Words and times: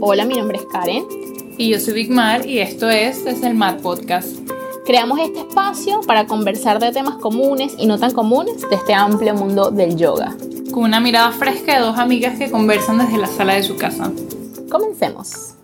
Hola, 0.00 0.24
mi 0.24 0.34
nombre 0.34 0.58
es 0.58 0.64
Karen. 0.66 1.04
Y 1.58 1.70
yo 1.70 1.78
soy 1.78 1.94
Big 1.94 2.10
Mar 2.10 2.44
y 2.46 2.58
esto 2.58 2.90
es 2.90 3.24
Desde 3.24 3.46
el 3.46 3.54
Mar 3.54 3.78
Podcast. 3.78 4.36
Creamos 4.84 5.18
este 5.20 5.40
espacio 5.40 6.00
para 6.06 6.26
conversar 6.26 6.80
de 6.80 6.92
temas 6.92 7.16
comunes 7.16 7.74
y 7.78 7.86
no 7.86 7.98
tan 7.98 8.12
comunes 8.12 8.68
de 8.68 8.76
este 8.76 8.94
amplio 8.94 9.34
mundo 9.34 9.70
del 9.70 9.96
yoga. 9.96 10.36
Con 10.72 10.84
una 10.84 11.00
mirada 11.00 11.30
fresca 11.32 11.74
de 11.74 11.80
dos 11.80 11.98
amigas 11.98 12.38
que 12.38 12.50
conversan 12.50 12.98
desde 12.98 13.18
la 13.18 13.28
sala 13.28 13.54
de 13.54 13.62
su 13.62 13.76
casa. 13.76 14.12
Comencemos. 14.68 15.54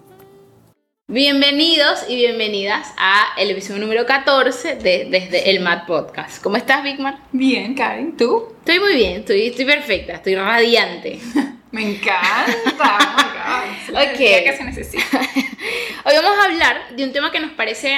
Bienvenidos 1.09 2.05
y 2.09 2.17
bienvenidas 2.17 2.95
a 2.97 3.25
el 3.39 3.51
episodio 3.51 3.81
número 3.81 4.07
14 4.07 4.77
de 4.77 5.09
Desde 5.11 5.51
el 5.51 5.61
Mad 5.61 5.87
Podcast. 5.87 6.43
¿Cómo 6.43 6.57
estás, 6.57 6.85
Bigmar? 6.85 7.19
Bien, 7.33 7.75
Karen, 7.75 8.17
¿tú? 8.17 8.45
Estoy 8.61 8.79
muy 8.79 8.95
bien, 8.95 9.21
estoy, 9.21 9.49
estoy 9.49 9.65
perfecta, 9.65 10.15
estoy 10.15 10.37
radiante. 10.37 11.19
Me 11.73 11.83
encanta. 11.91 12.49
Oh 12.55 13.17
my 13.17 13.23
God. 13.23 14.03
Ok. 14.13 14.17
que 14.19 14.55
se 14.57 14.65
necesita. 14.65 15.21
Hoy 16.05 16.15
vamos 16.23 16.39
a 16.39 16.45
hablar 16.45 16.97
de 16.97 17.05
un 17.05 17.13
tema 17.13 17.31
que 17.33 17.41
nos 17.41 17.51
parece. 17.53 17.95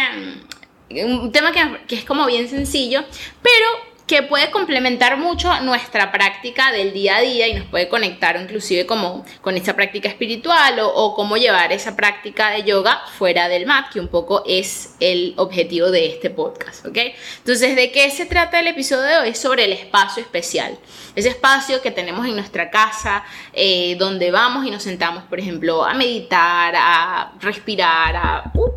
mm, 0.90 1.04
Un 1.22 1.32
tema 1.32 1.52
que, 1.52 1.60
que 1.86 1.96
es 1.96 2.04
como 2.04 2.26
bien 2.26 2.48
sencillo, 2.48 3.04
pero 3.42 3.93
que 4.06 4.22
puede 4.22 4.50
complementar 4.50 5.16
mucho 5.16 5.60
nuestra 5.62 6.12
práctica 6.12 6.72
del 6.72 6.92
día 6.92 7.16
a 7.16 7.20
día 7.20 7.48
y 7.48 7.54
nos 7.54 7.66
puede 7.66 7.88
conectar 7.88 8.38
inclusive 8.38 8.84
como 8.84 9.24
con 9.40 9.56
esa 9.56 9.74
práctica 9.74 10.08
espiritual 10.08 10.78
o, 10.80 11.14
cómo 11.14 11.36
llevar 11.36 11.72
esa 11.72 11.96
práctica 11.96 12.50
de 12.50 12.64
yoga 12.64 13.00
fuera 13.16 13.48
del 13.48 13.66
mat, 13.66 13.90
que 13.90 14.00
un 14.00 14.08
poco 14.08 14.42
es 14.46 14.94
el 15.00 15.32
objetivo 15.36 15.90
de 15.90 16.06
este 16.06 16.28
podcast, 16.28 16.84
¿ok? 16.86 16.98
Entonces, 17.38 17.76
¿de 17.76 17.92
qué 17.92 18.10
se 18.10 18.26
trata 18.26 18.60
el 18.60 18.66
episodio 18.66 19.04
de 19.04 19.16
hoy? 19.18 19.28
Es 19.30 19.38
sobre 19.38 19.64
el 19.64 19.72
espacio 19.72 20.22
especial. 20.22 20.78
Ese 21.14 21.28
espacio 21.28 21.80
que 21.80 21.90
tenemos 21.90 22.26
en 22.26 22.34
nuestra 22.34 22.70
casa, 22.70 23.24
eh, 23.52 23.96
donde 23.98 24.30
vamos 24.30 24.66
y 24.66 24.70
nos 24.70 24.82
sentamos, 24.82 25.24
por 25.24 25.38
ejemplo, 25.38 25.84
a 25.84 25.94
meditar, 25.94 26.74
a 26.76 27.32
respirar, 27.40 28.16
a, 28.16 28.50
uh, 28.54 28.70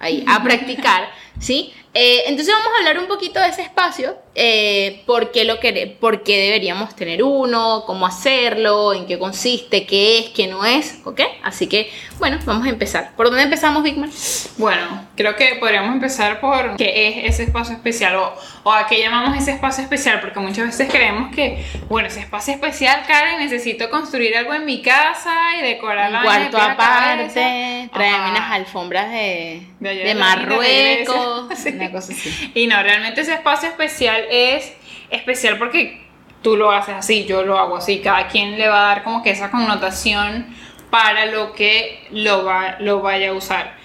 ahí, 0.00 0.24
a 0.26 0.42
practicar, 0.42 1.08
¿sí? 1.40 1.72
Eh, 1.94 2.22
entonces 2.28 2.54
vamos 2.54 2.72
a 2.74 2.78
hablar 2.78 2.98
un 3.02 3.06
poquito 3.06 3.38
de 3.38 3.48
ese 3.48 3.60
espacio, 3.60 4.16
eh, 4.34 5.02
por, 5.04 5.30
qué 5.30 5.44
lo 5.44 5.60
quere- 5.60 5.94
por 6.00 6.22
qué 6.22 6.38
deberíamos 6.38 6.96
tener 6.96 7.22
uno, 7.22 7.82
cómo 7.86 8.06
hacerlo, 8.06 8.94
en 8.94 9.06
qué 9.06 9.18
consiste, 9.18 9.84
qué 9.84 10.18
es, 10.20 10.30
qué 10.30 10.46
no 10.46 10.64
es, 10.64 11.00
¿ok? 11.04 11.20
Así 11.42 11.66
que, 11.66 11.90
bueno, 12.18 12.38
vamos 12.46 12.66
a 12.66 12.70
empezar. 12.70 13.14
¿Por 13.14 13.26
dónde 13.26 13.42
empezamos, 13.42 13.82
Bigman? 13.82 14.10
Bueno, 14.56 15.06
creo 15.16 15.36
que 15.36 15.56
podríamos 15.56 15.92
empezar 15.94 16.40
por 16.40 16.76
qué 16.76 17.08
es 17.26 17.34
ese 17.34 17.42
espacio 17.42 17.74
especial 17.74 18.16
o, 18.16 18.34
o 18.62 18.72
a 18.72 18.86
qué 18.86 18.98
llamamos 18.98 19.36
ese 19.36 19.50
espacio 19.50 19.82
especial, 19.84 20.18
porque 20.22 20.40
muchas 20.40 20.64
veces 20.64 20.88
creemos 20.90 21.34
que, 21.34 21.62
bueno, 21.90 22.08
ese 22.08 22.20
espacio 22.20 22.54
especial, 22.54 23.04
Karen, 23.06 23.38
necesito 23.38 23.90
construir 23.90 24.34
algo 24.34 24.54
en 24.54 24.64
mi 24.64 24.80
casa 24.80 25.56
y 25.58 25.60
decorarla. 25.62 26.20
Un 26.20 26.24
cuarto 26.24 26.56
aparte, 26.56 27.90
traerme 27.92 28.30
unas 28.30 28.50
alfombras 28.50 29.10
de, 29.10 29.66
De 29.78 30.14
Marruecos. 30.14 31.16
Sí. 31.56 31.70
una 31.70 31.90
cosa 31.90 32.12
así. 32.12 32.52
Y 32.54 32.66
no, 32.66 32.82
realmente 32.82 33.20
ese 33.20 33.34
espacio 33.34 33.68
especial 33.68 34.24
es 34.30 34.72
especial 35.10 35.58
porque 35.58 36.02
tú 36.42 36.56
lo 36.56 36.70
haces 36.70 36.94
así, 36.94 37.24
yo 37.24 37.42
lo 37.42 37.58
hago 37.58 37.76
así, 37.76 38.00
cada 38.00 38.26
quien 38.28 38.58
le 38.58 38.68
va 38.68 38.84
a 38.84 38.94
dar 38.94 39.04
como 39.04 39.22
que 39.22 39.30
esa 39.30 39.50
connotación 39.50 40.46
para 40.90 41.26
lo 41.26 41.52
que 41.52 42.06
lo, 42.10 42.44
va, 42.44 42.76
lo 42.80 43.00
vaya 43.00 43.30
a 43.30 43.32
usar. 43.32 43.76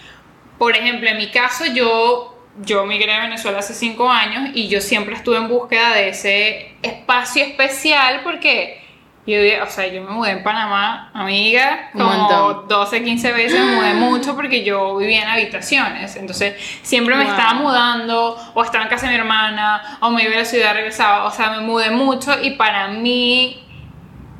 Por 0.57 0.75
ejemplo, 0.75 1.07
en 1.09 1.17
mi 1.17 1.29
caso 1.29 1.65
yo, 1.65 2.37
yo 2.61 2.85
migré 2.85 3.13
a 3.13 3.21
Venezuela 3.21 3.59
hace 3.59 3.73
cinco 3.73 4.09
años 4.09 4.49
y 4.53 4.67
yo 4.67 4.81
siempre 4.81 5.15
estuve 5.15 5.37
en 5.37 5.47
búsqueda 5.47 5.93
de 5.93 6.09
ese 6.09 6.75
espacio 6.81 7.43
especial 7.43 8.21
porque 8.23 8.81
yo, 9.27 9.63
o 9.63 9.67
sea, 9.69 9.87
yo 9.87 10.01
me 10.01 10.09
mudé 10.11 10.31
en 10.31 10.43
Panamá, 10.43 11.11
amiga, 11.13 11.89
como 11.91 12.05
montón. 12.05 12.67
12, 12.67 13.03
15 13.03 13.31
veces 13.33 13.59
me 13.59 13.75
mudé 13.75 13.93
mucho 13.93 14.35
porque 14.35 14.63
yo 14.63 14.95
vivía 14.97 15.21
en 15.23 15.27
habitaciones. 15.27 16.15
Entonces, 16.15 16.55
siempre 16.81 17.15
me 17.15 17.23
Wow. 17.25 17.31
estaba 17.33 17.53
mudando, 17.55 18.37
o 18.53 18.63
estaba 18.63 18.85
en 18.85 18.89
casa 18.89 19.05
de 19.07 19.13
mi 19.13 19.19
hermana, 19.19 19.97
o 20.01 20.09
me 20.09 20.23
iba 20.23 20.33
a 20.33 20.37
la 20.39 20.45
ciudad, 20.45 20.73
regresaba. 20.73 21.25
O 21.25 21.31
sea, 21.31 21.51
me 21.51 21.59
mudé 21.59 21.91
mucho 21.91 22.31
y 22.41 22.51
para 22.51 22.87
mí, 22.87 23.63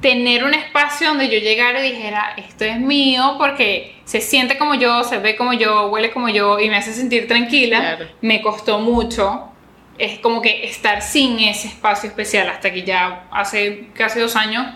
tener 0.02 0.44
un 0.44 0.54
espacio 0.54 1.08
donde 1.10 1.28
yo 1.28 1.40
llegara 1.40 1.84
y 1.84 1.92
dijera, 1.92 2.34
esto 2.38 2.64
es 2.66 2.80
mío, 2.80 3.36
porque 3.40 4.00
se 4.06 4.22
siente 4.22 4.58
como 4.58 4.76
yo, 4.76 5.04
se 5.04 5.18
ve 5.18 5.36
como 5.36 5.54
yo, 5.54 5.88
huele 5.88 6.12
como 6.12 6.30
yo 6.30 6.60
y 6.60 6.70
me 6.70 6.78
hace 6.78 6.94
sentir 6.94 7.28
tranquila, 7.28 7.80
Claro. 7.80 8.06
me 8.22 8.42
costó 8.42 8.78
mucho. 8.80 9.50
Es 9.98 10.20
como 10.20 10.44
que 10.44 10.66
estar 10.66 11.02
sin 11.02 11.40
ese 11.40 11.70
espacio 11.70 12.08
especial 12.10 12.48
hasta 12.50 12.72
que 12.72 12.84
ya 12.84 13.24
hace 13.32 13.88
casi 13.96 14.20
dos 14.20 14.36
años 14.36 14.68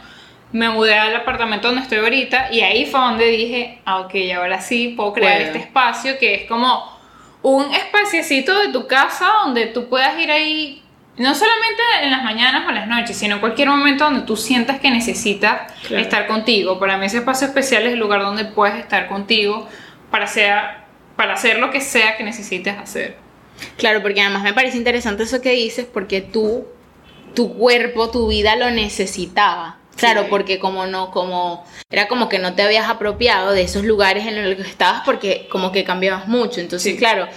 me 0.52 0.70
mudé 0.70 0.96
al 0.96 1.16
apartamento 1.16 1.68
donde 1.68 1.84
estoy 1.84 2.00
ahorita 2.00 2.52
y 2.52 2.62
ahí 2.62 2.86
fue 2.86 3.00
donde 3.00 3.26
dije, 3.28 3.80
ah, 3.86 4.02
ok, 4.02 4.14
ahora 4.36 4.60
sí 4.62 4.94
puedo 4.98 5.14
crear 5.14 5.42
este 5.42 5.60
espacio 5.60 6.18
que 6.20 6.36
es 6.36 6.48
como 6.50 7.00
un 7.42 7.74
espaciecito 7.74 8.60
de 8.60 8.70
tu 8.72 8.86
casa 8.88 9.28
donde 9.44 9.68
tú 9.68 9.88
puedas 9.88 10.20
ir 10.20 10.30
ahí, 10.30 10.84
no 11.18 11.34
solamente 11.34 11.82
en 12.04 12.12
las 12.12 12.24
mañanas 12.24 12.64
o 12.66 12.70
en 12.70 12.76
las 12.76 12.88
noches, 12.88 13.18
sino 13.18 13.36
en 13.36 13.40
cualquier 13.42 13.70
momento 13.70 14.04
donde 14.04 14.22
tú 14.22 14.36
sientas 14.38 14.80
que 14.80 14.92
necesitas 14.92 15.72
Claro. 15.88 16.02
estar 16.04 16.28
contigo. 16.28 16.80
Para 16.80 16.98
mí 16.98 17.06
ese 17.06 17.18
espacio 17.18 17.48
especial 17.48 17.84
es 17.88 17.94
el 17.94 18.00
lugar 18.00 18.22
donde 18.22 18.46
puedes 18.46 18.76
estar 18.78 19.08
contigo 19.08 19.68
para, 20.12 20.28
sea, 20.28 20.86
para 21.16 21.34
hacer 21.34 21.60
lo 21.60 21.72
que 21.72 21.82
sea 21.82 22.18
que 22.18 22.24
necesites 22.24 22.78
hacer. 22.78 23.18
Claro, 23.78 24.02
porque 24.02 24.22
además 24.22 24.44
me 24.44 24.54
parece 24.54 24.78
interesante 24.78 25.24
eso 25.24 25.42
que 25.42 25.52
dices, 25.52 25.86
porque 25.92 26.22
tú, 26.22 26.66
tu 27.36 27.54
cuerpo, 27.58 28.10
tu 28.12 28.28
vida 28.28 28.56
lo 28.56 28.70
necesitaba. 28.72 29.78
Claro, 30.02 30.28
porque 30.30 30.60
como 30.60 30.86
no, 30.88 31.12
como 31.12 31.64
era 31.90 32.08
como 32.08 32.28
que 32.30 32.40
no 32.40 32.54
te 32.54 32.64
habías 32.64 32.90
apropiado 32.90 33.52
de 33.54 33.62
esos 33.62 33.84
lugares 33.86 34.26
en 34.28 34.44
los 34.50 34.56
que 34.56 34.70
estabas 34.70 35.02
porque 35.06 35.48
como 35.52 35.72
que 35.72 35.84
cambiabas 35.84 36.28
mucho. 36.28 36.60
Entonces, 36.60 36.94
Sí. 36.94 36.98
claro, 36.98 37.28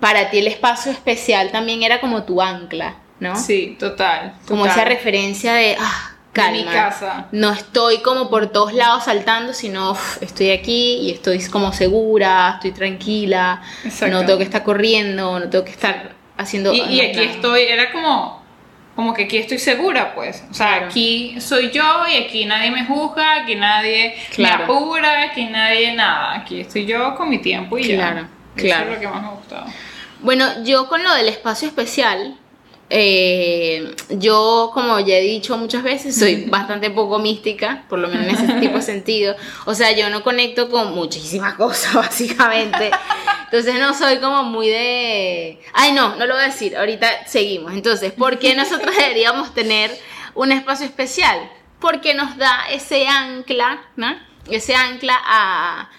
para 0.00 0.30
ti 0.30 0.38
el 0.38 0.46
espacio 0.46 0.90
especial 0.92 1.50
también 1.52 1.82
era 1.82 2.00
como 2.00 2.24
tu 2.24 2.40
ancla, 2.42 2.96
¿no? 3.20 3.36
Sí, 3.36 3.76
total. 3.78 4.34
como 4.48 4.66
esa 4.66 4.84
referencia 4.84 5.54
de, 5.54 5.76
ah, 5.78 6.10
De 6.10 6.32
calma. 6.32 6.56
mi 6.56 6.64
casa. 6.64 7.26
No 7.30 7.52
estoy 7.52 7.98
como 7.98 8.28
por 8.30 8.48
todos 8.48 8.72
lados 8.72 9.04
saltando, 9.04 9.52
sino 9.52 9.92
uf, 9.92 10.22
estoy 10.22 10.50
aquí 10.50 10.94
y 11.02 11.10
estoy 11.12 11.40
como 11.46 11.72
segura, 11.72 12.52
estoy 12.54 12.72
tranquila, 12.72 13.62
Exacto. 13.84 14.14
no 14.14 14.24
tengo 14.26 14.38
que 14.38 14.44
estar 14.44 14.62
corriendo, 14.64 15.38
no 15.38 15.48
tengo 15.50 15.64
que 15.64 15.70
estar 15.72 16.12
haciendo... 16.36 16.72
Y, 16.72 16.80
y 16.80 17.00
aquí 17.00 17.20
estoy, 17.20 17.62
era 17.62 17.92
como, 17.92 18.41
como 18.94 19.14
que 19.14 19.24
aquí 19.24 19.38
estoy 19.38 19.58
segura, 19.58 20.14
pues. 20.14 20.44
O 20.50 20.54
sea, 20.54 20.68
Claro. 20.68 20.86
aquí 20.86 21.40
soy 21.40 21.70
yo 21.70 22.04
y 22.08 22.16
aquí 22.16 22.44
nadie 22.44 22.70
me 22.70 22.84
juzga, 22.84 23.36
aquí 23.42 23.54
nadie 23.54 24.14
Claro. 24.34 24.58
me 24.58 24.64
apura, 24.64 25.22
aquí 25.24 25.44
nadie 25.46 25.94
nada. 25.94 26.34
Aquí 26.34 26.60
estoy 26.60 26.84
yo 26.86 27.14
con 27.14 27.28
mi 27.30 27.38
tiempo 27.38 27.78
y 27.78 27.84
Claro, 27.94 28.20
ya. 28.22 28.28
claro. 28.62 28.84
Eso 28.84 28.92
es 28.92 28.94
lo 28.96 29.00
que 29.00 29.08
más 29.08 29.22
me 29.22 29.28
ha 29.28 29.30
gustado. 29.32 29.66
Bueno, 30.20 30.64
yo 30.64 30.88
con 30.88 31.02
lo 31.02 31.12
del 31.14 31.28
espacio 31.28 31.66
especial, 31.68 32.36
eh, 32.94 33.94
yo 34.10 34.70
como 34.74 35.00
ya 35.00 35.16
he 35.16 35.22
dicho 35.22 35.56
muchas 35.56 35.82
veces, 35.82 36.14
soy 36.14 36.44
bastante 36.50 36.90
poco 36.90 37.18
mística, 37.18 37.84
por 37.88 37.98
lo 37.98 38.08
menos 38.08 38.26
en 38.26 38.34
ese 38.34 38.60
tipo 38.60 38.76
de 38.76 38.82
sentido. 38.82 39.34
O 39.64 39.74
sea, 39.74 39.92
yo 39.92 40.10
no 40.10 40.22
conecto 40.22 40.68
con 40.68 40.94
muchísimas 40.94 41.54
cosas, 41.56 41.94
básicamente. 41.94 42.90
Entonces 43.44 43.80
no 43.80 43.94
soy 43.94 44.18
como 44.18 44.44
muy 44.44 44.68
de... 44.68 45.58
Ay, 45.72 45.92
no, 45.92 46.16
no 46.16 46.26
lo 46.26 46.34
voy 46.34 46.42
a 46.42 46.46
decir, 46.46 46.76
ahorita 46.76 47.26
seguimos. 47.26 47.72
Entonces, 47.72 48.12
¿por 48.12 48.38
qué 48.38 48.54
nosotros 48.54 48.94
deberíamos 48.94 49.54
tener 49.54 49.90
un 50.34 50.52
espacio 50.52 50.84
especial? 50.84 51.50
Porque 51.80 52.12
nos 52.12 52.36
da 52.36 52.66
ese 52.70 53.08
ancla, 53.08 53.82
¿no? 53.96 54.14
Ese 54.50 54.74
ancla 54.74 55.18
a, 55.24 55.90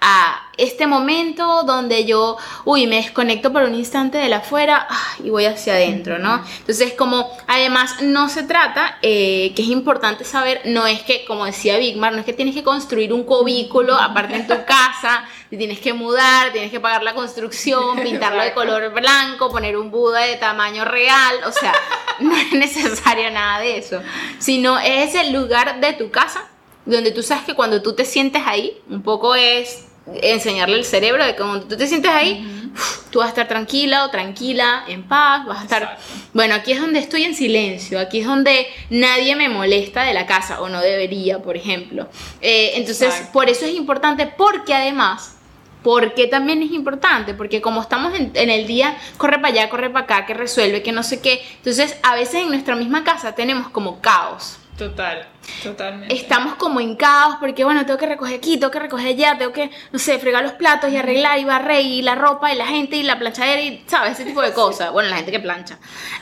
a 0.00 0.48
este 0.56 0.86
momento 0.86 1.62
donde 1.64 2.04
yo, 2.04 2.36
uy, 2.64 2.86
me 2.86 2.96
desconecto 2.96 3.52
por 3.52 3.62
un 3.62 3.74
instante 3.74 4.18
de 4.18 4.28
la 4.28 4.38
afuera 4.38 4.86
ah, 4.88 5.14
y 5.22 5.30
voy 5.30 5.44
hacia 5.44 5.74
adentro, 5.74 6.18
¿no? 6.18 6.42
Entonces, 6.58 6.94
como 6.94 7.30
además 7.46 8.02
no 8.02 8.28
se 8.28 8.42
trata, 8.42 8.98
eh, 9.02 9.52
que 9.54 9.62
es 9.62 9.68
importante 9.68 10.24
saber, 10.24 10.62
no 10.64 10.86
es 10.86 11.02
que, 11.02 11.24
como 11.24 11.44
decía 11.44 11.78
Bigmar, 11.78 12.12
no 12.12 12.20
es 12.20 12.24
que 12.24 12.32
tienes 12.32 12.54
que 12.54 12.62
construir 12.62 13.12
un 13.12 13.24
cubículo 13.24 13.94
aparte 13.94 14.36
en 14.36 14.46
tu 14.46 14.64
casa, 14.64 15.24
te 15.50 15.56
tienes 15.56 15.80
que 15.80 15.92
mudar, 15.92 16.52
tienes 16.52 16.70
que 16.70 16.80
pagar 16.80 17.02
la 17.02 17.14
construcción, 17.14 18.00
pintarlo 18.02 18.42
de 18.42 18.52
color 18.52 18.92
blanco, 18.92 19.50
poner 19.50 19.76
un 19.76 19.90
Buda 19.90 20.20
de 20.20 20.36
tamaño 20.36 20.84
real, 20.84 21.36
o 21.46 21.52
sea, 21.52 21.74
no 22.20 22.34
es 22.36 22.52
necesario 22.52 23.30
nada 23.30 23.60
de 23.60 23.78
eso, 23.78 24.00
sino 24.38 24.78
es 24.78 25.14
el 25.14 25.32
lugar 25.32 25.80
de 25.80 25.92
tu 25.92 26.10
casa 26.10 26.46
donde 26.86 27.12
tú 27.12 27.22
sabes 27.22 27.44
que 27.44 27.54
cuando 27.54 27.82
tú 27.82 27.94
te 27.94 28.04
sientes 28.04 28.42
ahí, 28.46 28.80
un 28.88 29.02
poco 29.02 29.34
es 29.34 29.89
enseñarle 30.22 30.76
al 30.76 30.84
cerebro 30.84 31.24
de 31.24 31.32
que 31.32 31.42
cuando 31.42 31.66
tú 31.66 31.76
te 31.76 31.86
sientes 31.86 32.10
ahí, 32.10 32.72
tú 33.10 33.18
vas 33.18 33.26
a 33.26 33.30
estar 33.30 33.48
tranquila 33.48 34.04
o 34.04 34.10
tranquila, 34.10 34.84
en 34.88 35.02
paz, 35.02 35.44
vas 35.46 35.60
a 35.60 35.62
estar... 35.62 35.82
Exacto. 35.82 36.04
Bueno, 36.32 36.54
aquí 36.54 36.72
es 36.72 36.80
donde 36.80 37.00
estoy 37.00 37.24
en 37.24 37.34
silencio, 37.34 37.98
aquí 37.98 38.20
es 38.20 38.26
donde 38.26 38.66
nadie 38.90 39.36
me 39.36 39.48
molesta 39.48 40.04
de 40.04 40.14
la 40.14 40.26
casa, 40.26 40.60
o 40.60 40.68
no 40.68 40.80
debería, 40.80 41.40
por 41.40 41.56
ejemplo. 41.56 42.08
Eh, 42.40 42.72
entonces, 42.74 43.08
Exacto. 43.08 43.32
por 43.32 43.48
eso 43.48 43.66
es 43.66 43.74
importante, 43.74 44.26
porque 44.26 44.74
además... 44.74 45.36
Porque 45.82 46.26
también 46.26 46.62
es 46.62 46.72
importante, 46.72 47.32
porque 47.32 47.62
como 47.62 47.80
estamos 47.80 48.12
en, 48.12 48.32
en 48.34 48.50
el 48.50 48.66
día, 48.66 48.98
corre 49.16 49.38
para 49.38 49.48
allá, 49.48 49.70
corre 49.70 49.88
para 49.88 50.04
acá, 50.04 50.26
que 50.26 50.34
resuelve, 50.34 50.82
que 50.82 50.92
no 50.92 51.02
sé 51.02 51.22
qué. 51.22 51.42
Entonces, 51.56 51.96
a 52.02 52.14
veces 52.14 52.42
en 52.42 52.50
nuestra 52.50 52.76
misma 52.76 53.02
casa 53.02 53.34
tenemos 53.34 53.70
como 53.70 53.98
caos. 54.02 54.59
Total, 54.80 55.28
totalmente. 55.62 56.14
estamos 56.14 56.54
como 56.54 56.80
en 56.80 56.96
caos 56.96 57.36
porque, 57.38 57.64
bueno, 57.64 57.84
tengo 57.84 57.98
que 57.98 58.06
recoger 58.06 58.36
aquí, 58.36 58.56
tengo 58.58 58.70
que 58.70 58.78
recoger 58.78 59.08
allá, 59.08 59.36
tengo 59.36 59.52
que, 59.52 59.70
no 59.92 59.98
sé, 59.98 60.18
fregar 60.18 60.42
los 60.42 60.52
platos 60.52 60.90
y 60.90 60.96
arreglar 60.96 61.38
y 61.38 61.44
barrer 61.44 61.82
y 61.84 62.00
la 62.00 62.14
ropa 62.14 62.50
y 62.50 62.56
la 62.56 62.66
gente 62.66 62.96
y 62.96 63.02
la 63.02 63.18
planchadera 63.18 63.60
y, 63.60 63.84
¿sabes? 63.86 64.12
Ese 64.12 64.24
tipo 64.24 64.40
de 64.40 64.52
cosas. 64.54 64.90
Bueno, 64.92 65.10
la 65.10 65.16
gente 65.16 65.32
que 65.32 65.40
plancha. 65.40 65.78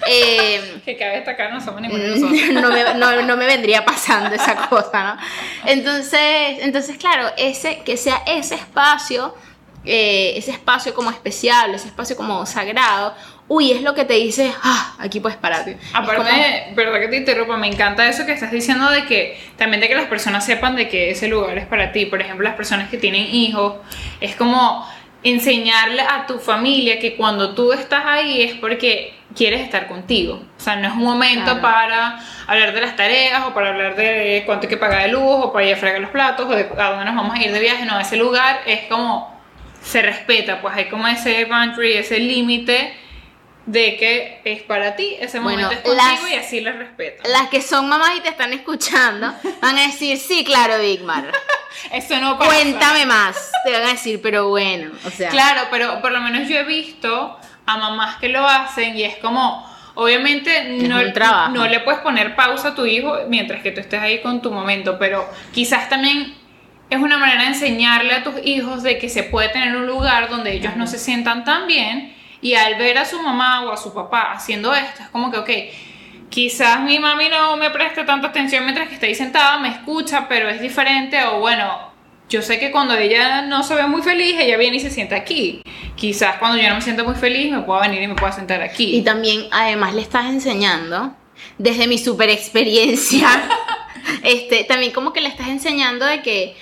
Eh, 0.08 0.80
Que 0.84 0.96
cabe 0.96 1.12
destacar, 1.16 1.52
no 1.52 1.60
somos 1.60 1.80
ninguno 1.80 2.02
de 2.02 2.08
nosotros. 2.18 2.50
no, 2.62 2.70
me, 2.70 2.94
no- 2.94 3.22
no 3.22 3.36
me 3.36 3.46
vendría 3.46 3.84
pasando 3.84 4.34
esa 4.34 4.56
cosa, 4.68 5.14
¿no? 5.14 5.20
Entonces, 5.70 6.58
entonces 6.62 6.96
claro, 6.98 7.30
ese, 7.36 7.82
que 7.84 7.96
sea 7.96 8.22
ese 8.26 8.56
espacio, 8.56 9.34
eh, 9.84 10.32
ese 10.36 10.50
espacio 10.50 10.92
como 10.94 11.10
especial, 11.10 11.72
ese 11.74 11.86
espacio 11.88 12.16
como 12.16 12.44
sagrado, 12.44 13.14
uy, 13.48 13.72
es 13.72 13.82
lo 13.82 13.94
que 13.94 14.04
te 14.04 14.14
dice, 14.14 14.52
ah, 14.62 14.94
aquí 14.98 15.20
puedes 15.20 15.38
parar. 15.38 15.66
Es 15.68 15.76
Aparte, 15.94 16.16
como- 16.16 16.76
verdad 16.76 17.00
que 17.00 17.08
te 17.08 17.16
interrumpa, 17.16 17.56
me 17.56 17.66
encanta 17.66 18.06
eso 18.06 18.26
que 18.26 18.32
estás 18.32 18.50
diciendo 18.52 18.90
de 18.90 19.04
que 19.06 19.40
también 19.56 19.80
de 19.80 19.88
que 19.88 19.94
las 19.94 20.06
personas 20.06 20.44
sepan 20.44 20.76
de 20.76 20.88
que 20.88 21.10
ese 21.10 21.28
lugar 21.28 21.56
es 21.58 21.66
para 21.66 21.90
ti. 21.92 22.06
Por 22.06 22.20
ejemplo, 22.20 22.44
las 22.44 22.56
personas 22.56 22.88
que 22.90 22.98
tienen 22.98 23.22
hijos, 23.34 23.74
es 24.20 24.36
como 24.36 24.86
enseñarle 25.22 26.02
a 26.02 26.26
tu 26.26 26.38
familia 26.38 26.98
que 27.00 27.16
cuando 27.16 27.54
tú 27.54 27.72
estás 27.72 28.04
ahí 28.06 28.42
es 28.42 28.54
porque 28.54 29.14
quieres 29.34 29.60
estar 29.62 29.86
contigo. 29.88 30.42
O 30.56 30.60
sea, 30.60 30.76
no 30.76 30.86
es 30.88 30.94
un 30.94 31.02
momento 31.04 31.44
Claro. 31.44 31.60
para 31.60 32.18
hablar 32.46 32.72
de 32.72 32.80
las 32.80 32.96
tareas 32.96 33.44
o 33.46 33.52
para 33.54 33.70
hablar 33.70 33.96
de 33.96 34.42
cuánto 34.46 34.66
hay 34.66 34.68
que 34.70 34.76
pagar 34.76 35.02
de 35.02 35.08
luz 35.08 35.22
o 35.24 35.52
para 35.52 35.66
ir 35.66 35.74
a 35.74 35.76
fregar 35.76 36.00
los 36.00 36.10
platos 36.10 36.46
o 36.46 36.50
de 36.54 36.68
a 36.78 36.90
dónde 36.90 37.04
nos 37.04 37.14
vamos 37.16 37.36
a 37.38 37.42
ir 37.42 37.50
de 37.52 37.60
viaje. 37.60 37.84
No, 37.84 37.98
ese 37.98 38.16
lugar 38.16 38.60
es 38.66 38.82
como 38.88 39.36
se 39.82 40.02
respeta, 40.02 40.60
pues 40.60 40.74
hay 40.76 40.84
como 40.86 41.06
ese 41.08 41.44
boundary, 41.46 41.94
ese 41.94 42.18
límite 42.18 42.94
de 43.68 43.96
que 43.98 44.40
es 44.44 44.62
para 44.62 44.96
ti, 44.96 45.16
ese 45.20 45.40
Bueno, 45.40 45.62
momento 45.64 45.74
es 45.74 45.94
contigo 45.94 46.22
las- 46.22 46.30
y 46.30 46.34
así 46.36 46.60
lo 46.60 46.72
respetas. 46.72 47.28
Las 47.28 47.48
que 47.48 47.60
son 47.60 47.86
mamás 47.88 48.12
y 48.16 48.20
te 48.20 48.30
están 48.30 48.52
escuchando 48.54 49.34
van 49.62 49.76
a 49.76 49.82
decir, 49.82 50.16
sí, 50.18 50.42
claro, 50.42 50.78
Bigmar. 50.80 51.30
Eso 51.92 52.18
no 52.18 52.38
pasa. 52.38 52.50
Cuéntame 52.50 53.04
más. 53.06 53.52
Te 53.64 53.72
van 53.72 53.82
a 53.82 53.88
decir, 53.88 54.20
pero 54.22 54.48
bueno, 54.48 54.90
o 55.04 55.10
sea. 55.10 55.28
Claro, 55.30 55.68
pero 55.70 56.00
por 56.00 56.12
lo 56.12 56.20
menos 56.20 56.48
yo 56.48 56.56
he 56.56 56.64
visto 56.64 57.38
a 57.66 57.76
mamás 57.76 58.16
que 58.16 58.30
lo 58.30 58.46
hacen 58.48 58.96
y 58.96 59.02
es 59.04 59.16
como, 59.16 59.64
obviamente 59.94 60.64
no, 60.88 61.02
no 61.50 61.66
le 61.68 61.80
puedes 61.80 62.00
poner 62.00 62.34
pausa 62.34 62.68
a 62.68 62.74
tu 62.74 62.86
hijo 62.86 63.18
mientras 63.28 63.62
que 63.62 63.70
tú 63.70 63.80
estés 63.80 64.00
ahí 64.00 64.20
con 64.22 64.40
tu 64.40 64.50
momento, 64.50 64.98
pero 64.98 65.28
quizás 65.52 65.90
también 65.90 66.34
es 66.88 66.98
una 66.98 67.18
manera 67.18 67.42
de 67.42 67.48
enseñarle 67.48 68.14
a 68.14 68.22
tus 68.24 68.34
hijos 68.44 68.82
de 68.82 68.96
que 68.98 69.10
se 69.10 69.24
puede 69.24 69.50
tener 69.50 69.76
un 69.76 69.86
lugar 69.86 70.30
donde 70.30 70.52
ellos 70.54 70.74
no 70.76 70.86
se 70.86 70.98
sientan 70.98 71.44
tan 71.44 71.66
bien 71.66 72.16
y 72.40 72.54
al 72.54 72.76
ver 72.76 72.98
a 72.98 73.04
su 73.04 73.20
mamá 73.20 73.64
o 73.64 73.72
a 73.72 73.76
su 73.76 73.92
papá 73.92 74.32
haciendo 74.32 74.74
esto, 74.74 75.02
es 75.02 75.08
como 75.08 75.30
que, 75.30 75.38
ok, 75.38 75.50
quizás 76.28 76.80
mi 76.80 76.98
mami 76.98 77.28
no 77.28 77.56
me 77.56 77.70
preste 77.70 78.04
tanta 78.04 78.28
atención 78.28 78.64
mientras 78.64 78.88
que 78.88 78.94
está 78.94 79.06
ahí 79.06 79.14
sentada, 79.14 79.58
me 79.58 79.68
escucha, 79.68 80.28
pero 80.28 80.48
es 80.48 80.60
diferente 80.60 81.22
o 81.24 81.40
bueno, 81.40 81.88
yo 82.28 82.42
sé 82.42 82.58
que 82.58 82.70
cuando 82.70 82.94
ella 82.94 83.42
no 83.42 83.62
se 83.62 83.74
ve 83.74 83.86
muy 83.86 84.02
feliz, 84.02 84.36
ella 84.38 84.56
viene 84.58 84.76
y 84.76 84.80
se 84.80 84.90
sienta 84.90 85.16
aquí. 85.16 85.62
Quizás 85.96 86.36
cuando 86.36 86.58
yo 86.58 86.68
no 86.68 86.76
me 86.76 86.82
siento 86.82 87.04
muy 87.04 87.14
feliz, 87.14 87.50
me 87.50 87.62
pueda 87.62 87.80
venir 87.80 88.02
y 88.02 88.06
me 88.06 88.14
pueda 88.14 88.32
sentar 88.32 88.60
aquí. 88.62 88.96
Y 88.96 89.02
también, 89.02 89.46
además, 89.50 89.94
le 89.94 90.02
estás 90.02 90.26
enseñando, 90.26 91.14
desde 91.56 91.86
mi 91.86 91.96
super 91.96 92.28
experiencia, 92.28 93.28
este, 94.22 94.64
también 94.64 94.92
como 94.92 95.12
que 95.12 95.22
le 95.22 95.28
estás 95.28 95.48
enseñando 95.48 96.04
de 96.04 96.20
que, 96.20 96.54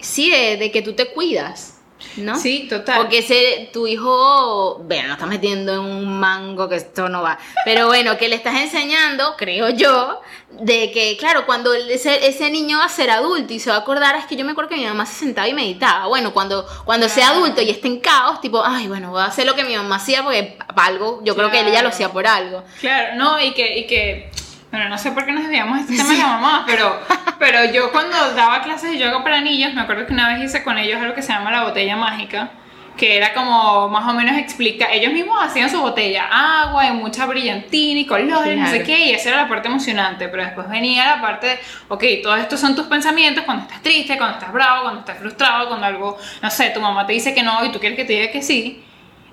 sí, 0.00 0.30
de, 0.30 0.56
de 0.56 0.70
que 0.70 0.80
tú 0.80 0.94
te 0.94 1.12
cuidas, 1.12 1.73
¿no? 2.16 2.38
Sí, 2.38 2.66
total. 2.68 2.98
Porque 2.98 3.18
ese, 3.18 3.70
tu 3.72 3.86
hijo, 3.86 4.78
bueno, 4.84 5.08
lo 5.08 5.14
estás 5.14 5.28
metiendo 5.28 5.72
en 5.74 5.80
un 5.80 6.18
mango 6.18 6.68
que 6.68 6.76
esto 6.76 7.08
no 7.08 7.22
va. 7.22 7.38
Pero 7.64 7.86
bueno, 7.86 8.16
que 8.16 8.28
le 8.28 8.36
estás 8.36 8.56
enseñando, 8.56 9.34
creo 9.36 9.70
yo, 9.70 10.20
de 10.60 10.90
que, 10.92 11.16
claro, 11.18 11.46
cuando 11.46 11.74
ese, 11.74 12.26
ese 12.26 12.50
niño 12.50 12.78
va 12.78 12.84
a 12.84 12.88
ser 12.88 13.10
adulto 13.10 13.52
y 13.52 13.58
se 13.58 13.70
va 13.70 13.76
a 13.76 13.80
acordar, 13.80 14.16
es 14.16 14.26
que 14.26 14.36
yo 14.36 14.44
me 14.44 14.52
acuerdo 14.52 14.70
que 14.70 14.76
mi 14.76 14.84
mamá 14.84 15.06
se 15.06 15.14
sentaba 15.14 15.48
y 15.48 15.54
meditaba. 15.54 16.06
Bueno, 16.06 16.32
cuando, 16.32 16.66
cuando 16.84 17.08
sea 17.08 17.30
adulto 17.30 17.60
y 17.62 17.70
esté 17.70 17.88
en 17.88 18.00
caos, 18.00 18.40
tipo, 18.40 18.62
ay, 18.64 18.86
bueno, 18.88 19.10
voy 19.10 19.22
a 19.22 19.26
hacer 19.26 19.46
lo 19.46 19.54
que 19.54 19.64
mi 19.64 19.76
mamá 19.76 19.96
hacía 19.96 20.22
porque 20.22 20.56
para 20.74 20.88
algo, 20.88 21.20
yo 21.24 21.34
creo 21.34 21.50
que 21.50 21.60
ella 21.60 21.82
lo 21.82 21.88
hacía 21.88 22.10
por 22.10 22.26
algo. 22.26 22.62
Claro, 22.80 23.16
no, 23.16 23.40
y 23.40 23.52
que, 23.52 23.78
y 23.78 23.86
que, 23.86 24.30
bueno, 24.70 24.88
no 24.88 24.98
sé 24.98 25.12
por 25.12 25.24
qué 25.24 25.32
nos 25.32 25.42
desviamos 25.42 25.76
de 25.76 25.82
este 25.82 25.96
tema 25.96 26.10
de 26.10 26.18
la 26.18 26.26
mamá, 26.26 26.64
pero, 26.66 27.00
pero 27.44 27.70
yo 27.70 27.92
cuando 27.92 28.32
daba 28.32 28.62
clases 28.62 28.92
de 28.92 28.98
yoga 28.98 29.22
para 29.22 29.42
niños, 29.42 29.74
me 29.74 29.82
acuerdo 29.82 30.06
que 30.06 30.14
una 30.14 30.28
vez 30.30 30.44
hice 30.44 30.64
con 30.64 30.78
ellos 30.78 30.98
algo 30.98 31.14
que 31.14 31.20
se 31.20 31.30
llama 31.30 31.50
la 31.50 31.64
botella 31.64 31.94
mágica, 31.94 32.48
que 32.96 33.18
era 33.18 33.34
como 33.34 33.86
más 33.90 34.08
o 34.08 34.14
menos 34.14 34.38
explica, 34.38 34.90
ellos 34.90 35.12
mismos 35.12 35.36
hacían 35.42 35.68
su 35.68 35.78
botella, 35.78 36.24
agua 36.30 36.86
y 36.86 36.92
mucha 36.92 37.26
brillantina 37.26 38.00
y 38.00 38.06
colores, 38.06 38.56
no 38.56 38.66
sé 38.68 38.82
qué, 38.82 39.08
y 39.08 39.10
esa 39.10 39.28
era 39.28 39.42
la 39.42 39.48
parte 39.48 39.68
emocionante, 39.68 40.28
pero 40.28 40.42
después 40.42 40.70
venía 40.70 41.04
la 41.04 41.20
parte 41.20 41.48
de, 41.48 41.58
ok, 41.88 42.04
todos 42.22 42.38
estos 42.38 42.58
son 42.58 42.74
tus 42.74 42.86
pensamientos 42.86 43.44
cuando 43.44 43.64
estás 43.64 43.82
triste, 43.82 44.16
cuando 44.16 44.38
estás 44.38 44.50
bravo, 44.50 44.84
cuando 44.84 45.00
estás 45.00 45.18
frustrado, 45.18 45.68
cuando 45.68 45.84
algo, 45.84 46.16
no 46.40 46.50
sé, 46.50 46.70
tu 46.70 46.80
mamá 46.80 47.06
te 47.06 47.12
dice 47.12 47.34
que 47.34 47.42
no 47.42 47.62
y 47.62 47.70
tú 47.70 47.78
quieres 47.78 47.98
que 47.98 48.06
te 48.06 48.14
diga 48.14 48.32
que 48.32 48.40
sí, 48.40 48.82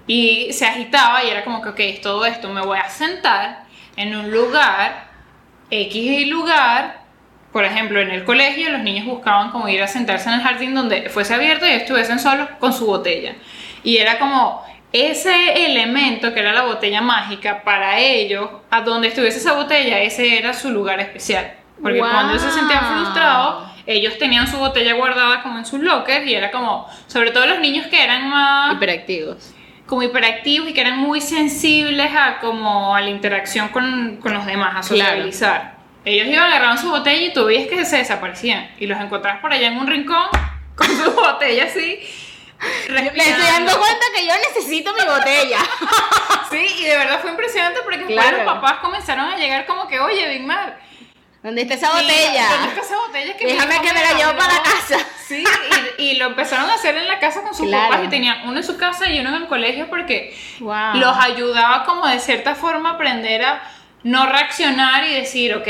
y 0.05 0.51
se 0.51 0.65
agitaba 0.65 1.23
y 1.23 1.29
era 1.29 1.45
como 1.45 1.61
que, 1.61 1.69
ok, 1.69 1.79
es 1.79 2.01
todo 2.01 2.25
esto, 2.25 2.49
me 2.49 2.59
voy 2.59 2.77
a 2.77 2.89
sentar 2.89 3.63
en 3.95 4.17
un 4.17 4.29
lugar, 4.31 5.07
X 5.69 6.27
lugar, 6.27 7.00
por 7.51 7.65
ejemplo, 7.65 7.99
en 7.99 8.11
el 8.11 8.23
colegio 8.23 8.69
los 8.69 8.81
niños 8.81 9.05
buscaban 9.05 9.51
como 9.51 9.67
ir 9.67 9.81
a 9.81 9.87
sentarse 9.87 10.29
en 10.29 10.35
el 10.35 10.41
jardín 10.41 10.73
donde 10.73 11.09
fuese 11.09 11.33
abierto 11.33 11.65
y 11.65 11.71
estuviesen 11.71 12.19
solos 12.19 12.47
con 12.59 12.71
su 12.73 12.85
botella. 12.85 13.35
Y 13.83 13.97
era 13.97 14.19
como 14.19 14.63
ese 14.93 15.65
elemento 15.65 16.33
que 16.33 16.39
era 16.39 16.53
la 16.53 16.63
botella 16.63 17.01
mágica 17.01 17.63
para 17.63 17.99
ellos, 17.99 18.49
a 18.69 18.81
donde 18.81 19.09
estuviese 19.09 19.39
esa 19.39 19.53
botella, 19.53 19.99
ese 19.99 20.37
era 20.37 20.53
su 20.53 20.69
lugar 20.69 20.99
especial. 20.99 21.53
Porque 21.81 21.99
cuando 21.99 22.37
se 22.37 22.51
sentían 22.51 22.85
frustrados, 22.85 23.71
ellos 23.87 24.17
tenían 24.17 24.47
su 24.47 24.57
botella 24.57 24.93
guardada 24.93 25.41
como 25.41 25.57
en 25.57 25.65
sus 25.65 25.79
lockers 25.81 26.27
y 26.27 26.35
era 26.35 26.51
como, 26.51 26.87
sobre 27.07 27.31
todo 27.31 27.47
los 27.47 27.59
niños 27.59 27.87
que 27.87 28.03
eran 28.03 28.29
más 28.29 28.73
Hiperactivos. 28.75 29.53
como 29.87 30.03
hiperactivos 30.03 30.69
y 30.69 30.73
que 30.73 30.81
eran 30.81 30.99
muy 30.99 31.21
sensibles 31.21 32.11
a 32.15 32.39
como 32.39 32.95
a 32.95 33.01
la 33.01 33.09
interacción 33.09 33.69
con, 33.69 34.17
con 34.21 34.33
los 34.33 34.45
demás, 34.45 34.85
a 34.89 34.93
Claro. 34.93 35.23
Ellos 36.03 36.27
iban 36.27 36.43
agarraban 36.47 36.77
su 36.77 36.89
botella 36.89 37.27
y 37.27 37.33
tú 37.33 37.45
veías 37.45 37.67
que 37.69 37.85
se 37.85 37.97
desaparecían 37.97 38.71
y 38.79 38.87
los 38.87 38.99
encontrabas 38.99 39.39
por 39.41 39.53
allá 39.53 39.67
en 39.67 39.77
un 39.77 39.87
rincón 39.87 40.27
con 40.75 40.87
su 40.87 41.11
botella 41.11 41.65
así. 41.65 41.99
Me 42.89 43.07
estoy 43.07 43.43
dando 43.43 43.77
cuenta 43.77 44.05
que 44.15 44.25
yo 44.25 44.33
necesito 44.49 44.93
mi 44.93 45.03
botella. 45.05 45.59
Sí, 46.51 46.67
y 46.79 46.83
de 46.83 46.97
verdad 46.97 47.21
fue 47.21 47.29
impresionante 47.31 47.79
porque 47.81 48.05
Claro. 48.07 48.43
los 48.43 48.45
papás 48.45 48.73
comenzaron 48.81 49.25
a 49.25 49.37
llegar 49.37 49.65
como 49.65 49.87
que, 49.87 50.01
oye, 50.01 50.27
Big 50.27 50.43
Mar, 50.43 50.77
¿Dónde 51.41 51.61
está 51.61 51.75
esa 51.75 51.87
¿dónde 51.87 52.03
botella? 52.13 52.41
está 52.67 52.81
esa 52.81 52.97
botella 52.97 53.37
que 53.37 53.45
Déjame 53.47 53.81
que 53.81 53.93
me 53.93 54.01
la 54.01 54.09
llevo 54.15 54.31
regaló?" 54.33 54.37
para 54.37 54.53
la 54.55 54.61
casa. 54.61 54.97
Sí, 55.25 55.45
y, 55.97 56.03
y 56.03 56.15
lo 56.17 56.25
empezaron 56.25 56.69
a 56.69 56.73
hacer 56.73 56.97
en 56.97 57.07
la 57.07 57.19
casa 57.19 57.41
con 57.41 57.55
sus 57.55 57.67
Claro. 57.67 57.89
papás 57.89 58.05
y 58.05 58.09
tenían 58.09 58.49
uno 58.49 58.57
en 58.57 58.63
su 58.65 58.77
casa 58.77 59.09
y 59.09 59.17
uno 59.21 59.29
en 59.29 59.35
el 59.43 59.47
colegio 59.47 59.87
porque 59.89 60.37
Wow. 60.59 60.95
los 60.95 61.15
ayudaba 61.17 61.85
como 61.85 62.05
de 62.05 62.19
cierta 62.19 62.53
forma 62.53 62.89
a 62.89 62.93
aprender 62.95 63.45
a 63.45 63.63
no 64.03 64.25
reaccionar 64.25 65.05
y 65.07 65.13
decir, 65.13 65.53
ok, 65.55 65.67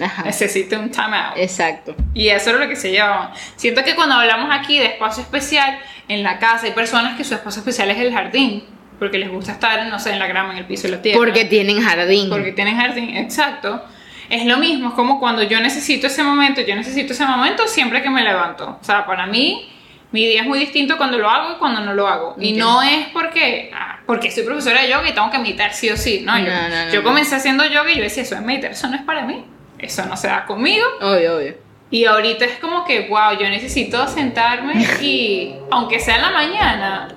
Ajá. 0.00 0.22
necesito 0.24 0.78
un 0.78 0.90
time 0.90 1.16
out. 1.16 1.36
Exacto. 1.36 1.94
Y 2.14 2.28
eso 2.28 2.50
es 2.50 2.60
lo 2.60 2.68
que 2.68 2.76
se 2.76 2.90
llevaban. 2.90 3.30
Siento 3.56 3.84
que 3.84 3.94
cuando 3.94 4.16
hablamos 4.16 4.54
aquí 4.54 4.78
de 4.78 4.86
espacio 4.86 5.22
especial, 5.22 5.78
en 6.08 6.22
la 6.22 6.38
casa 6.38 6.66
hay 6.66 6.72
personas 6.72 7.16
que 7.16 7.24
su 7.24 7.34
espacio 7.34 7.60
especial 7.60 7.90
es 7.90 7.98
el 7.98 8.12
jardín, 8.12 8.64
porque 8.98 9.18
les 9.18 9.30
gusta 9.30 9.52
estar, 9.52 9.86
no 9.86 9.98
sé, 9.98 10.12
en 10.12 10.18
la 10.18 10.26
grama, 10.26 10.52
en 10.52 10.58
el 10.58 10.66
piso 10.66 10.84
de 10.84 10.96
la 10.96 11.02
tierra. 11.02 11.18
Porque 11.18 11.44
tienen 11.44 11.80
jardín. 11.80 12.28
Porque 12.28 12.52
tienen 12.52 12.76
jardín, 12.76 13.16
exacto. 13.16 13.84
Es 14.28 14.44
lo 14.44 14.56
mismo, 14.58 14.88
es 14.88 14.94
como 14.94 15.20
cuando 15.20 15.42
yo 15.44 15.60
necesito 15.60 16.08
ese 16.08 16.24
momento, 16.24 16.60
yo 16.60 16.74
necesito 16.74 17.12
ese 17.12 17.24
momento 17.24 17.68
siempre 17.68 18.02
que 18.02 18.10
me 18.10 18.24
levanto. 18.24 18.78
O 18.80 18.84
sea, 18.84 19.06
para 19.06 19.26
mí, 19.26 19.72
mi 20.12 20.24
día 20.26 20.42
es 20.42 20.46
muy 20.46 20.58
distinto 20.58 20.96
cuando 20.96 21.18
lo 21.18 21.28
hago 21.28 21.52
y 21.52 21.56
cuando 21.56 21.80
no 21.80 21.92
lo 21.94 22.06
hago. 22.08 22.36
Y 22.38 22.52
no 22.52 22.82
es 22.82 23.08
porque, 23.12 23.70
ah, 23.74 23.98
porque 24.06 24.30
soy 24.30 24.44
profesora 24.44 24.82
de 24.82 24.88
yoga 24.88 25.08
y 25.08 25.12
tengo 25.12 25.30
que 25.30 25.38
meditar 25.38 25.72
sí 25.74 25.90
o 25.90 25.96
sí. 25.96 26.22
No, 26.24 26.38
yo, 26.38 26.46
No, 26.46 26.90
yo 26.92 27.02
comencé 27.02 27.34
haciendo 27.36 27.64
yoga 27.64 27.90
y 27.92 27.96
yo 27.96 28.02
decía, 28.02 28.22
eso 28.22 28.34
es 28.36 28.40
meditar, 28.42 28.70
eso 28.70 28.88
no 28.88 28.96
es 28.96 29.02
para 29.02 29.22
mí. 29.22 29.44
Eso 29.78 30.06
no 30.06 30.16
se 30.16 30.28
da 30.28 30.46
conmigo. 30.46 30.86
Obvio, 31.02 31.36
obvio. 31.36 31.54
Y 31.90 32.04
ahorita 32.06 32.44
es 32.46 32.58
como 32.58 32.84
que, 32.84 33.08
wow, 33.08 33.38
yo 33.38 33.48
necesito 33.48 34.06
sentarme 34.08 34.74
y, 35.02 35.54
aunque 35.70 36.00
sea 36.00 36.16
en 36.16 36.22
la 36.22 36.30
mañana, 36.30 37.08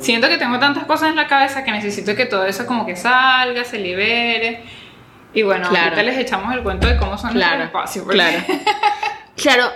siento 0.00 0.28
que 0.28 0.38
tengo 0.38 0.58
tantas 0.58 0.84
cosas 0.84 1.10
en 1.10 1.16
la 1.16 1.26
cabeza 1.26 1.64
que 1.64 1.72
necesito 1.72 2.14
que 2.14 2.24
todo 2.26 2.46
eso 2.46 2.66
como 2.66 2.86
que 2.86 2.94
salga, 2.96 3.64
se 3.64 3.78
libere. 3.78 4.62
Y 5.34 5.42
bueno, 5.42 5.68
Claro. 5.68 5.84
ahorita 5.86 6.02
les 6.04 6.18
echamos 6.18 6.54
el 6.54 6.62
cuento 6.62 6.86
de 6.86 6.96
cómo 6.96 7.18
son 7.18 7.32
Claro, 7.32 7.58
nuestros 7.58 7.82
espacios. 7.96 8.04
porque- 8.04 8.18
claro. 8.18 8.44
Claro, 9.36 9.70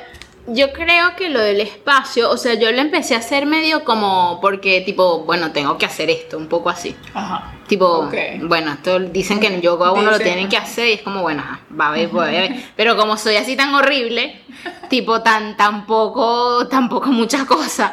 yo 0.46 0.72
creo 0.72 1.14
que 1.16 1.28
lo 1.28 1.40
del 1.40 1.60
espacio, 1.60 2.30
o 2.30 2.36
sea, 2.36 2.54
yo 2.54 2.72
lo 2.72 2.80
empecé 2.80 3.14
a 3.14 3.18
hacer 3.18 3.46
medio 3.46 3.84
como 3.84 4.38
porque, 4.40 4.80
tipo, 4.80 5.20
bueno, 5.20 5.52
tengo 5.52 5.78
que 5.78 5.86
hacer 5.86 6.10
esto, 6.10 6.36
un 6.36 6.48
poco 6.48 6.68
así. 6.68 6.96
Ajá. 7.14 7.54
Tipo, 7.68 8.10
bueno, 8.42 8.72
esto 8.72 8.98
dicen 8.98 9.40
que 9.40 9.46
en 9.46 9.62
yoga 9.62 9.92
uno 9.92 10.10
lo 10.10 10.18
tienen 10.18 10.48
que 10.48 10.56
hacer 10.56 10.88
y 10.88 10.92
es 10.92 11.02
como, 11.02 11.22
bueno, 11.22 11.42
ajá, 11.42 11.60
va 11.78 11.88
a 11.88 11.92
ver, 11.92 12.08
voy 12.12 12.28
a 12.28 12.40
ver. 12.40 12.56
Pero 12.76 12.96
como 12.96 13.16
soy 13.16 13.36
así 13.36 13.56
tan 13.56 13.74
horrible, 13.74 14.40
tipo, 14.90 15.22
tan, 15.22 15.56
tampoco, 15.56 16.66
tampoco 16.68 17.10
muchas 17.10 17.44
cosas. 17.44 17.92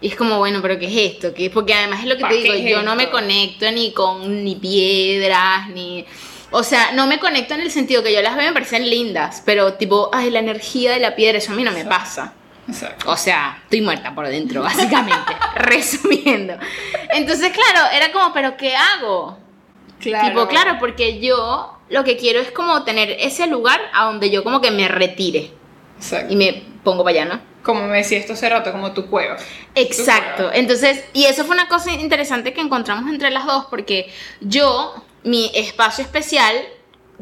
Y 0.00 0.08
es 0.08 0.16
como, 0.16 0.38
bueno, 0.38 0.60
pero 0.62 0.78
¿qué 0.78 0.86
es 0.86 1.14
esto? 1.14 1.34
¿Qué 1.34 1.46
es? 1.46 1.52
Porque 1.52 1.74
además 1.74 2.00
es 2.00 2.06
lo 2.06 2.16
que 2.16 2.22
¿Pa 2.22 2.28
te 2.28 2.36
digo, 2.36 2.54
yo 2.54 2.82
no 2.82 2.94
me 2.94 3.10
conecto 3.10 3.70
ni 3.72 3.92
con 3.92 4.44
ni 4.44 4.54
piedras, 4.54 5.68
ni... 5.70 6.06
O 6.50 6.62
sea, 6.62 6.92
no 6.92 7.06
me 7.06 7.18
conecto 7.18 7.54
en 7.54 7.60
el 7.60 7.70
sentido 7.70 8.02
que 8.02 8.12
yo 8.12 8.22
las 8.22 8.36
veo 8.36 8.46
me 8.46 8.52
parecen 8.52 8.88
lindas, 8.88 9.42
pero 9.44 9.74
tipo, 9.74 10.10
ay, 10.12 10.30
la 10.30 10.38
energía 10.38 10.92
de 10.92 11.00
la 11.00 11.14
piedra, 11.14 11.38
eso 11.38 11.52
a 11.52 11.54
mí 11.54 11.62
no 11.62 11.72
me 11.72 11.84
pasa. 11.84 12.32
Exacto. 12.68 13.10
O 13.10 13.16
sea, 13.16 13.60
estoy 13.64 13.80
muerta 13.80 14.14
por 14.14 14.28
dentro, 14.28 14.62
básicamente. 14.62 15.36
resumiendo. 15.56 16.54
Entonces, 17.10 17.52
claro, 17.52 17.88
era 17.94 18.12
como, 18.12 18.32
¿pero 18.32 18.56
qué 18.56 18.74
hago? 18.76 19.38
Claro. 20.00 20.28
Tipo, 20.28 20.48
claro, 20.48 20.76
porque 20.78 21.18
yo 21.18 21.78
lo 21.88 22.04
que 22.04 22.16
quiero 22.16 22.40
es 22.40 22.50
como 22.50 22.84
tener 22.84 23.10
ese 23.20 23.46
lugar 23.46 23.80
a 23.92 24.04
donde 24.04 24.30
yo 24.30 24.44
como 24.44 24.60
que 24.60 24.70
me 24.70 24.86
retire 24.86 25.50
Exacto. 25.96 26.32
y 26.32 26.36
me 26.36 26.62
pongo 26.84 27.04
para 27.04 27.22
allá, 27.22 27.34
¿no? 27.34 27.40
Como 27.62 27.86
me 27.86 27.98
decía 27.98 28.18
esto 28.18 28.34
hace 28.34 28.48
rato, 28.48 28.70
como 28.72 28.92
tu 28.92 29.06
cueva. 29.06 29.36
Exacto. 29.74 30.50
Entonces, 30.52 31.04
y 31.12 31.24
eso 31.24 31.44
fue 31.44 31.54
una 31.54 31.68
cosa 31.68 31.92
interesante 31.92 32.52
que 32.52 32.60
encontramos 32.60 33.10
entre 33.10 33.30
las 33.30 33.46
dos, 33.46 33.66
porque 33.68 34.10
yo, 34.40 34.94
mi 35.28 35.50
espacio 35.54 36.02
especial, 36.04 36.54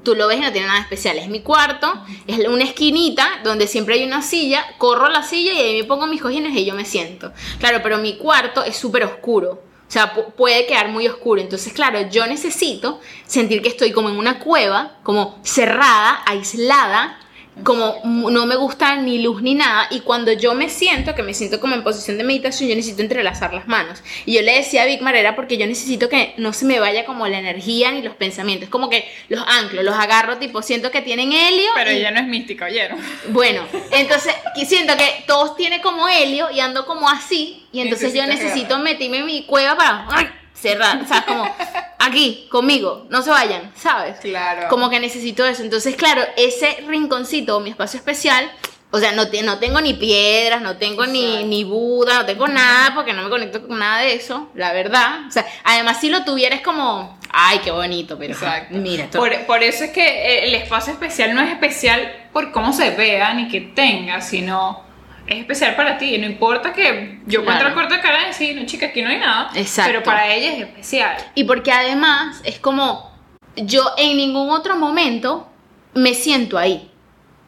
tú 0.03 0.15
lo 0.15 0.29
ves 0.29 0.39
y 0.39 0.41
no 0.43 0.53
tiene 0.53 0.67
nada 0.67 0.81
especial, 0.81 1.19
es 1.19 1.29
mi 1.29 1.41
cuarto, 1.41 1.93
es 2.27 2.39
una 2.47 2.65
esquinita 2.65 3.41
donde 3.45 3.67
siempre 3.67 3.95
hay 3.95 4.05
una 4.05 4.23
silla, 4.23 4.65
corro 4.79 5.09
la 5.09 5.23
silla 5.23 5.53
y 5.53 5.59
ahí 5.59 5.81
me 5.81 5.85
pongo 5.89 6.07
mis 6.07 6.21
cojines 6.23 6.55
y 6.57 6.65
yo 6.65 6.75
me 6.75 6.85
siento. 6.85 7.33
Claro, 7.59 7.81
pero 7.83 7.99
mi 7.99 8.17
cuarto 8.17 8.63
es 8.65 8.77
súper 8.77 9.05
oscuro. 9.05 9.63
O 9.89 9.91
sea, 9.91 10.13
pu- 10.15 10.33
puede 10.35 10.67
quedar 10.67 10.89
muy 10.89 11.07
oscuro. 11.07 11.41
Entonces, 11.41 11.73
claro, 11.73 12.01
yo 12.11 12.27
necesito 12.27 13.01
sentir 13.25 13.63
que 13.63 13.69
estoy 13.69 13.93
como 13.93 14.09
en 14.11 14.17
una 14.19 14.41
cueva, 14.41 14.97
como 15.05 15.39
cerrada, 15.45 16.23
aislada, 16.27 17.19
como 17.63 18.01
no 18.05 18.47
me 18.47 18.57
gusta 18.57 18.97
ni 18.97 19.21
luz 19.23 19.43
ni 19.43 19.55
nada. 19.55 19.89
Y 19.91 20.01
cuando 20.01 20.33
yo 20.33 20.55
me 20.55 20.69
siento, 20.69 21.15
que 21.15 21.23
me 21.23 21.35
siento 21.35 21.61
como 21.61 21.75
en 21.75 21.83
posición 21.83 22.19
de 22.19 22.25
meditación, 22.25 22.69
yo 22.69 22.77
necesito 22.77 23.03
entrelazar 23.03 23.55
las 23.55 23.67
manos. 23.67 24.03
Y 24.25 24.35
yo 24.35 24.43
le 24.43 24.57
decía 24.57 24.83
a 24.83 24.87
Bigmar, 24.87 25.17
era 25.17 25.35
porque 25.35 25.57
yo 25.57 25.67
necesito 25.67 26.09
que 26.09 26.35
no 26.37 26.53
se 26.53 26.65
me 26.65 26.79
vaya 26.81 27.05
como 27.05 27.27
la 27.27 27.39
energía 27.39 27.93
ni 27.93 28.03
los 28.03 28.15
pensamientos. 28.15 28.69
Como 28.69 28.91
que 28.91 29.09
los 29.29 29.43
anclo, 29.47 29.83
los 29.83 29.95
agarro, 29.95 30.37
tipo, 30.39 30.63
siento 30.63 30.91
que 30.91 31.03
tienen 31.03 31.33
helio. 31.33 31.71
Pero 31.75 31.93
y- 31.93 31.97
ella 31.97 32.11
no 32.11 32.21
es 32.21 32.27
mística, 32.27 32.67
¿oyeron? 32.67 32.99
bueno, 33.29 33.63
entonces 33.91 34.35
siento 34.67 34.97
que 34.97 35.25
todos 35.27 35.57
tienen 35.57 35.81
como 35.81 36.09
helio 36.09 36.51
y 36.51 36.61
ando 36.61 36.85
como 36.87 37.09
así. 37.09 37.67
Y 37.73 37.81
entonces 37.81 38.13
yo 38.15 38.27
necesito 38.27 38.79
meterme 38.79 39.19
en 39.19 39.27
mi 39.27 39.45
cueva 39.45 39.77
para 39.77 40.35
cerrar. 40.55 41.03
O 41.03 41.07
sea, 41.07 41.25
como 41.25 41.45
aquí, 41.99 42.47
conmigo, 42.51 43.07
no 43.11 43.23
se 43.23 43.31
vayan, 43.31 43.73
¿sabes? 43.77 44.19
Claro. 44.21 44.69
Como 44.69 44.91
que 44.91 45.01
necesito 45.01 45.45
eso. 45.47 45.63
Entonces, 45.63 45.97
claro, 45.97 46.23
ese 46.37 46.85
rinconcito, 46.87 47.61
mi 47.61 47.71
espacio 47.71 47.99
especial. 47.99 48.51
O 48.93 48.99
sea, 48.99 49.11
no, 49.13 49.29
te- 49.29 49.43
no 49.43 49.59
tengo 49.59 49.81
ni 49.81 49.95
piedras, 49.95 50.63
no 50.63 50.77
tengo 50.77 51.07
ni, 51.07 51.25
Exacto. 51.25 51.47
ni 51.49 51.65
Buda, 51.65 52.15
no 52.21 52.25
tengo 52.25 52.47
nada 52.47 52.95
porque 52.95 53.13
no 53.13 53.25
me 53.25 53.29
conecto 53.29 53.67
con 53.67 53.79
nada 53.81 53.99
de 54.03 54.15
eso, 54.15 54.49
la 54.55 54.73
verdad. 54.73 55.27
O 55.29 55.31
sea, 55.33 55.45
además 55.65 55.99
si 56.01 56.09
lo 56.09 56.25
tuviera 56.25 56.55
es 56.55 56.63
como, 56.63 57.19
ay, 57.31 57.59
qué 57.65 57.73
bonito, 57.73 58.17
pero 58.17 58.33
Exacto. 58.33 58.79
mira, 58.79 59.09
Por, 59.11 59.45
por 59.45 59.63
eso 59.65 59.85
es 59.85 59.91
que 59.91 60.07
eh, 60.07 60.45
el 60.45 60.55
espacio 60.55 60.93
especial 60.93 61.35
no 61.35 61.43
es 61.43 61.51
especial 61.51 62.29
por 62.33 62.53
cómo 62.53 62.73
se 62.73 62.91
vea 62.91 63.35
ni 63.35 63.49
que 63.49 63.61
tenga, 63.61 64.21
sino 64.21 64.86
es 65.27 65.39
especial 65.41 65.75
para 65.77 65.99
ti. 65.99 66.19
No 66.19 66.27
importa 66.27 66.73
que 66.73 67.21
yo 67.27 67.45
pueda 67.45 67.59
Claro. 67.59 67.69
entrar 67.71 67.75
corto 67.75 67.95
de 67.95 68.01
cara 68.01 68.23
y 68.23 68.27
decir, 68.27 68.57
no, 68.57 68.67
chica, 68.67 68.87
aquí 68.87 69.03
no 69.03 69.09
hay 69.11 69.19
nada. 69.19 69.51
Exacto. 69.55 69.91
Pero 69.93 70.03
para 70.05 70.33
ella 70.33 70.53
es 70.53 70.61
especial. 70.61 71.17
Y 71.35 71.45
porque 71.45 71.73
además 71.73 72.41
es 72.45 72.59
como 72.59 73.11
yo 73.57 73.83
en 73.97 74.17
ningún 74.17 74.51
otro 74.51 74.77
momento 74.77 75.49
me 75.95 76.13
siento 76.15 76.59
ahí, 76.59 76.91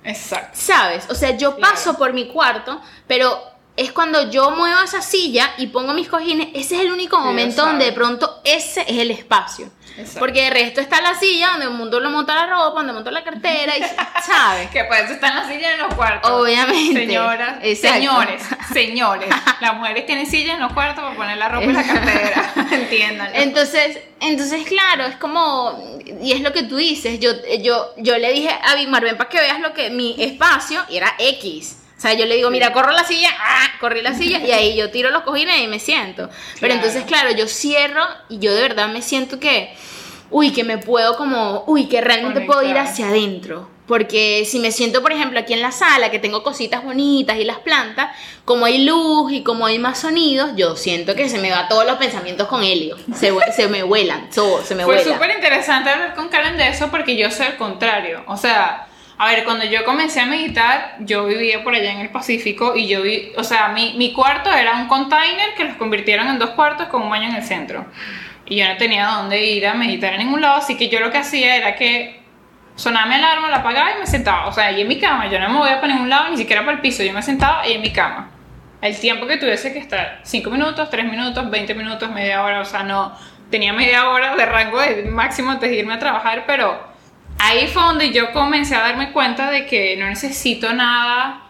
Exacto. 0.04 0.50
¿sabes? 0.58 1.06
O 1.10 1.14
sea, 1.14 1.36
yo 1.36 1.56
Claro. 1.56 1.74
paso 1.74 1.98
por 1.98 2.12
mi 2.14 2.28
cuarto, 2.28 2.80
pero 3.06 3.38
es 3.76 3.92
cuando 3.92 4.30
yo 4.30 4.50
muevo 4.52 4.80
esa 4.82 5.02
silla 5.02 5.52
y 5.58 5.66
pongo 5.68 5.92
mis 5.94 6.08
cojines, 6.08 6.48
ese 6.54 6.76
es 6.76 6.80
el 6.82 6.90
único 6.92 7.16
Sí, 7.18 7.22
momento 7.24 7.64
donde 7.64 7.84
de 7.84 7.92
pronto 7.92 8.40
ese 8.44 8.80
es 8.82 8.98
el 8.98 9.10
espacio. 9.10 9.70
Exacto. 9.98 10.20
Porque 10.20 10.44
de 10.44 10.50
resto 10.50 10.80
está 10.80 11.00
la 11.00 11.14
silla 11.14 11.50
donde 11.50 11.66
el 11.66 11.72
mundo 11.72 11.98
lo 11.98 12.08
monta 12.08 12.34
la 12.34 12.46
ropa, 12.46 12.78
donde 12.78 12.92
monta 12.92 13.10
la 13.10 13.24
cartera, 13.24 13.76
y, 13.76 13.82
¿sabes? 14.24 14.70
Que 14.70 14.84
pues 14.84 15.10
están 15.10 15.34
las 15.34 15.48
sillas 15.48 15.72
en 15.72 15.80
los 15.80 15.94
cuartos. 15.94 16.30
Obviamente. 16.30 17.06
Señoras, 17.06 17.58
Exacto. 17.62 17.96
señores, 17.96 18.42
señores. 18.72 19.28
Las 19.60 19.74
mujeres 19.74 20.06
tienen 20.06 20.26
sillas 20.26 20.54
en 20.54 20.60
los 20.60 20.72
cuartos 20.72 21.02
para 21.02 21.16
poner 21.16 21.36
la 21.36 21.48
ropa 21.48 21.64
y 21.64 21.72
la 21.72 21.82
cartera. 21.82 22.52
Entiendan. 22.70 23.30
Entonces, 23.34 23.98
entonces 24.20 24.64
claro, 24.66 25.04
es 25.06 25.16
como, 25.16 25.98
y 26.22 26.32
es 26.32 26.42
lo 26.42 26.52
que 26.52 26.62
tú 26.62 26.76
dices, 26.76 27.18
yo, 27.18 27.32
yo, 27.60 27.92
yo 27.96 28.18
le 28.18 28.32
dije 28.32 28.50
a 28.50 28.76
Big 28.76 28.88
ven 28.88 29.16
para 29.16 29.28
que 29.28 29.40
veas 29.40 29.58
lo 29.58 29.74
que 29.74 29.90
mi 29.90 30.14
espacio, 30.22 30.84
y 30.88 30.96
era 30.96 31.12
X. 31.18 31.76
O 31.98 32.00
sea, 32.00 32.14
yo 32.14 32.26
le 32.26 32.36
digo, 32.36 32.48
mira, 32.50 32.72
corro 32.72 32.92
la 32.92 33.02
silla, 33.04 33.30
¡ah! 33.40 33.66
corrí 33.80 34.02
la 34.02 34.14
silla, 34.14 34.38
y 34.38 34.52
ahí 34.52 34.76
yo 34.76 34.90
tiro 34.90 35.10
los 35.10 35.22
cojines 35.24 35.58
y 35.60 35.66
me 35.66 35.80
siento. 35.80 36.28
Pero 36.28 36.58
Claro. 36.60 36.74
entonces, 36.74 37.02
claro, 37.04 37.30
yo 37.32 37.48
cierro 37.48 38.04
y 38.28 38.38
yo 38.38 38.54
de 38.54 38.62
verdad 38.62 38.88
me 38.88 39.02
siento 39.02 39.40
que, 39.40 39.74
uy, 40.30 40.52
que 40.52 40.62
me 40.64 40.78
puedo 40.78 41.16
como, 41.16 41.64
uy, 41.66 41.86
que 41.88 42.00
realmente 42.00 42.42
puedo 42.42 42.62
ir 42.62 42.68
Conectar. 42.68 42.92
hacia 42.92 43.08
adentro. 43.08 43.68
Porque 43.88 44.44
si 44.46 44.58
me 44.58 44.70
siento, 44.70 45.00
por 45.00 45.12
ejemplo, 45.12 45.40
aquí 45.40 45.54
en 45.54 45.62
la 45.62 45.72
sala, 45.72 46.10
que 46.10 46.18
tengo 46.18 46.42
cositas 46.42 46.84
bonitas 46.84 47.38
y 47.38 47.44
las 47.44 47.58
plantas, 47.58 48.14
como 48.44 48.66
hay 48.66 48.84
luz 48.84 49.32
y 49.32 49.42
como 49.42 49.64
hay 49.64 49.78
más 49.78 49.98
sonidos, 50.00 50.50
yo 50.56 50.76
siento 50.76 51.14
que 51.14 51.28
se 51.30 51.38
me 51.38 51.50
va 51.50 51.68
todos 51.68 51.86
los 51.86 51.96
pensamientos 51.96 52.48
con 52.48 52.62
helio. 52.62 52.98
Se, 53.14 53.32
me 53.68 53.82
vuelan, 53.84 54.28
todo, 54.28 54.62
se 54.62 54.74
me 54.74 54.84
Fue 54.84 54.96
vuela. 54.96 55.14
súper 55.14 55.30
interesante 55.34 55.88
hablar 55.88 56.14
con 56.14 56.28
Karen 56.28 56.58
de 56.58 56.68
eso 56.68 56.88
porque 56.90 57.16
yo 57.16 57.30
soy 57.30 57.46
el 57.46 57.56
contrario. 57.56 58.24
O 58.26 58.36
sea, 58.36 58.87
a 59.18 59.26
ver, 59.26 59.44
cuando 59.44 59.64
yo 59.64 59.84
comencé 59.84 60.20
a 60.20 60.26
meditar, 60.26 60.96
yo 61.00 61.26
vivía 61.26 61.64
por 61.64 61.74
allá 61.74 61.90
en 61.90 61.98
el 61.98 62.08
Pacífico 62.10 62.76
y 62.76 62.86
yo 62.86 63.02
vi, 63.02 63.32
o 63.36 63.42
sea, 63.42 63.68
mi, 63.68 63.94
mi 63.94 64.12
cuarto 64.12 64.52
era 64.52 64.74
un 64.74 64.86
container 64.86 65.54
que 65.56 65.64
los 65.64 65.76
convirtieron 65.76 66.28
en 66.28 66.38
dos 66.38 66.50
cuartos 66.50 66.86
con 66.86 67.02
un 67.02 67.10
baño 67.10 67.28
en 67.28 67.34
el 67.34 67.42
centro. 67.42 67.84
Y 68.46 68.56
yo 68.56 68.68
no 68.68 68.76
tenía 68.76 69.06
dónde 69.06 69.44
ir 69.44 69.66
a 69.66 69.74
meditar 69.74 70.12
en 70.12 70.20
ningún 70.20 70.40
lado, 70.40 70.58
así 70.58 70.76
que 70.76 70.88
yo 70.88 71.00
lo 71.00 71.10
que 71.10 71.18
hacía 71.18 71.56
era 71.56 71.74
que 71.74 72.22
sonaba 72.76 73.06
mi 73.06 73.16
alarma, 73.16 73.48
la 73.48 73.56
apagaba 73.56 73.90
y 73.96 73.98
me 73.98 74.06
sentaba. 74.06 74.46
O 74.46 74.52
sea, 74.52 74.66
ahí 74.66 74.82
en 74.82 74.88
mi 74.88 75.00
cama, 75.00 75.28
yo 75.28 75.40
no 75.40 75.48
me 75.48 75.54
movía 75.54 75.80
para 75.80 75.92
ningún 75.94 76.08
lado, 76.08 76.30
ni 76.30 76.36
siquiera 76.36 76.62
para 76.62 76.76
el 76.76 76.80
piso, 76.80 77.02
yo 77.02 77.12
me 77.12 77.22
sentaba 77.22 77.62
ahí 77.62 77.72
en 77.72 77.82
mi 77.82 77.92
cama. 77.92 78.30
El 78.80 78.96
tiempo 78.96 79.26
que 79.26 79.36
tuviese 79.36 79.72
que 79.72 79.80
estar, 79.80 80.20
5 80.22 80.48
minutos, 80.48 80.88
3 80.90 81.10
minutos, 81.10 81.50
20 81.50 81.74
minutos, 81.74 82.08
media 82.12 82.44
hora, 82.44 82.60
o 82.60 82.64
sea, 82.64 82.84
no, 82.84 83.18
tenía 83.50 83.72
media 83.72 84.08
hora 84.08 84.36
de 84.36 84.46
rango 84.46 84.80
de 84.80 85.02
máximo 85.06 85.50
antes 85.50 85.70
de 85.70 85.76
irme 85.76 85.94
a 85.94 85.98
trabajar, 85.98 86.44
pero 86.46 86.97
ahí 87.38 87.66
fue 87.68 87.82
donde 87.82 88.12
yo 88.12 88.32
comencé 88.32 88.74
a 88.74 88.80
darme 88.80 89.12
cuenta 89.12 89.50
de 89.50 89.66
que 89.66 89.96
no 89.96 90.06
necesito 90.06 90.72
nada 90.72 91.42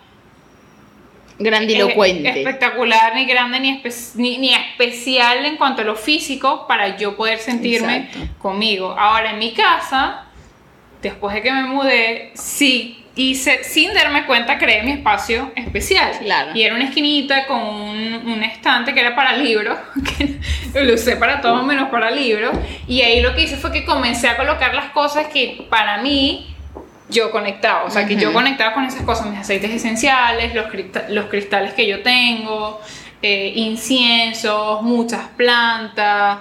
Grandilocuente. 1.39 2.29
espectacular, 2.41 3.15
ni 3.15 3.25
grande, 3.25 3.61
ni, 3.61 3.81
espe- 3.81 4.15
ni, 4.17 4.39
ni 4.39 4.53
especial 4.53 5.45
en 5.47 5.57
cuanto 5.57 5.83
a 5.83 5.85
lo 5.85 5.95
físico 5.95 6.67
para 6.67 6.97
yo 6.97 7.17
poder 7.17 7.39
sentirme 7.39 8.09
Exacto. 8.13 8.29
conmigo. 8.39 8.91
Ahora, 8.99 9.31
en 9.31 9.39
mi 9.39 9.53
casa, 9.53 10.25
después 11.01 11.35
de 11.37 11.43
que 11.43 11.53
me 11.53 11.63
mudé, 11.63 12.33
sí 12.35 13.05
hice, 13.19 13.65
sin 13.65 13.93
darme 13.93 14.25
cuenta, 14.27 14.57
creé 14.59 14.83
mi 14.85 14.93
espacio 14.93 15.53
especial. 15.57 16.13
Claro. 16.21 16.53
Y 16.55 16.63
era 16.63 16.75
una 16.75 16.85
esquinita 16.85 17.47
con 17.47 17.61
un, 17.61 18.23
un 18.27 18.43
estante 18.45 18.95
que 18.95 19.01
era 19.01 19.15
para 19.15 19.37
libros, 19.37 19.77
que 20.73 20.81
lo 20.85 20.95
usé 20.95 21.17
para 21.17 21.41
todo 21.41 21.63
menos 21.65 21.91
para 21.91 22.11
libros. 22.11 22.57
Y 22.87 23.03
ahí 23.03 23.21
lo 23.21 23.35
que 23.35 23.43
hice 23.43 23.57
fue 23.57 23.73
que 23.73 23.85
comencé 23.85 24.29
a 24.29 24.37
colocar 24.37 24.75
las 24.75 24.91
cosas 24.91 25.27
que 25.27 25.67
para 25.69 25.99
mí 25.99 26.55
yo 27.11 27.31
conectaba, 27.31 27.85
o 27.85 27.91
sea, 27.91 28.07
que 28.07 28.17
yo 28.17 28.33
conectaba 28.35 28.75
con 28.75 28.85
esas 28.85 29.03
cosas, 29.03 29.27
mis 29.27 29.39
aceites 29.41 29.71
esenciales, 29.71 30.55
los, 30.55 30.67
crista- 30.67 31.07
los 31.09 31.25
cristales 31.27 31.73
que 31.73 31.87
yo 31.87 32.03
tengo, 32.03 32.81
eh, 33.23 33.53
inciensos, 33.57 34.83
muchas 34.83 35.27
plantas. 35.37 36.39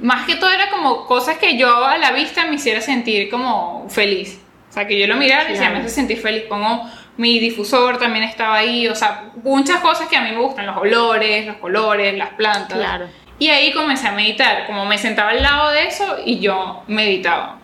Más 0.00 0.26
que 0.26 0.34
todo 0.36 0.50
era 0.50 0.68
como 0.70 1.06
cosas 1.06 1.38
que 1.38 1.56
yo 1.56 1.84
a 1.86 1.96
la 1.98 2.10
vista 2.12 2.44
me 2.46 2.56
hiciera 2.56 2.80
sentir 2.80 3.30
como 3.30 3.86
feliz. 3.88 4.40
O 4.72 4.74
sea, 4.74 4.86
que 4.86 4.98
yo 4.98 5.06
lo 5.06 5.16
mirara 5.16 5.50
y 5.50 5.52
decía, 5.52 5.68
me 5.68 5.80
hace 5.80 5.90
sentir 5.90 6.18
feliz. 6.18 6.44
Pongo 6.48 6.88
mi 7.18 7.38
difusor 7.38 7.98
también 7.98 8.24
estaba 8.24 8.56
ahí, 8.56 8.88
o 8.88 8.94
sea, 8.94 9.32
muchas 9.44 9.80
cosas 9.80 10.08
que 10.08 10.16
a 10.16 10.22
mí 10.22 10.30
me 10.30 10.38
gustan, 10.38 10.64
los 10.64 10.78
olores, 10.78 11.46
los 11.46 11.56
colores, 11.56 12.16
las 12.16 12.30
plantas. 12.30 12.78
Claro. 12.78 13.06
Y 13.38 13.50
ahí 13.50 13.70
comencé 13.72 14.08
a 14.08 14.12
meditar, 14.12 14.66
como 14.66 14.86
me 14.86 14.96
sentaba 14.96 15.32
al 15.32 15.42
lado 15.42 15.70
de 15.72 15.88
eso 15.88 16.16
y 16.24 16.40
yo 16.40 16.84
meditaba. 16.86 17.58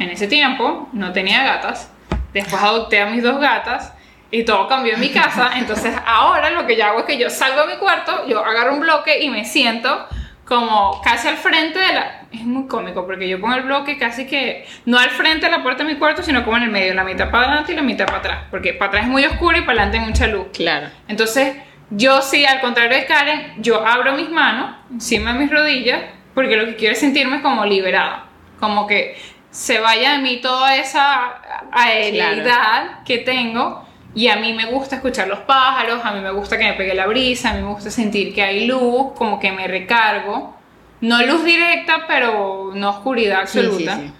En 0.00 0.10
ese 0.10 0.26
tiempo 0.26 0.88
no 0.92 1.12
tenía 1.12 1.44
gatas, 1.44 1.92
después 2.32 2.60
adopté 2.60 3.00
a 3.00 3.06
mis 3.06 3.22
dos 3.22 3.38
gatas 3.40 3.92
y 4.32 4.44
todo 4.44 4.66
cambió 4.66 4.94
en 4.94 5.00
mi 5.00 5.10
casa, 5.10 5.52
entonces 5.56 5.94
ahora 6.04 6.50
lo 6.50 6.66
que 6.66 6.76
yo 6.76 6.84
hago 6.84 6.98
es 6.98 7.04
que 7.04 7.18
yo 7.18 7.30
salgo 7.30 7.66
de 7.66 7.74
mi 7.74 7.78
cuarto, 7.78 8.26
yo 8.26 8.44
agarro 8.44 8.74
un 8.74 8.80
bloque 8.80 9.22
y 9.22 9.30
me 9.30 9.44
siento 9.44 10.08
como 10.48 11.00
casi 11.02 11.28
al 11.28 11.36
frente 11.36 11.78
de 11.78 11.92
la... 11.92 12.22
Es 12.32 12.42
muy 12.42 12.66
cómico 12.66 13.06
porque 13.06 13.28
yo 13.28 13.38
pongo 13.38 13.54
el 13.54 13.62
bloque 13.62 13.98
casi 13.98 14.26
que 14.26 14.66
no 14.86 14.98
al 14.98 15.10
frente 15.10 15.46
de 15.46 15.52
la 15.52 15.62
puerta 15.62 15.84
de 15.84 15.92
mi 15.92 15.98
cuarto, 15.98 16.22
sino 16.22 16.42
como 16.42 16.56
en 16.56 16.62
el 16.64 16.70
medio, 16.70 16.94
la 16.94 17.04
mitad 17.04 17.30
para 17.30 17.46
adelante 17.46 17.72
y 17.72 17.76
la 17.76 17.82
mitad 17.82 18.06
para 18.06 18.18
atrás, 18.18 18.38
porque 18.50 18.72
para 18.72 18.88
atrás 18.88 19.04
es 19.04 19.10
muy 19.10 19.24
oscuro 19.26 19.58
y 19.58 19.60
para 19.60 19.82
adelante 19.82 19.98
hay 19.98 20.04
mucha 20.06 20.26
luz. 20.26 20.46
Claro. 20.54 20.88
Entonces, 21.06 21.54
yo 21.90 22.22
sí, 22.22 22.46
al 22.46 22.60
contrario 22.60 22.96
de 22.96 23.04
Karen, 23.04 23.54
yo 23.58 23.86
abro 23.86 24.14
mis 24.14 24.30
manos 24.30 24.74
encima 24.90 25.34
de 25.34 25.38
mis 25.38 25.50
rodillas 25.50 26.00
porque 26.34 26.56
lo 26.56 26.66
que 26.66 26.76
quiero 26.76 26.92
es 26.92 27.00
sentirme 27.00 27.42
como 27.42 27.64
liberada. 27.66 28.26
Como 28.58 28.86
que 28.86 29.16
se 29.50 29.80
vaya 29.80 30.12
de 30.12 30.18
mí 30.18 30.40
toda 30.40 30.76
esa 30.76 31.40
aereidad 31.72 33.02
que 33.04 33.18
tengo. 33.18 33.87
Y 34.14 34.28
a 34.28 34.36
mí 34.36 34.52
me 34.54 34.66
gusta 34.66 34.96
escuchar 34.96 35.28
los 35.28 35.40
pájaros, 35.40 36.00
a 36.04 36.12
mí 36.12 36.20
me 36.20 36.30
gusta 36.32 36.56
que 36.58 36.64
me 36.64 36.72
pegue 36.72 36.94
la 36.94 37.06
brisa, 37.06 37.50
a 37.50 37.54
mí 37.54 37.62
me 37.62 37.68
gusta 37.68 37.90
sentir 37.90 38.34
que 38.34 38.42
hay 38.42 38.66
luz, 38.66 39.12
como 39.14 39.38
que 39.38 39.52
me 39.52 39.68
recargo. 39.68 40.56
No 41.00 41.22
luz 41.24 41.44
directa, 41.44 42.04
pero 42.08 42.72
no 42.74 42.90
oscuridad 42.90 43.46
Sí, 43.46 43.52
sí, 43.52 43.66
absoluta. 43.66 43.96
sí. 43.98 44.12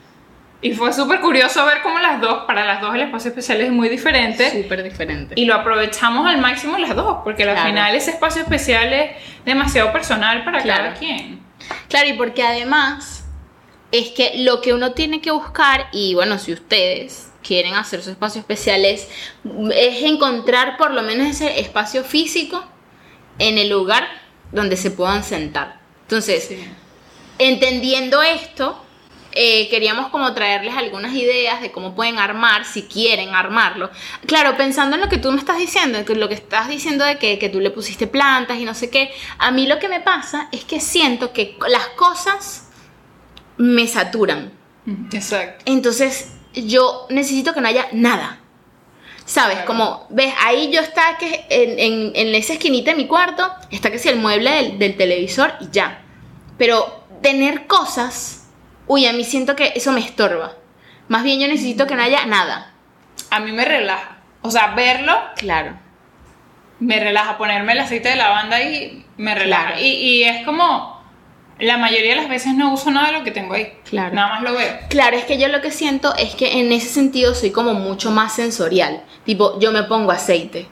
Y 0.61 0.73
fue 0.75 0.93
súper 0.93 1.21
curioso 1.21 1.65
ver 1.67 1.83
cómo 1.83 1.99
las 2.01 2.21
dos, 2.21 2.45
para 2.45 2.65
las 2.65 2.81
dos 2.81 2.93
el 2.95 3.03
espacio 3.03 3.29
especial 3.31 3.61
es 3.61 3.71
muy 3.71 3.89
diferente. 3.89 4.51
Súper 4.63 4.83
diferente. 4.83 5.35
Y 5.37 5.45
lo 5.45 5.55
aprovechamos 5.55 6.27
al 6.27 6.39
máximo 6.39 6.77
las 6.79 6.95
dos, 6.97 7.19
porque 7.25 7.45
al 7.45 7.57
final 7.67 7.95
ese 7.95 8.11
espacio 8.11 8.43
especial 8.43 8.93
es 8.93 9.11
demasiado 9.45 9.93
personal 9.93 10.45
para 10.45 10.61
Claro. 10.61 10.85
cada 10.85 10.95
quien. 10.97 11.41
Claro, 11.89 12.09
y 12.09 12.13
porque 12.15 12.43
además 12.43 13.25
es 13.93 14.11
que 14.11 14.33
lo 14.39 14.61
que 14.61 14.75
uno 14.75 14.93
tiene 14.93 15.21
que 15.21 15.31
buscar, 15.31 15.87
y 15.93 16.15
bueno, 16.15 16.39
si 16.39 16.53
ustedes 16.53 17.28
quieren 17.49 17.75
hacer 17.75 18.03
su 18.03 18.11
espacio 18.11 18.41
especial, 18.41 18.85
es, 18.85 19.09
es 19.75 20.03
encontrar 20.03 20.77
por 20.77 20.93
lo 20.93 21.03
menos 21.03 21.29
ese 21.29 21.61
espacio 21.61 22.05
físico 22.05 22.63
en 23.39 23.57
el 23.57 23.71
lugar 23.71 24.07
donde 24.53 24.77
se 24.77 24.91
puedan 24.91 25.25
sentar. 25.25 25.81
Entonces, 26.03 26.51
entendiendo 27.39 28.23
esto, 28.23 28.85
eh, 29.33 29.71
queríamos 29.71 30.09
como 30.11 30.35
traerles 30.35 30.77
algunas 30.77 31.15
ideas 31.15 31.63
de 31.63 31.73
cómo 31.73 31.95
pueden 31.95 32.19
armar, 32.19 32.67
si 32.67 32.83
quieren 32.83 33.35
armarlo. 33.35 33.91
Claro, 34.27 34.59
pensando 34.59 34.97
en 34.97 35.01
lo 35.01 35.09
que 35.09 35.17
tú 35.17 35.33
me 35.33 35.39
estás 35.39 35.57
diciendo, 35.57 36.05
que 36.05 36.15
lo 36.17 36.29
que 36.29 36.35
estás 36.35 36.69
diciendo 36.69 37.07
de 37.07 37.17
que, 37.17 37.39
que 37.39 37.49
tú 37.49 37.61
le 37.61 37.71
pusiste 37.71 38.07
plantas 38.07 38.59
y 38.59 38.67
no 38.67 38.75
sé 38.75 38.91
qué, 38.91 39.11
a 39.39 39.51
mí 39.53 39.67
lo 39.67 39.79
que 39.79 39.89
me 39.89 40.01
pasa 40.01 40.51
es 40.53 40.65
que 40.65 40.81
siento 40.81 41.33
que 41.33 41.57
las 41.67 41.87
cosas 41.89 42.69
me 43.57 43.89
saturan. 43.89 44.53
Exacto. 45.13 45.65
Entonces 45.67 46.33
yo 46.55 47.07
necesito 47.11 47.55
que 47.55 47.61
no 47.61 47.69
haya 47.69 47.89
nada. 47.93 48.39
¿Sabes? 49.25 49.57
Claro. 49.57 49.67
Como, 49.67 50.07
ves, 50.09 50.33
ahí 50.43 50.71
yo 50.73 50.81
está 50.81 51.19
que 51.19 51.45
en, 51.51 51.79
en, 51.79 52.13
en 52.15 52.35
esa 52.35 52.55
esquinita 52.55 52.93
de 52.93 52.97
mi 52.97 53.07
cuarto, 53.07 53.47
está 53.71 53.91
que 53.91 53.99
si 53.99 54.09
el 54.09 54.17
mueble 54.17 54.51
del, 54.51 54.79
del 54.79 54.97
televisor 54.97 55.53
y 55.61 55.69
ya. 55.71 56.01
Pero 56.57 57.05
tener 57.23 57.67
cosas, 57.67 58.49
uy, 58.87 59.05
a 59.07 59.13
mí 59.13 59.25
siento 59.25 59.55
que 59.55 59.73
eso 59.77 59.93
me 59.93 60.01
estorba. 60.01 60.55
Más 61.09 61.23
bien 61.25 61.41
yo 61.41 61.47
necesito 61.47 61.87
que 61.87 61.95
no 61.95 62.03
haya 62.03 62.25
nada. 62.27 62.73
A 63.31 63.41
mí 63.41 63.53
me 63.53 63.65
relaja. 63.67 64.17
O 64.41 64.51
sea, 64.51 64.69
verlo 64.75 65.13
Claro. 65.37 65.79
me 66.81 66.99
relaja. 66.99 67.37
Ponerme 67.37 67.73
el 67.73 67.81
aceite 67.81 68.09
de 68.09 68.17
lavanda 68.17 68.57
ahí 68.57 69.05
me 69.19 69.35
relaja. 69.35 69.67
Claro. 69.73 69.83
Y, 69.83 69.89
y 69.89 70.25
es 70.25 70.45
como, 70.47 70.98
la 71.61 71.77
mayoría 71.77 72.11
de 72.15 72.21
las 72.21 72.29
veces 72.29 72.55
no 72.55 72.73
uso 72.73 72.91
nada 72.91 73.09
de 73.09 73.19
lo 73.19 73.25
que 73.25 73.31
tengo 73.31 73.55
ahí. 73.55 73.73
Claro. 73.89 74.15
Nada 74.15 74.29
más 74.29 74.43
lo 74.43 74.53
veo. 74.55 74.79
Claro, 74.89 75.17
es 75.17 75.25
que 75.25 75.39
yo 75.39 75.49
lo 75.49 75.61
que 75.61 75.71
siento 75.71 76.15
es 76.17 76.35
que 76.35 76.61
en 76.61 76.71
ese 76.73 76.89
sentido 76.89 77.35
soy 77.35 77.51
como 77.51 77.75
mucho 77.75 78.11
más 78.11 78.35
sensorial. 78.35 79.03
Tipo, 79.25 79.59
yo 79.61 79.73
me 79.73 79.83
pongo 79.85 80.13
aceite. 80.13 80.69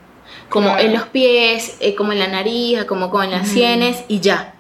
Como 0.49 0.69
Claro. 0.69 0.83
en 0.85 0.93
los 0.95 1.03
pies, 1.09 1.77
eh, 1.81 1.95
como 1.97 2.13
en 2.13 2.21
la 2.21 2.29
nariz, 2.29 2.85
como, 2.85 3.11
como 3.11 3.25
en 3.25 3.33
las 3.33 3.49
sienes 3.49 4.05
y 4.07 4.21
ya. 4.21 4.53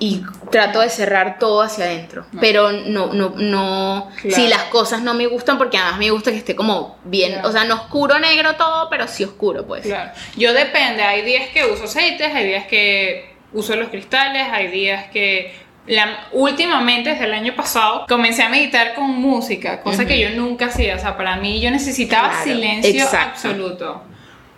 Y 0.00 0.22
trato 0.52 0.78
de 0.78 0.90
cerrar 0.90 1.40
todo 1.40 1.60
hacia 1.60 1.86
adentro. 1.86 2.24
Pero 2.40 2.70
no, 2.70 3.12
no, 3.12 3.30
no. 3.36 4.10
Claro. 4.22 4.36
Si 4.36 4.46
las 4.46 4.62
cosas 4.64 5.02
no 5.02 5.12
me 5.14 5.26
gustan, 5.26 5.58
porque 5.58 5.76
además 5.76 5.98
me 5.98 6.10
gusta 6.12 6.30
que 6.30 6.36
esté 6.36 6.54
como 6.54 6.98
bien. 7.02 7.32
Claro. 7.32 7.48
O 7.48 7.52
sea, 7.52 7.64
no 7.64 7.74
oscuro 7.74 8.16
negro 8.20 8.54
todo, 8.54 8.88
pero 8.90 9.08
sí 9.08 9.24
oscuro, 9.24 9.66
pues. 9.66 9.82
Claro. 9.82 10.12
Yo 10.36 10.52
depende, 10.52 11.02
hay 11.02 11.22
días 11.22 11.48
que 11.48 11.64
uso 11.66 11.84
aceites, 11.84 12.32
hay 12.32 12.46
días 12.46 12.66
que 12.68 13.34
uso 13.52 13.74
los 13.76 13.88
cristales, 13.88 14.46
hay 14.52 14.68
días 14.68 15.06
que 15.12 15.54
la- 15.86 16.26
últimamente 16.32 17.10
desde 17.10 17.24
el 17.24 17.32
año 17.34 17.54
pasado 17.54 18.04
comencé 18.08 18.42
a 18.42 18.48
meditar 18.50 18.94
con 18.94 19.10
música, 19.20 19.80
cosa 19.80 20.06
que 20.06 20.20
yo 20.20 20.30
nunca 20.30 20.66
hacía, 20.66 20.96
o 20.96 20.98
sea, 20.98 21.16
para 21.16 21.36
mí 21.36 21.60
yo 21.60 21.70
necesitaba 21.70 22.28
Claro, 22.28 22.44
silencio 22.44 23.04
exacto. 23.04 23.30
absoluto. 23.48 24.02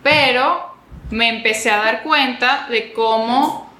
Pero 0.03 0.75
me 1.11 1.29
empecé 1.29 1.71
a 1.71 1.77
dar 1.79 2.03
cuenta 2.03 2.67
de 2.69 2.93
cómo 2.93 3.71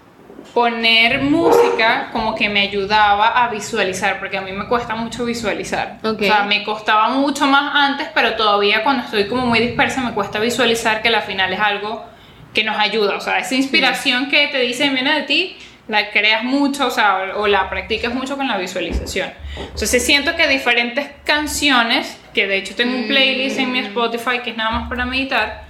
poner 0.55 1.23
música 1.23 2.09
como 2.13 2.35
que 2.35 2.49
me 2.49 2.61
ayudaba 2.61 3.29
a 3.45 3.49
visualizar, 3.49 4.19
porque 4.19 4.37
a 4.39 4.41
mí 4.41 4.53
me 4.53 4.67
cuesta 4.67 4.95
mucho 4.97 5.25
visualizar. 5.25 5.99
Ok. 6.03 6.23
O 6.23 6.25
sea, 6.25 6.43
me 6.45 6.65
costaba 6.65 7.09
mucho 7.11 7.47
más 7.47 7.73
antes, 7.75 8.09
pero 8.15 8.35
todavía 8.37 8.83
cuando 8.83 9.05
estoy 9.05 9.27
como 9.29 9.47
muy 9.47 9.61
dispersa 9.61 10.01
me 10.03 10.13
cuesta 10.13 10.39
visualizar 10.41 11.03
que 11.03 11.11
la 11.11 11.21
final 11.21 11.53
es 11.53 11.61
algo 11.61 12.05
que 12.55 12.65
nos 12.65 12.79
ayuda. 12.79 13.17
O 13.17 13.21
sea, 13.21 13.39
esa 13.39 13.55
inspiración 13.55 14.29
que 14.29 14.49
te 14.49 14.59
dicen 14.59 14.95
viene 14.95 15.15
de 15.15 15.23
ti, 15.23 15.57
la 15.89 16.11
creas 16.11 16.45
mucho, 16.45 16.87
o 16.87 16.91
sea, 16.91 17.33
o, 17.37 17.47
la 17.47 17.69
practicas 17.69 18.15
mucho 18.15 18.37
con 18.37 18.47
la 18.47 18.57
visualización. 18.59 19.33
Entonces 19.57 20.05
siento 20.05 20.37
que 20.37 20.47
diferentes 20.47 21.09
canciones, 21.25 22.19
que 22.33 22.47
de 22.47 22.59
hecho 22.59 22.77
tengo 22.77 22.97
un 22.97 23.09
playlist 23.09 23.59
en 23.59 23.73
mi 23.73 23.81
Spotify 23.81 24.39
que 24.45 24.51
es 24.51 24.57
nada 24.57 24.71
más 24.71 24.89
para 24.89 25.05
meditar, 25.05 25.65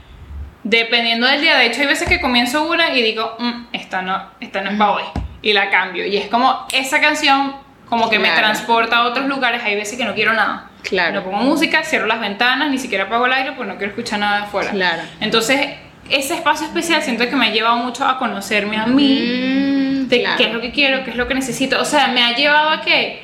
dependiendo 0.62 1.26
del 1.26 1.40
día, 1.40 1.56
de 1.56 1.66
hecho 1.66 1.80
hay 1.80 1.86
veces 1.86 2.06
que 2.06 2.20
comienzo 2.20 2.68
una 2.68 2.94
y 2.94 3.02
digo, 3.02 3.34
"Mm, 3.38 3.66
esta 3.72 4.02
no, 4.02 4.30
esta 4.40 4.60
no 4.60 4.70
es 4.70 4.76
para 4.76 4.92
hoy, 4.92 5.02
y 5.40 5.54
la 5.54 5.70
cambio. 5.70 6.04
Y 6.06 6.18
es 6.18 6.26
como 6.26 6.66
esa 6.70 7.00
canción 7.00 7.56
como 7.88 8.08
que 8.10 8.18
me 8.18 8.30
transporta 8.30 8.98
a 8.98 9.06
otros 9.06 9.26
lugares, 9.26 9.62
hay 9.64 9.74
veces 9.74 9.98
que 9.98 10.04
no 10.04 10.14
quiero 10.14 10.32
nada. 10.34 10.70
Claro. 10.82 11.14
No 11.14 11.24
pongo 11.24 11.38
música, 11.38 11.82
cierro 11.82 12.06
las 12.06 12.20
ventanas, 12.20 12.70
ni 12.70 12.78
siquiera 12.78 13.04
apago 13.04 13.26
el 13.26 13.32
aire, 13.32 13.52
pues 13.52 13.66
no 13.66 13.76
quiero 13.76 13.90
escuchar 13.90 14.20
nada 14.20 14.38
de 14.40 14.42
afuera. 14.44 14.70
Claro. 14.70 15.02
Entonces, 15.20 15.70
ese 16.10 16.34
espacio 16.34 16.66
especial 16.66 17.02
siento 17.02 17.28
que 17.28 17.36
me 17.36 17.46
ha 17.46 17.50
llevado 17.50 17.76
mucho 17.78 18.04
a 18.06 18.18
conocerme 18.18 18.76
a 18.76 18.86
mí, 18.86 19.20
Mm, 20.04 20.08
de 20.08 20.20
claro. 20.20 20.36
qué 20.36 20.44
es 20.44 20.52
lo 20.52 20.60
que 20.60 20.70
quiero, 20.72 21.04
qué 21.04 21.10
es 21.10 21.16
lo 21.16 21.26
que 21.28 21.34
necesito. 21.34 21.80
O 21.80 21.84
sea, 21.84 22.08
me 22.08 22.22
ha 22.22 22.34
llevado 22.34 22.70
a 22.70 22.80
que, 22.80 23.22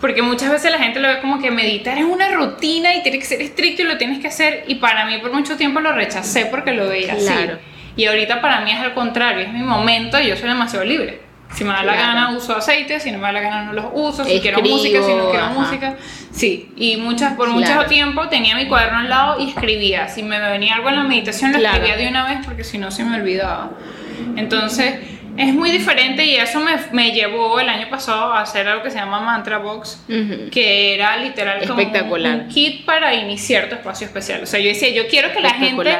porque 0.00 0.22
muchas 0.22 0.50
veces 0.50 0.70
la 0.72 0.78
gente 0.78 1.00
lo 1.00 1.08
ve 1.08 1.20
como 1.20 1.38
que 1.40 1.50
meditar 1.50 1.96
es 1.98 2.04
una 2.04 2.28
rutina 2.30 2.94
y 2.94 3.02
tiene 3.02 3.18
que 3.18 3.24
ser 3.24 3.40
estricto 3.40 3.82
y 3.82 3.84
lo 3.86 3.96
tienes 3.96 4.18
que 4.18 4.28
hacer. 4.28 4.64
Y 4.66 4.76
para 4.76 5.06
mí 5.06 5.18
por 5.18 5.32
mucho 5.32 5.56
tiempo 5.56 5.80
lo 5.80 5.92
rechacé 5.92 6.46
porque 6.46 6.72
lo 6.72 6.88
veía 6.88 7.14
Claro. 7.16 7.54
así. 7.54 7.62
Y 7.96 8.04
ahorita 8.06 8.40
para 8.42 8.60
mí 8.60 8.70
es 8.72 8.78
al 8.78 8.92
contrario, 8.92 9.40
es 9.46 9.52
mi 9.52 9.62
momento 9.62 10.20
y 10.20 10.26
yo 10.28 10.36
soy 10.36 10.48
demasiado 10.48 10.84
libre. 10.84 11.20
Si 11.54 11.64
me 11.64 11.70
da 11.70 11.82
la 11.84 11.92
Claro. 11.94 11.98
gana 12.08 12.30
uso 12.36 12.56
aceite, 12.56 13.00
si 13.00 13.10
no 13.12 13.18
me 13.18 13.24
da 13.28 13.32
la 13.32 13.40
gana 13.40 13.62
no 13.64 13.72
los 13.72 13.86
uso, 13.94 14.24
si 14.24 14.40
quiero 14.40 14.58
Escribo, 14.58 14.76
música, 14.76 15.02
si 15.02 15.14
no 15.14 15.30
quiero 15.30 15.44
ajá. 15.46 15.54
música. 15.54 15.96
Sí, 16.32 16.70
y 16.76 16.96
muchas, 16.98 17.34
por 17.34 17.46
Claro. 17.54 17.60
mucho 17.76 17.88
tiempo 17.88 18.28
tenía 18.28 18.56
mi 18.56 18.66
cuaderno 18.66 18.98
al 18.98 19.08
lado 19.08 19.40
y 19.40 19.48
escribía. 19.50 20.08
Si 20.08 20.22
me 20.22 20.38
venía 20.38 20.74
algo 20.74 20.88
en 20.90 20.96
la 20.96 21.02
meditación 21.04 21.52
lo 21.52 21.58
Claro. 21.58 21.76
escribía 21.76 21.96
de 22.04 22.08
una 22.08 22.24
vez 22.26 22.38
porque 22.44 22.62
si 22.64 22.78
no 22.78 22.90
se 22.90 23.04
me 23.04 23.16
olvidaba. 23.16 23.70
Entonces, 24.36 24.96
es 25.36 25.52
muy 25.54 25.70
diferente 25.70 26.24
y 26.24 26.36
eso 26.36 26.60
me, 26.60 26.76
me 26.92 27.12
llevó 27.12 27.60
el 27.60 27.68
año 27.68 27.88
pasado 27.90 28.32
a 28.32 28.40
hacer 28.42 28.66
algo 28.68 28.82
que 28.82 28.90
se 28.90 28.98
llama 28.98 29.20
Mantra 29.20 29.58
Box, 29.58 30.02
que 30.50 30.94
era 30.94 31.16
literal 31.18 31.60
como 31.66 31.74
un- 31.74 31.80
Espectacular. 31.80 32.34
un 32.40 32.48
kit 32.48 32.84
para 32.84 33.14
iniciar 33.14 33.68
tu 33.68 33.74
espacio 33.76 34.06
especial. 34.06 34.42
O 34.42 34.46
sea, 34.46 34.60
yo 34.60 34.68
decía, 34.68 34.88
yo 34.90 35.06
quiero 35.08 35.32
que 35.32 35.40
la 35.40 35.50
gente 35.54 35.94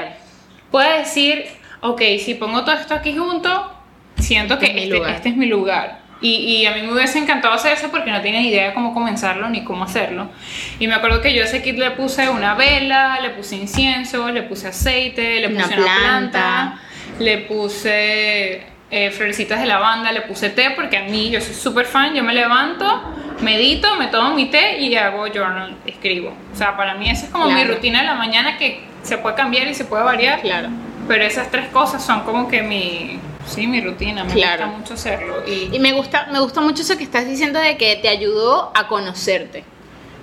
pueda 0.71 0.99
decir, 0.99 1.45
ok, 1.81 2.03
si 2.23 2.35
pongo 2.35 2.65
todo 2.65 2.75
esto 2.75 2.95
aquí 2.95 3.15
junto, 3.17 3.73
siento 4.19 4.59
que 4.59 4.67
Este 4.67 4.71
es 4.71 4.75
mi 4.77 4.83
este, 4.85 4.97
lugar. 4.99 5.15
este 5.15 5.29
es 5.31 5.37
mi 5.37 5.47
lugar. 5.47 6.07
Y, 6.23 6.35
y 6.37 6.67
a 6.67 6.73
mí 6.73 6.81
me 6.83 6.93
hubiese 6.95 7.19
encantado 7.19 7.53
hacer 7.55 7.75
eso 7.75 7.91
porque 7.91 8.11
no 8.11 8.21
tenía 8.23 8.41
ni 8.41 8.49
idea 8.49 8.69
de 8.69 8.75
cómo 8.75 8.95
comenzarlo 8.95 9.51
ni 9.51 9.65
cómo 9.65 9.85
hacerlo. 9.85 10.31
Y 10.79 10.89
me 10.89 10.95
acuerdo 10.95 11.21
que 11.21 11.35
yo 11.35 11.43
a 11.43 11.45
ese 11.45 11.63
kit 11.63 11.77
le 11.77 11.91
puse 11.91 12.29
una 12.31 12.55
vela, 12.55 13.19
le 13.21 13.31
puse 13.31 13.57
incienso, 13.57 14.31
le 14.31 14.43
puse 14.43 14.69
aceite, 14.69 15.41
le 15.41 15.49
Una 15.49 15.65
puse 15.65 15.75
una 15.77 15.85
planta, 15.85 16.31
planta. 16.31 16.81
le 17.19 17.39
puse 17.39 18.63
eh, 18.91 19.11
florecitas 19.11 19.61
de 19.61 19.67
lavanda, 19.67 20.11
le 20.13 20.23
puse 20.23 20.49
té 20.51 20.71
porque 20.71 20.97
a 20.97 21.03
mí 21.03 21.29
yo 21.31 21.41
soy 21.43 21.55
súper 21.55 21.85
fan, 21.85 22.15
yo 22.15 22.23
me 22.23 22.33
levanto, 22.33 23.03
medito, 23.43 23.97
me 23.97 24.07
tomo 24.07 24.35
mi 24.35 24.47
té 24.47 24.79
y 24.81 24.95
hago 24.97 25.27
journal, 25.27 25.77
escribo. 25.85 26.33
O 26.53 26.57
sea, 26.57 26.77
para 26.79 26.95
mí 26.95 27.11
esa 27.11 27.27
es 27.27 27.31
como 27.31 27.47
mi 27.49 27.55
Claro. 27.61 27.75
rutina 27.75 28.01
de 28.01 28.07
la 28.07 28.15
mañana 28.15 28.57
que 28.57 28.81
se 29.03 29.19
puede 29.19 29.35
cambiar 29.37 29.67
y 29.69 29.75
se 29.75 29.85
puede 29.85 30.03
variar. 30.03 30.41
Claro. 30.41 30.69
Pero 31.07 31.25
esas 31.25 31.51
tres 31.51 31.69
cosas 31.69 32.03
son 32.05 32.23
como 32.23 32.49
que 32.49 32.63
mi, 32.63 33.19
sí, 33.47 33.67
mi 33.67 33.81
rutina, 33.81 34.25
me 34.25 34.33
Claro. 34.33 34.67
gusta 34.67 34.79
mucho 34.79 34.95
hacerlo. 34.95 35.43
Y, 35.47 35.75
Y 35.75 35.79
me 35.79 35.93
gusta, 35.93 36.27
me 36.33 36.41
gusta 36.41 36.61
mucho 36.61 36.83
eso 36.83 36.97
que 36.97 37.05
estás 37.05 37.27
diciendo 37.27 37.59
de 37.61 37.77
que 37.77 37.97
te 37.97 38.09
ayudó 38.09 38.71
a 38.75 38.89
conocerte. 38.89 39.65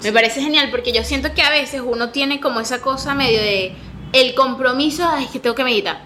Me 0.03 0.11
parece 0.11 0.41
genial 0.41 0.69
porque 0.69 0.91
yo 0.91 1.03
siento 1.03 1.33
que 1.33 1.41
a 1.41 1.49
veces 1.49 1.81
uno 1.83 2.09
tiene 2.09 2.39
como 2.41 2.59
esa 2.59 2.81
cosa 2.81 3.15
medio 3.15 3.39
de 3.41 3.73
el 4.11 4.35
compromiso, 4.35 5.07
ay, 5.09 5.25
es 5.25 5.31
que 5.31 5.39
tengo 5.39 5.55
que 5.55 5.63
meditar. 5.63 6.01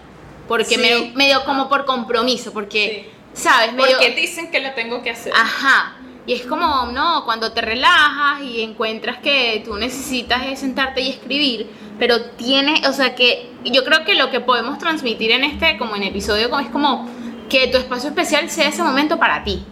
Porque 0.46 0.76
Sí. 0.76 0.80
medio, 0.80 1.10
medio 1.14 1.44
como 1.44 1.68
por 1.68 1.84
compromiso, 1.84 2.52
porque, 2.52 3.10
¿sabes? 3.34 3.72
Medio, 3.74 3.98
porque 3.98 4.14
dicen 4.14 4.50
que 4.50 4.60
lo 4.60 4.72
tengo 4.72 5.02
que 5.02 5.10
hacer. 5.10 5.32
Ajá. 5.36 5.96
Y 6.26 6.34
es 6.34 6.42
como, 6.46 6.86
no, 6.92 7.24
cuando 7.24 7.52
te 7.52 7.60
relajas 7.60 8.42
y 8.42 8.62
encuentras 8.62 9.18
que 9.18 9.62
tú 9.64 9.76
necesitas 9.76 10.46
es 10.46 10.60
sentarte 10.60 11.00
y 11.00 11.10
escribir, 11.10 11.66
pero 11.98 12.22
tiene, 12.22 12.82
o 12.88 12.92
sea 12.92 13.14
que 13.14 13.50
yo 13.64 13.84
creo 13.84 14.04
que 14.04 14.14
lo 14.14 14.30
que 14.30 14.40
podemos 14.40 14.78
transmitir 14.78 15.30
en 15.32 15.44
este, 15.44 15.76
como 15.78 15.96
en 15.96 16.04
episodio, 16.04 16.56
es 16.60 16.68
como 16.68 17.08
que 17.48 17.66
tu 17.68 17.78
espacio 17.78 18.10
especial 18.10 18.48
sea 18.50 18.68
ese 18.68 18.82
momento 18.82 19.18
para 19.18 19.42
ti, 19.44 19.64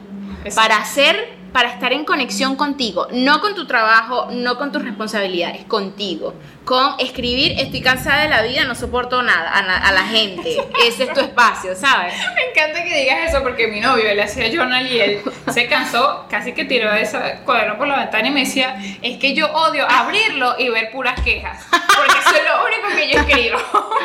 Exacto. 0.44 0.54
para 0.56 0.76
hacer, 0.82 1.36
para 1.52 1.70
estar 1.70 1.92
en 1.92 2.04
conexión 2.04 2.56
contigo, 2.56 3.06
no 3.12 3.40
con 3.40 3.54
tu 3.54 3.66
trabajo, 3.66 4.28
no 4.30 4.58
con 4.58 4.72
tus 4.72 4.82
responsabilidades, 4.84 5.64
contigo, 5.64 6.34
con 6.64 6.94
escribir, 6.98 7.52
estoy 7.58 7.80
cansada 7.80 8.22
de 8.22 8.28
la 8.28 8.42
vida, 8.42 8.64
no 8.64 8.74
soporto 8.74 9.22
nada, 9.22 9.50
a, 9.56 9.62
na- 9.62 9.78
a 9.78 9.92
la 9.92 10.02
gente, 10.02 10.56
ese 10.86 11.04
es 11.04 11.12
tu 11.12 11.20
espacio, 11.20 11.74
¿sabes? 11.76 12.12
Me 12.34 12.50
encanta 12.50 12.82
que 12.84 13.00
digas 13.00 13.28
eso 13.30 13.42
porque 13.42 13.68
mi 13.68 13.80
novio 13.80 14.04
le 14.14 14.22
hacía 14.22 14.50
journal 14.52 14.86
y 14.90 14.98
él 15.00 15.20
se 15.52 15.66
cansó, 15.68 16.26
casi 16.28 16.52
que 16.52 16.64
tiró 16.64 16.92
ese 16.92 17.18
cuaderno 17.46 17.78
por 17.78 17.86
la 17.88 17.98
ventana 18.00 18.28
y 18.28 18.30
me 18.32 18.40
decía, 18.40 18.76
es 19.00 19.18
que 19.18 19.32
yo 19.34 19.46
odio 19.52 19.86
abrirlo 19.88 20.56
y 20.58 20.68
ver 20.68 20.90
puras 20.90 21.20
quejas, 21.22 21.66
porque 21.96 22.18
eso 22.18 22.36
es 22.36 22.44
lo 22.44 22.64
único 22.64 22.88
que 22.96 23.12
yo 23.12 23.20
escribo. 23.20 23.58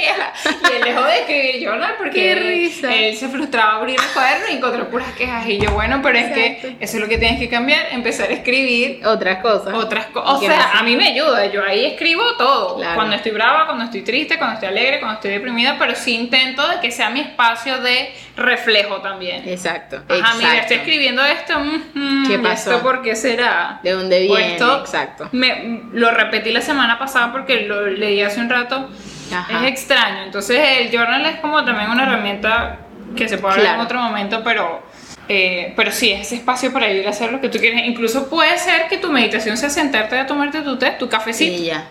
Y 0.00 0.72
él 0.72 0.82
dejó 0.82 1.02
de 1.04 1.18
escribir 1.20 1.60
journal 1.62 1.94
porque 1.98 2.34
risa. 2.34 2.94
él 2.94 3.14
se 3.16 3.28
frustraba 3.28 3.74
abrir 3.76 4.00
el 4.00 4.06
cuaderno 4.14 4.46
y 4.50 4.54
encontró 4.56 4.88
puras 4.88 5.12
quejas. 5.12 5.46
Y 5.46 5.58
yo, 5.58 5.72
bueno, 5.72 6.00
pero 6.02 6.16
es 6.18 6.32
que 6.32 6.76
eso 6.80 6.96
es 6.96 7.02
lo 7.02 7.08
que 7.08 7.18
tienes 7.18 7.38
que 7.38 7.50
cambiar, 7.50 7.86
empezar 7.90 8.30
a 8.30 8.32
escribir 8.32 9.04
Otras 9.04 9.42
cosas. 9.42 9.74
otras 9.74 10.06
cosas. 10.06 10.36
O 10.36 10.40
¿Qué 10.40 10.46
sea, 10.46 10.78
a 10.78 10.82
mí 10.84 10.96
me 10.96 11.08
ayuda. 11.08 11.44
Yo 11.46 11.62
ahí 11.62 11.84
escribo 11.84 12.22
todo. 12.38 12.76
Claro. 12.76 12.94
Cuando 12.94 13.16
estoy 13.16 13.32
brava, 13.32 13.66
cuando 13.66 13.84
estoy 13.84 14.00
triste, 14.02 14.38
cuando 14.38 14.54
estoy 14.54 14.68
alegre, 14.70 15.00
cuando 15.00 15.16
estoy 15.16 15.32
deprimida, 15.32 15.76
pero 15.78 15.94
sí 15.94 16.14
intento 16.14 16.66
de 16.66 16.80
que 16.80 16.90
sea 16.90 17.10
mi 17.10 17.20
espacio 17.20 17.78
de 17.82 18.10
reflejo 18.36 19.02
también. 19.02 19.46
Exacto. 19.46 19.96
Ajá, 20.08 20.34
mira, 20.36 20.50
exacto. 20.54 20.60
estoy 20.60 20.76
escribiendo 20.78 21.22
esto. 21.26 21.58
mm, 21.58 21.82
mm, 21.94 22.26
¿Qué 22.28 22.34
¿y 22.34 22.38
pasó? 22.38 22.70
¿Esto 22.70 22.82
por 22.82 23.02
qué 23.02 23.14
será? 23.16 23.80
¿De 23.82 23.90
dónde 23.90 24.16
O 24.30 24.34
viene? 24.36 24.52
esto 24.52 24.80
Exacto. 24.80 25.28
Me, 25.32 25.82
lo 25.92 26.10
repetí 26.12 26.52
la 26.52 26.62
semana 26.62 26.98
pasada 27.00 27.32
porque 27.32 27.62
lo 27.62 27.86
leí 27.86 28.22
hace 28.22 28.38
un 28.40 28.48
rato. 28.48 28.88
Ajá. 29.34 29.64
Es 29.66 29.72
extraño. 29.72 30.22
Entonces, 30.22 30.60
el 30.80 30.90
journal 30.92 31.26
es 31.26 31.40
como 31.40 31.64
también 31.64 31.90
una 31.90 32.04
herramienta 32.04 32.78
que 33.16 33.28
se 33.28 33.38
puede 33.38 33.54
hablar 33.54 33.66
en 33.66 33.72
Claro. 33.80 33.84
otro 33.84 34.00
momento, 34.02 34.42
pero. 34.44 34.82
eh, 35.28 35.72
pero 35.76 35.90
sí, 35.92 36.10
es 36.12 36.22
ese 36.22 36.36
espacio 36.36 36.72
para 36.72 36.88
ir 36.90 37.06
a 37.06 37.10
hacer 37.10 37.30
lo 37.32 37.40
que 37.40 37.48
tú 37.48 37.58
quieres. 37.58 37.82
Incluso 37.86 38.28
puede 38.28 38.58
ser 38.58 38.88
que 38.88 38.98
tu 38.98 39.10
meditación 39.12 39.56
sea 39.56 39.70
sentarte 39.70 40.18
a 40.18 40.26
tomarte 40.26 40.60
tu 40.62 40.76
té, 40.78 40.90
tu 40.98 41.08
cafecito. 41.08 41.62
Y 41.62 41.66
ya. 41.66 41.88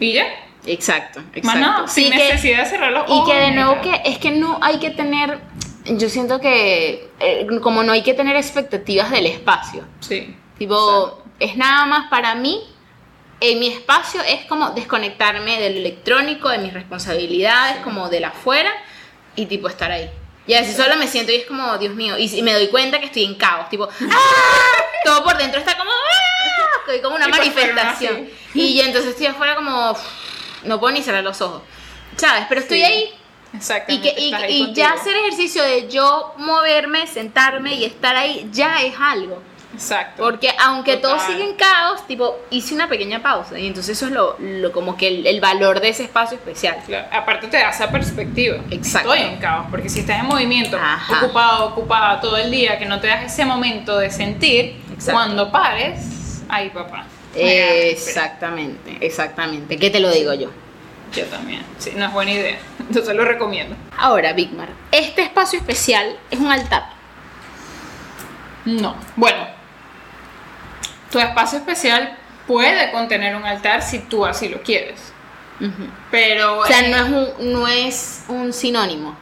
Y 0.00 0.12
ya. 0.12 0.24
Exacto, 0.66 1.20
exacto. 1.34 1.46
Más 1.46 1.56
nada, 1.58 1.88
sin 1.88 2.10
que- 2.10 2.16
necesidad 2.18 2.64
de 2.64 2.66
cerrar 2.70 2.92
los 2.92 3.08
Y 3.08 3.12
ojos. 3.12 3.30
que 3.30 3.36
de 3.36 3.50
nuevo 3.52 3.80
que 3.80 4.00
es 4.04 4.18
que 4.18 4.30
no 4.32 4.58
hay 4.62 4.78
que 4.78 4.90
tener, 4.90 5.38
yo 5.86 6.08
siento 6.08 6.40
que 6.40 7.08
eh, 7.20 7.46
como 7.62 7.82
no 7.82 7.92
hay 7.92 8.02
que 8.02 8.14
tener 8.14 8.36
expectativas 8.36 9.10
del 9.10 9.26
espacio. 9.26 9.84
Sí. 10.00 10.36
Tipo, 10.58 11.22
es 11.40 11.56
nada 11.56 11.86
más 11.86 12.08
para 12.10 12.34
mí, 12.36 12.60
en 13.40 13.58
mi 13.60 13.68
espacio 13.68 14.20
es 14.22 14.44
como 14.46 14.70
desconectarme 14.70 15.60
del 15.60 15.76
electrónico, 15.78 16.48
de 16.48 16.58
mis 16.58 16.72
responsabilidades, 16.72 17.78
como 17.84 18.08
de 18.08 18.20
la 18.20 18.28
afuera 18.28 18.70
y 19.36 19.46
tipo 19.46 19.68
estar 19.68 19.90
ahí. 19.90 20.10
Y 20.46 20.54
a 20.54 20.60
veces 20.60 20.76
solo 20.76 20.96
me 20.96 21.06
siento 21.06 21.30
y 21.30 21.36
es 21.36 21.46
como, 21.46 21.76
Dios 21.78 21.94
mío, 21.94 22.16
y, 22.18 22.24
y 22.34 22.42
me 22.42 22.54
doy 22.54 22.68
cuenta 22.68 22.98
que 22.98 23.06
estoy 23.06 23.24
en 23.24 23.34
caos, 23.34 23.68
tipo, 23.68 23.88
¡ah! 24.10 24.82
Todo 25.04 25.22
por 25.22 25.36
dentro 25.36 25.60
está 25.60 25.76
como, 25.76 25.90
¡ah! 25.90 26.78
Estoy 26.80 27.00
como 27.02 27.16
una 27.16 27.28
Y 27.28 27.30
manifestación. 27.30 28.28
Y 28.54 28.78
yo 28.78 28.84
entonces 28.84 29.10
estoy 29.10 29.26
afuera 29.26 29.54
como, 29.54 29.94
no 30.64 30.80
puedo 30.80 30.92
ni 30.94 31.02
cerrar 31.02 31.22
los 31.22 31.40
ojos. 31.42 31.62
¿Sabes? 32.16 32.46
Pero 32.48 32.60
estoy 32.62 32.78
Sí. 32.78 32.84
ahí 32.84 33.14
y, 33.52 33.56
Exactamente. 33.56 34.14
que, 34.14 34.20
y, 34.20 34.34
ahí 34.34 34.62
y 34.70 34.72
ya 34.74 34.92
hacer 34.92 35.14
ejercicio 35.16 35.62
de 35.62 35.88
yo 35.88 36.34
moverme, 36.38 37.06
sentarme 37.06 37.74
y 37.74 37.84
estar 37.84 38.16
ahí, 38.16 38.48
ya 38.50 38.82
es 38.82 38.94
algo. 38.98 39.42
Exacto. 39.78 40.24
Porque 40.24 40.50
aunque 40.58 40.96
todo 40.96 41.12
Total. 41.12 41.26
sigue 41.28 41.44
en 41.44 41.54
caos, 41.54 42.04
tipo, 42.08 42.36
hice 42.50 42.74
una 42.74 42.88
pequeña 42.88 43.22
pausa. 43.22 43.56
Y 43.58 43.68
entonces 43.68 43.96
eso 43.96 44.06
es 44.06 44.12
lo, 44.12 44.36
lo 44.40 44.72
como 44.72 44.96
que 44.96 45.06
el, 45.06 45.24
el 45.26 45.40
valor 45.40 45.78
de 45.80 45.90
ese 45.90 46.02
espacio 46.02 46.36
especial. 46.36 46.78
Claro, 46.84 47.06
Aparte 47.12 47.46
te 47.46 47.58
da 47.58 47.70
esa 47.70 47.88
perspectiva. 47.90 48.56
Exacto. 48.72 49.14
Estoy 49.14 49.28
en 49.32 49.38
caos, 49.38 49.66
porque 49.70 49.88
si 49.88 50.00
estás 50.00 50.18
en 50.18 50.26
movimiento, 50.26 50.76
Ajá. 50.76 51.24
ocupado, 51.24 51.66
ocupada 51.66 52.20
todo 52.20 52.36
el 52.36 52.50
día, 52.50 52.76
que 52.76 52.86
no 52.86 52.98
te 53.00 53.06
das 53.06 53.24
ese 53.32 53.44
momento 53.44 53.96
de 53.98 54.10
sentir, 54.10 54.80
Exacto. 54.92 55.12
cuando 55.12 55.52
pares, 55.52 56.42
ay 56.48 56.70
papá. 56.70 57.04
el 57.36 57.90
Exactamente, 57.90 58.98
exactamente. 59.00 59.78
¿Qué 59.78 59.90
te 59.90 60.00
lo 60.00 60.10
digo 60.10 60.34
yo? 60.34 60.50
Yo 61.14 61.24
también. 61.26 61.62
Sí, 61.78 61.92
no 61.94 62.06
es 62.06 62.12
buena 62.12 62.32
idea. 62.32 62.58
Entonces 62.80 63.14
lo 63.14 63.24
recomiendo. 63.24 63.76
Ahora, 63.96 64.32
Bigmar, 64.32 64.70
este 64.90 65.22
espacio 65.22 65.58
especial 65.60 66.16
es 66.32 66.38
un 66.40 66.50
altar. 66.50 66.82
No. 68.64 68.96
Bueno, 69.16 69.46
tu 71.10 71.18
espacio 71.18 71.58
especial 71.58 72.16
puede 72.46 72.90
contener 72.90 73.36
un 73.36 73.44
altar 73.44 73.82
si 73.82 74.00
tú 74.00 74.24
así 74.26 74.48
lo 74.48 74.62
quieres. 74.62 75.12
Pero 76.10 76.60
O 76.60 76.66
sea, 76.66 76.80
eh, 76.80 76.90
no 76.90 76.96
es 76.96 77.04
un, 77.38 77.52
no 77.52 77.68
es 77.68 78.24
un 78.28 78.52
sinónimo. 78.52 79.16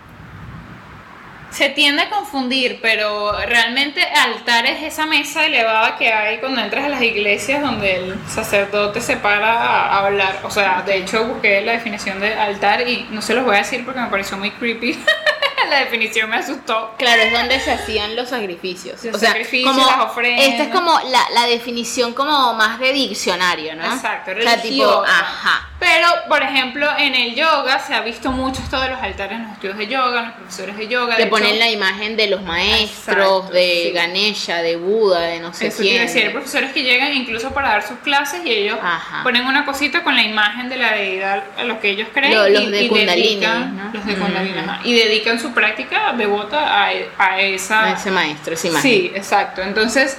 se 1.51 1.71
tiende 1.71 2.03
a 2.03 2.11
confundir, 2.11 2.81
pero 2.83 3.33
realmente 3.47 4.03
altar 4.03 4.67
es 4.67 4.83
esa 4.83 5.07
mesa 5.07 5.47
elevada 5.47 5.97
que 5.97 6.13
hay 6.13 6.39
cuando 6.39 6.61
entras 6.61 6.85
a 6.85 6.89
las 6.91 7.01
iglesias 7.01 7.63
donde 7.63 7.97
el 7.97 8.19
sacerdote 8.29 9.01
se 9.01 9.17
para 9.17 9.55
a 9.55 10.07
hablar. 10.07 10.41
O 10.43 10.51
sea, 10.51 10.83
de 10.83 10.99
hecho 10.99 11.25
busqué 11.25 11.63
la 11.63 11.73
definición 11.73 12.21
de 12.21 12.35
altar 12.35 12.87
y 12.87 13.07
no 13.11 13.23
se 13.23 13.33
los 13.35 13.45
voy 13.45 13.57
a 13.57 13.61
decir 13.61 13.85
porque 13.87 14.01
me 14.01 14.09
pareció 14.09 14.37
muy 14.37 14.51
creepy. 14.51 14.99
la 15.71 15.81
definición 15.81 16.31
me 16.31 16.37
asustó. 16.37 16.95
Claro, 16.99 17.23
es 17.23 17.33
donde 17.33 17.59
se 17.61 17.73
hacían 17.73 18.15
los 18.17 18.29
sacrificios. 18.29 19.03
Los 19.05 19.17
o 19.17 19.19
sea, 19.19 19.29
sacrificios, 19.31 19.73
como, 19.75 19.87
las 19.87 19.99
ofrendas. 20.11 20.47
Esta 20.47 20.63
es 20.65 20.69
como 20.71 20.99
la, 21.11 21.21
la 21.35 21.47
definición 21.47 22.13
como 22.15 22.55
más 22.55 22.79
de 22.79 22.93
diccionario, 22.93 23.75
¿no? 23.75 23.85
Exacto, 23.85 24.33
O 24.39 24.43
sea, 24.43 24.61
tipo, 24.63 24.85
religiosa. 24.85 25.11
ajá. 25.21 25.69
Pero, 25.79 26.09
por 26.29 26.43
ejemplo, 26.43 26.89
en 26.99 27.15
el 27.15 27.35
yoga 27.35 27.79
se 27.79 27.93
ha 27.93 28.01
visto 28.01 28.33
mucho 28.33 28.63
esto 28.63 28.81
de 28.81 28.89
los 28.89 28.99
altares 29.03 29.33
en 29.37 29.43
los 29.45 29.53
estudios 29.53 29.77
de 29.77 29.87
yoga, 29.87 30.21
en 30.21 30.25
los 30.29 30.35
profesores 30.35 30.77
de 30.79 30.89
yoga. 30.89 31.19
Le 31.19 31.25
de 31.25 31.31
ponen 31.31 31.49
hecho, 31.51 31.59
la 31.59 31.71
imagen 31.71 32.17
de 32.17 32.27
los 32.29 32.43
maestros, 32.43 33.17
Exacto, 33.17 33.53
de 33.53 33.83
sí. 33.89 33.91
Ganesha, 33.93 34.57
de 34.63 34.77
Buda, 34.77 35.21
de 35.21 35.39
no 35.41 35.53
sé 35.53 35.67
Eso 35.67 35.83
quién. 35.83 36.01
decir, 36.03 36.25
hay 36.25 36.31
profesores 36.31 36.73
que 36.73 36.83
llegan 36.83 37.13
incluso 37.13 37.51
para 37.53 37.69
dar 37.69 37.87
sus 37.87 37.99
clases 37.99 38.41
y 38.47 38.51
ellos 38.53 38.79
Ajá. 38.83 39.23
ponen 39.23 39.47
una 39.47 39.67
cosita 39.67 40.03
con 40.03 40.17
la 40.17 40.23
imagen 40.23 40.71
de 40.71 40.79
la 40.79 40.93
deidad 40.93 41.45
a 41.59 41.65
lo 41.65 41.79
que 41.79 41.91
ellos 41.91 42.09
creen. 42.13 42.35
Lo- 42.35 42.49
los 42.49 42.63
y, 42.63 42.71
de 42.71 42.83
y 42.83 42.89
Kundalini, 42.89 43.29
dedican- 43.37 43.77
¿no? 43.77 43.91
Los 43.93 44.07
de 44.07 44.15
Kundalini, 44.17 44.59
ajá, 44.59 44.81
Y 44.83 44.95
dedican 44.95 45.39
su 45.39 45.46
práctica 45.55 46.13
devota 46.13 46.85
a, 46.85 46.91
a 47.19 47.41
esa. 47.41 47.85
A 47.85 47.93
ese 47.93 48.11
maestro, 48.11 48.55
esa 48.55 48.69
imagen. 48.69 48.91
Sí, 48.91 49.13
exacto. 49.15 49.63
Entonces, 49.63 50.19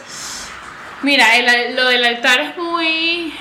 mira, 1.04 1.36
el- 1.38 1.76
lo 1.76 1.88
del 1.88 2.04
altar 2.06 2.40
es 2.42 2.58
muy 2.58 3.34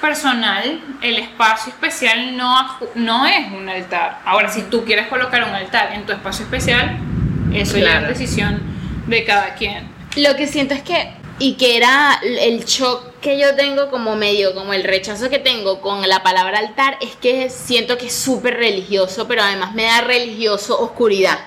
personal. 0.00 0.80
El 1.02 1.18
espacio 1.18 1.72
especial 1.72 2.36
no, 2.36 2.78
no 2.94 3.26
es 3.26 3.50
un 3.52 3.68
altar. 3.68 4.18
Ahora, 4.24 4.48
si 4.50 4.62
tú 4.62 4.84
quieres 4.84 5.08
colocar 5.08 5.44
un 5.44 5.54
altar 5.54 5.92
en 5.92 6.06
tu 6.06 6.12
espacio 6.12 6.44
especial, 6.44 6.96
eso 7.52 7.76
ya 7.78 7.84
Claro. 7.84 8.06
es 8.08 8.18
decisión 8.18 8.62
de 9.06 9.24
cada 9.24 9.54
quien. 9.54 9.88
Lo 10.16 10.34
que 10.36 10.46
siento 10.46 10.74
es 10.74 10.82
que, 10.82 11.12
y 11.38 11.54
que 11.54 11.76
era 11.76 12.18
el 12.22 12.64
shock 12.64 13.09
que 13.20 13.38
yo 13.38 13.54
tengo 13.54 13.90
como 13.90 14.16
medio, 14.16 14.54
como 14.54 14.72
el 14.72 14.84
rechazo 14.84 15.28
que 15.28 15.38
tengo 15.38 15.80
con 15.80 16.08
la 16.08 16.22
palabra 16.22 16.58
altar, 16.58 16.96
es 17.00 17.16
que 17.16 17.50
siento 17.50 17.98
que 17.98 18.06
es 18.06 18.14
súper 18.14 18.54
religioso, 18.54 19.28
pero 19.28 19.42
además 19.42 19.74
me 19.74 19.84
da 19.84 20.00
religioso 20.00 20.80
oscuridad. 20.80 21.38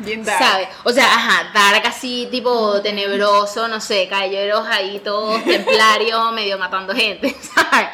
Bien 0.00 0.24
dark. 0.24 0.42
¿Sabes? 0.42 0.68
O 0.84 0.92
sea, 0.92 1.04
ajá, 1.04 1.50
dark 1.52 1.86
así, 1.86 2.26
tipo 2.30 2.80
tenebroso, 2.80 3.68
no 3.68 3.80
sé, 3.82 4.08
caballeros 4.08 4.66
ahí 4.66 4.98
todos 5.04 5.44
templarios, 5.44 6.32
medio 6.32 6.56
matando 6.58 6.94
gente, 6.94 7.36
¿sabes? 7.54 7.88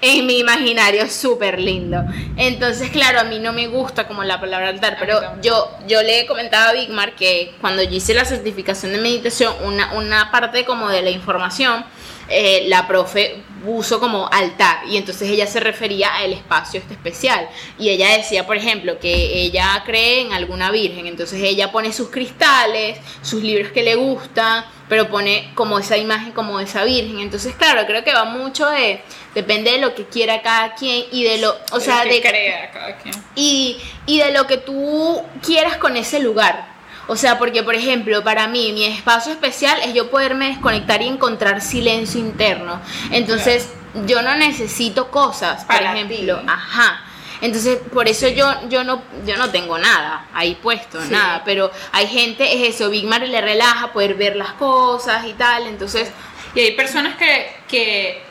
En 0.00 0.24
mi 0.24 0.38
imaginario 0.38 1.02
es 1.02 1.14
súper 1.14 1.60
lindo. 1.60 2.02
Entonces, 2.36 2.90
claro, 2.90 3.20
a 3.20 3.24
mí 3.24 3.38
no 3.38 3.52
me 3.52 3.66
gusta 3.66 4.06
como 4.08 4.24
la 4.24 4.40
palabra 4.40 4.68
altar, 4.68 4.96
pero 4.98 5.20
yo, 5.42 5.70
yo 5.86 6.02
le 6.02 6.20
he 6.20 6.26
comentado 6.26 6.70
a 6.70 6.72
Bigmar 6.72 7.14
que 7.14 7.54
cuando 7.60 7.82
yo 7.82 7.96
hice 7.96 8.14
la 8.14 8.24
certificación 8.24 8.92
de 8.92 8.98
meditación, 8.98 9.54
una, 9.64 9.92
una 9.92 10.30
parte 10.30 10.64
como 10.64 10.88
de 10.88 11.02
la 11.02 11.10
información, 11.10 11.84
eh, 12.28 12.64
la 12.66 12.88
profe 12.88 13.42
puso 13.64 13.98
como 14.00 14.28
altar 14.30 14.78
y 14.88 14.96
entonces 14.96 15.28
ella 15.28 15.46
se 15.46 15.60
refería 15.60 16.14
al 16.16 16.32
espacio 16.32 16.80
este 16.80 16.94
especial 16.94 17.48
y 17.78 17.88
ella 17.88 18.16
decía 18.16 18.46
por 18.46 18.56
ejemplo 18.56 18.98
que 18.98 19.42
ella 19.42 19.82
cree 19.84 20.22
en 20.22 20.32
alguna 20.32 20.70
virgen 20.70 21.06
entonces 21.06 21.40
ella 21.42 21.72
pone 21.72 21.92
sus 21.92 22.10
cristales 22.10 22.98
sus 23.22 23.42
libros 23.42 23.72
que 23.72 23.82
le 23.82 23.96
gustan 23.96 24.64
pero 24.88 25.08
pone 25.08 25.50
como 25.54 25.78
esa 25.78 25.96
imagen 25.96 26.32
como 26.32 26.60
esa 26.60 26.84
virgen 26.84 27.18
entonces 27.18 27.54
claro 27.56 27.86
creo 27.86 28.04
que 28.04 28.12
va 28.12 28.24
mucho 28.24 28.66
de 28.66 29.00
depende 29.34 29.72
de 29.72 29.78
lo 29.78 29.94
que 29.94 30.04
quiera 30.04 30.42
cada 30.42 30.74
quien 30.74 31.04
y 31.10 31.24
de 31.24 31.38
lo 31.38 31.56
o 31.72 31.80
sea 31.80 32.04
Lo 32.04 32.10
que 32.10 32.16
de 32.16 32.28
crea 32.28 32.70
cada 32.70 32.96
quien. 32.98 33.14
y, 33.34 33.78
y 34.06 34.18
de 34.18 34.32
lo 34.32 34.46
que 34.46 34.58
tú 34.58 35.22
quieras 35.44 35.76
con 35.76 35.96
ese 35.96 36.20
lugar. 36.20 36.75
O 37.08 37.16
sea, 37.16 37.38
porque 37.38 37.62
por 37.62 37.74
ejemplo, 37.74 38.22
para 38.24 38.48
mí 38.48 38.72
mi 38.72 38.84
espacio 38.84 39.32
especial 39.32 39.78
es 39.84 39.94
yo 39.94 40.10
poderme 40.10 40.48
desconectar 40.48 41.02
y 41.02 41.06
encontrar 41.06 41.60
silencio 41.60 42.18
interno. 42.20 42.80
Entonces, 43.10 43.68
yo 44.06 44.22
no 44.22 44.34
necesito 44.34 45.10
cosas, 45.10 45.64
por 45.64 45.76
Para 45.76 45.92
ejemplo, 45.94 46.38
ti. 46.40 46.46
ajá. 46.48 47.00
Entonces, 47.42 47.78
por 47.92 48.08
eso 48.08 48.28
yo, 48.28 48.50
yo 48.70 48.82
no 48.82 49.02
yo 49.26 49.36
no 49.36 49.50
tengo 49.50 49.78
nada 49.78 50.24
ahí 50.34 50.54
puesto, 50.60 51.00
Sí. 51.02 51.08
nada, 51.10 51.42
pero 51.44 51.70
hay 51.92 52.06
gente 52.06 52.42
es 52.66 52.74
eso, 52.74 52.88
Big 52.90 53.04
Mar 53.06 53.20
le 53.22 53.40
relaja 53.40 53.92
poder 53.92 54.14
ver 54.14 54.36
las 54.36 54.52
cosas 54.54 55.26
y 55.26 55.32
tal, 55.34 55.66
entonces 55.66 56.10
Y 56.54 56.60
hay 56.60 56.70
personas 56.72 57.16
que, 57.16 57.54
que, 57.68 58.22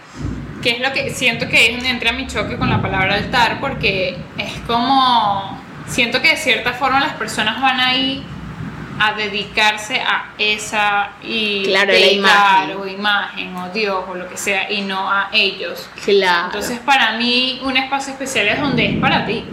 que 0.63 0.71
es 0.71 0.79
lo 0.79 0.91
que 0.91 1.13
siento 1.13 1.47
que 1.47 1.67
es 1.67 1.75
donde 1.75 1.89
entra 1.89 2.11
mi 2.11 2.25
choque 2.25 2.57
con 2.57 2.69
la 2.71 2.81
palabra 2.81 3.13
altar, 3.13 3.59
porque 3.59 4.17
es 4.39 4.51
como, 4.65 5.61
siento 5.87 6.19
que 6.23 6.29
de 6.29 6.37
cierta 6.37 6.73
forma 6.73 6.99
las 6.99 7.13
personas 7.13 7.61
van 7.61 7.79
ahí 7.79 8.25
a 8.99 9.13
dedicarse 9.13 9.99
a 9.99 10.29
esa 10.37 11.09
y 11.21 11.63
Claro, 11.65 11.91
la 11.91 11.99
imagen. 11.99 12.77
o 12.77 12.87
imagen 12.87 13.55
o 13.57 13.69
Dios 13.69 14.03
o 14.07 14.15
lo 14.15 14.27
que 14.29 14.37
sea 14.37 14.71
y 14.71 14.81
no 14.81 15.09
a 15.09 15.29
ellos. 15.33 15.89
claro. 16.03 16.45
Entonces 16.45 16.79
para 16.79 17.13
mí 17.13 17.59
un 17.63 17.75
espacio 17.77 18.13
especial 18.13 18.47
es 18.47 18.59
donde 18.61 18.85
es 18.85 18.99
para 18.99 19.25
ti. 19.25 19.45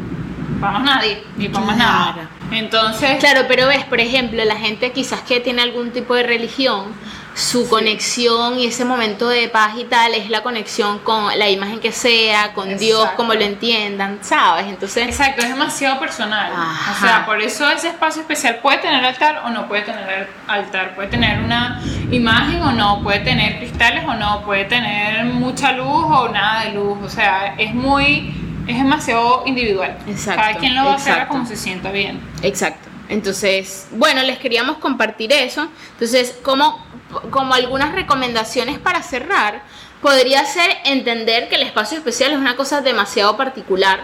para 0.61 0.75
más 0.79 0.85
nadie, 0.85 1.25
ni 1.37 1.49
para 1.49 1.67
más 1.67 1.77
nada. 1.77 2.29
Entonces, 2.53 3.19
Claro, 3.19 3.47
pero 3.49 3.67
ves, 3.67 3.85
por 3.87 3.99
ejemplo, 3.99 4.45
la 4.45 4.55
gente 4.57 4.93
quizás 4.93 5.21
que 5.23 5.41
tiene 5.41 5.61
algún 5.63 5.91
tipo 5.91 6.15
de 6.15 6.23
religión, 6.23 6.93
su 7.35 7.69
conexión 7.69 8.59
y 8.59 8.67
ese 8.67 8.85
momento 8.85 9.29
de 9.29 9.49
paz 9.49 9.75
y 9.79 9.85
tal 9.85 10.15
es 10.15 10.29
la 10.29 10.43
conexión 10.43 10.99
con 10.99 11.39
la 11.39 11.49
imagen 11.49 11.81
que 11.81 11.93
sea, 11.93 12.53
con 12.53 12.77
Dios, 12.79 13.09
como 13.17 13.35
lo 13.35 13.41
entiendan, 13.41 14.19
¿sabes? 14.23 14.67
Entonces, 14.67 15.09
Exacto, 15.09 15.43
es 15.43 15.49
demasiado 15.49 15.99
personal. 15.99 16.53
Ajá. 16.55 16.93
O 16.93 17.07
sea, 17.07 17.27
por 17.27 17.41
eso 17.41 17.71
ese 17.71 17.89
espacio 17.89 18.23
especial 18.23 18.57
puede 18.57 18.79
tener 18.79 19.05
altar 19.05 19.43
o 19.45 19.51
no 19.51 19.67
puede 19.67 19.83
tener 19.83 20.29
altar. 20.47 20.95
Puede 20.95 21.09
tener 21.09 21.43
una 21.43 21.83
imagen 22.11 22.63
o 22.63 22.73
no, 22.73 23.03
puede 23.03 23.21
tener 23.21 23.59
cristales 23.59 24.05
o 24.07 24.15
no, 24.15 24.43
puede 24.45 24.65
tener 24.67 25.25
mucha 25.25 25.73
luz 25.73 25.87
o 25.89 26.29
nada 26.29 26.65
de 26.65 26.73
luz. 26.73 26.99
O 27.03 27.09
sea, 27.09 27.55
es 27.57 27.75
muy, 27.75 28.35
es 28.67 28.77
demasiado 28.77 29.45
individual. 29.47 29.97
Exacto, 30.07 30.43
Cada 30.43 30.59
quien 30.59 30.75
lo 30.75 30.85
va 30.85 30.93
a 30.93 30.97
hacer 30.97 31.27
como 31.29 31.47
se 31.47 31.57
sienta 31.57 31.91
bien. 31.91 32.21
Exacto. 32.43 32.92
Entonces, 33.09 33.89
bueno, 33.93 34.23
les 34.23 34.39
queríamos 34.39 34.79
compartir 34.79 35.33
eso. 35.33 35.69
Entonces, 35.93 36.35
como, 36.43 36.85
como 37.31 37.55
algunas 37.55 37.93
recomendaciones 37.93 38.79
para 38.79 39.03
cerrar, 39.03 39.63
podría 40.01 40.45
ser 40.45 40.71
entender 40.85 41.49
que 41.49 41.57
el 41.57 41.63
espacio 41.63 41.99
especial 41.99 42.33
es 42.33 42.39
una 42.39 42.57
cosa 42.57 42.81
demasiado 42.81 43.37
particular, 43.37 44.01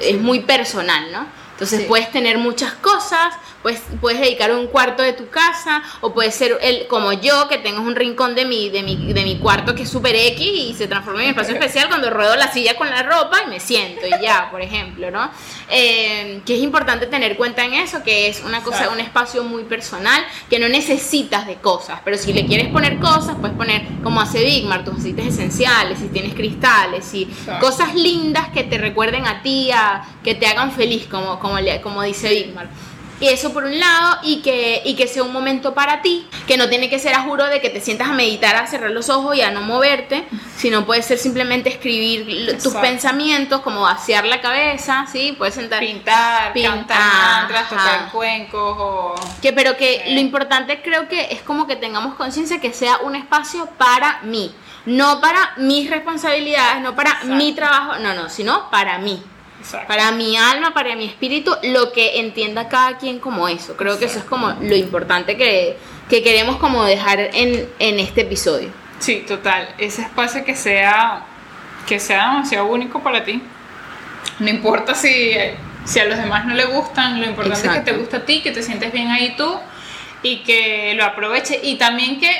es 0.00 0.20
muy 0.20 0.40
personal, 0.40 1.10
¿no? 1.12 1.26
Entonces 1.56 1.80
Sí. 1.80 1.86
puedes 1.88 2.10
tener 2.12 2.36
muchas 2.36 2.74
cosas, 2.74 3.32
puedes, 3.62 3.80
puedes 3.98 4.20
dedicar 4.20 4.52
un 4.52 4.66
cuarto 4.66 5.02
de 5.02 5.14
tu 5.14 5.28
casa, 5.30 5.82
o 6.02 6.12
puede 6.12 6.30
ser 6.30 6.58
el, 6.60 6.86
como 6.86 7.14
yo, 7.14 7.48
que 7.48 7.56
tengo 7.56 7.80
un 7.80 7.96
rincón 7.96 8.34
de 8.34 8.44
mi, 8.44 8.68
de 8.68 8.82
mi, 8.82 9.10
de 9.14 9.24
mi 9.24 9.38
cuarto 9.38 9.74
que 9.74 9.84
es 9.84 9.88
súper 9.88 10.14
X 10.14 10.38
y 10.46 10.74
se 10.74 10.86
transforma 10.86 11.20
en 11.20 11.26
mi 11.28 11.30
espacio 11.30 11.54
especial 11.54 11.88
cuando 11.88 12.10
ruedo 12.10 12.36
la 12.36 12.52
silla 12.52 12.76
con 12.76 12.90
la 12.90 13.02
ropa 13.02 13.38
y 13.46 13.48
me 13.48 13.58
siento 13.58 14.06
y 14.06 14.10
ya, 14.22 14.50
por 14.50 14.60
ejemplo, 14.60 15.10
¿no? 15.10 15.30
Eh, 15.70 16.42
que 16.44 16.56
es 16.56 16.60
importante 16.62 17.06
tener 17.06 17.36
cuenta 17.38 17.64
en 17.64 17.72
eso, 17.72 18.02
que 18.02 18.28
es 18.28 18.42
una 18.44 18.62
cosa, 18.62 18.90
un 18.90 19.00
espacio 19.00 19.42
muy 19.42 19.64
personal, 19.64 20.22
que 20.50 20.58
no 20.58 20.68
necesitas 20.68 21.46
de 21.46 21.54
cosas, 21.56 22.00
pero 22.04 22.18
si 22.18 22.34
le 22.34 22.44
quieres 22.46 22.68
poner 22.68 22.98
cosas, 22.98 23.36
puedes 23.40 23.56
poner, 23.56 23.82
como 24.02 24.20
hace 24.20 24.44
Bigmar, 24.44 24.84
tus 24.84 24.98
aceites 24.98 25.26
esenciales, 25.28 25.98
si 26.00 26.08
tienes 26.08 26.34
cristales, 26.34 27.14
y 27.14 27.26
cosas 27.60 27.94
lindas 27.94 28.48
que 28.50 28.62
te 28.62 28.76
recuerden 28.76 29.26
a 29.26 29.42
ti, 29.42 29.70
a- 29.72 30.02
que 30.22 30.34
te 30.34 30.46
hagan 30.46 30.70
feliz, 30.72 31.06
como, 31.10 31.40
como, 31.46 31.60
le- 31.60 31.80
como 31.80 32.02
dice 32.02 32.28
Bigmar. 32.28 32.68
Y 33.18 33.28
eso 33.28 33.50
por 33.54 33.64
un 33.64 33.78
lado, 33.80 34.18
y 34.24 34.42
que, 34.42 34.82
y 34.84 34.94
que 34.94 35.06
sea 35.08 35.22
un 35.22 35.32
momento 35.32 35.72
para 35.72 36.02
ti, 36.02 36.26
que 36.46 36.58
no 36.58 36.68
tiene 36.68 36.90
que 36.90 36.98
ser 36.98 37.14
a 37.14 37.22
juro 37.22 37.46
de 37.46 37.62
que 37.62 37.70
te 37.70 37.80
sientas 37.80 38.10
a 38.10 38.12
meditar, 38.12 38.56
a 38.56 38.66
cerrar 38.66 38.90
los 38.90 39.08
ojos 39.08 39.34
y 39.34 39.40
a 39.40 39.50
no 39.50 39.62
moverte, 39.62 40.28
sino 40.58 40.84
puede 40.84 41.00
ser 41.00 41.16
simplemente 41.16 41.70
escribir 41.70 42.26
l- 42.28 42.52
tus 42.52 42.66
Exacto. 42.66 42.80
pensamientos, 42.82 43.60
como 43.62 43.80
vaciar 43.80 44.26
la 44.26 44.42
cabeza, 44.42 45.06
¿sí? 45.10 45.34
Puedes 45.38 45.54
sentar. 45.54 45.80
Pintar, 45.80 46.52
Pin- 46.52 46.66
cantar 46.66 46.98
mantras, 47.00 47.68
tocar 47.70 48.10
cuencos 48.12 48.76
o... 48.78 49.14
Que, 49.40 49.54
pero 49.54 49.78
que 49.78 50.04
lo 50.10 50.20
importante 50.20 50.82
creo 50.82 51.08
que 51.08 51.28
es 51.30 51.40
como 51.40 51.66
que 51.66 51.76
tengamos 51.76 52.16
conciencia 52.16 52.60
que 52.60 52.74
sea 52.74 52.98
un 52.98 53.16
espacio 53.16 53.66
para 53.78 54.20
mí, 54.24 54.54
no 54.84 55.22
para 55.22 55.54
mis 55.56 55.88
responsabilidades, 55.88 56.82
no 56.82 56.94
para 56.94 57.12
Exacto. 57.12 57.34
mi 57.34 57.54
trabajo, 57.54 57.94
no, 57.98 58.12
no, 58.12 58.28
sino 58.28 58.70
para 58.70 58.98
mí, 58.98 59.22
Exacto. 59.66 59.88
para 59.88 60.12
mi 60.12 60.36
alma, 60.36 60.72
para 60.72 60.94
mi 60.94 61.06
espíritu, 61.06 61.52
lo 61.64 61.92
que 61.92 62.20
entienda 62.20 62.68
cada 62.68 62.98
quien 62.98 63.18
como 63.18 63.48
eso. 63.48 63.76
Creo 63.76 63.98
que 63.98 64.04
eso 64.04 64.20
es 64.20 64.24
como 64.24 64.50
lo 64.60 64.76
importante 64.76 65.36
que, 65.36 65.76
que 66.08 66.22
queremos 66.22 66.56
como 66.56 66.84
dejar 66.84 67.18
en, 67.18 67.68
en 67.78 67.98
este 67.98 68.20
episodio. 68.20 68.70
Sí, 69.00 69.24
total. 69.26 69.74
Ese 69.78 70.02
espacio 70.02 70.44
que 70.44 70.54
sea 70.54 71.26
que 71.86 72.00
sea 72.00 72.32
demasiado 72.32 72.66
único 72.66 73.02
para 73.02 73.24
ti. 73.24 73.40
No 74.40 74.50
importa 74.50 74.94
si, 74.94 75.32
si 75.84 76.00
a 76.00 76.04
los 76.04 76.18
demás 76.18 76.44
no 76.44 76.54
le 76.54 76.66
gustan, 76.66 77.20
lo 77.20 77.26
importante 77.26 77.68
es 77.68 77.74
que 77.74 77.80
te 77.80 77.92
gusta 77.92 78.16
a 78.18 78.24
ti, 78.26 78.42
que 78.42 78.50
te 78.50 78.62
sientes 78.62 78.92
bien 78.92 79.08
ahí 79.08 79.34
tú 79.36 79.58
y 80.22 80.38
que 80.38 80.94
lo 80.94 81.04
aproveche 81.04 81.60
y 81.62 81.76
también 81.76 82.20
que, 82.20 82.30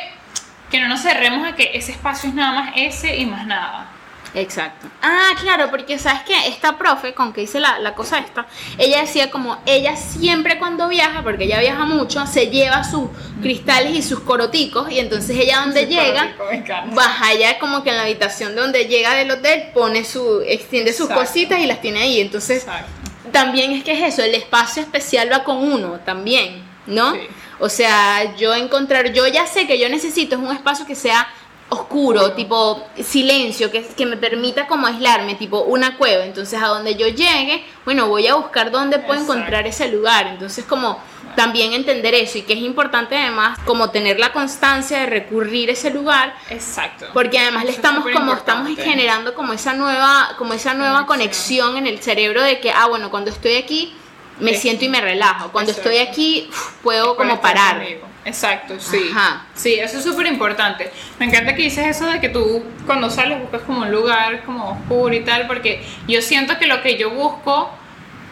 que 0.70 0.80
no 0.80 0.88
nos 0.88 1.00
cerremos 1.00 1.46
a 1.46 1.54
que 1.54 1.70
ese 1.74 1.92
espacio 1.92 2.28
es 2.28 2.34
nada 2.34 2.52
más 2.52 2.72
ese 2.76 3.16
y 3.16 3.24
más 3.24 3.46
nada. 3.46 3.88
Exacto. 4.36 4.86
Ah, 5.00 5.30
claro, 5.40 5.70
porque 5.70 5.98
sabes 5.98 6.20
que 6.24 6.34
esta 6.46 6.76
profe 6.76 7.14
con 7.14 7.32
que 7.32 7.42
hice 7.42 7.58
la, 7.58 7.78
la 7.78 7.94
cosa 7.94 8.18
esta, 8.18 8.46
ella 8.76 9.00
decía 9.00 9.30
como 9.30 9.56
ella 9.64 9.96
siempre 9.96 10.58
cuando 10.58 10.88
viaja, 10.88 11.22
porque 11.22 11.44
ella 11.44 11.58
viaja 11.58 11.86
mucho, 11.86 12.26
se 12.26 12.48
lleva 12.48 12.84
sus 12.84 13.08
cristales 13.40 13.94
y 13.94 14.02
sus 14.02 14.20
coroticos 14.20 14.90
y 14.90 14.98
entonces 14.98 15.38
ella 15.38 15.60
donde 15.60 15.86
Sí, 15.86 15.94
llega, 15.94 16.34
baja 16.92 17.28
allá 17.28 17.58
como 17.58 17.82
que 17.82 17.88
en 17.88 17.96
la 17.96 18.02
habitación 18.02 18.54
de 18.54 18.60
donde 18.60 18.84
llega 18.84 19.14
del 19.14 19.30
hotel, 19.30 19.70
pone 19.72 20.04
su, 20.04 20.42
extiende 20.46 20.92
sus 20.92 21.08
Exacto. 21.08 21.24
cositas 21.24 21.58
y 21.60 21.66
las 21.66 21.80
tiene 21.80 22.02
ahí. 22.02 22.20
Entonces 22.20 22.64
Exacto. 22.64 22.90
también 23.32 23.72
es 23.72 23.84
que 23.84 23.92
es 23.92 24.12
eso, 24.12 24.22
el 24.22 24.34
espacio 24.34 24.82
especial 24.82 25.32
va 25.32 25.44
con 25.44 25.56
uno 25.56 25.98
también, 26.04 26.62
¿no? 26.86 27.14
Sí. 27.14 27.20
O 27.58 27.70
sea, 27.70 28.36
yo 28.36 28.54
encontrar, 28.54 29.14
yo 29.14 29.26
ya 29.28 29.46
sé 29.46 29.66
que 29.66 29.78
yo 29.78 29.88
necesito 29.88 30.36
es 30.36 30.42
un 30.42 30.54
espacio 30.54 30.84
que 30.84 30.94
sea 30.94 31.26
oscuro, 31.68 32.32
tipo 32.32 32.86
silencio, 33.02 33.70
que, 33.70 33.82
que 33.84 34.06
me 34.06 34.16
permita 34.16 34.66
como 34.66 34.86
aislarme, 34.86 35.34
tipo 35.34 35.60
una 35.62 35.96
cueva. 35.96 36.24
Entonces, 36.24 36.60
a 36.62 36.66
donde 36.68 36.94
yo 36.94 37.08
llegue, 37.08 37.64
bueno, 37.84 38.08
voy 38.08 38.26
a 38.26 38.34
buscar 38.34 38.70
dónde 38.70 38.98
puedo 38.98 39.20
Exacto. 39.20 39.32
encontrar 39.34 39.66
ese 39.66 39.88
lugar. 39.88 40.28
Entonces, 40.28 40.64
como 40.64 40.98
también 41.34 41.72
entender 41.74 42.14
eso 42.14 42.38
y 42.38 42.42
que 42.42 42.54
es 42.54 42.60
importante 42.60 43.16
además 43.16 43.58
como 43.66 43.90
tener 43.90 44.18
la 44.18 44.32
constancia 44.32 45.00
de 45.00 45.06
recurrir 45.06 45.68
a 45.68 45.72
ese 45.72 45.90
lugar 45.90 46.34
Exacto. 46.48 47.06
porque 47.12 47.38
además 47.38 47.64
le 47.64 47.70
es 47.70 47.76
estamos 47.76 48.06
como 48.10 48.32
estamos 48.32 48.70
generando 48.78 49.34
como 49.34 49.52
esa 49.52 49.74
nueva 49.74 50.30
como 50.38 50.54
esa 50.54 50.72
nueva 50.72 51.04
Conexión. 51.04 51.72
conexión 51.72 51.76
en 51.76 51.86
el 51.86 52.02
cerebro 52.02 52.42
de 52.42 52.58
que 52.60 52.70
ah 52.70 52.86
bueno 52.86 53.10
cuando 53.10 53.30
estoy 53.30 53.56
aquí 53.56 53.94
me 54.40 54.52
Es- 54.52 54.60
siento 54.60 54.84
y 54.84 54.88
me 54.88 55.00
relajo 55.00 55.50
cuando 55.50 55.70
Exacto. 55.70 55.90
estoy 55.90 56.06
aquí 56.06 56.50
puedo 56.82 57.16
como 57.16 57.40
parar 57.40 57.78
conmigo. 57.78 58.06
Exacto, 58.24 58.74
sí. 58.80 59.10
Ajá. 59.12 59.46
Sí, 59.54 59.74
eso 59.74 59.98
es 59.98 60.04
súper 60.04 60.26
importante. 60.26 60.90
Me 61.20 61.26
encanta 61.26 61.54
que 61.54 61.62
dices 61.62 61.86
eso 61.86 62.06
de 62.06 62.20
que 62.20 62.28
tú 62.28 62.64
cuando 62.84 63.08
sales 63.08 63.40
buscas 63.40 63.62
como 63.62 63.82
un 63.82 63.92
lugar 63.92 64.42
como 64.44 64.70
oscuro 64.70 65.14
y 65.14 65.20
tal, 65.20 65.46
porque 65.46 65.86
yo 66.08 66.20
siento 66.20 66.58
que 66.58 66.66
lo 66.66 66.82
que 66.82 66.98
yo 66.98 67.10
busco, 67.10 67.70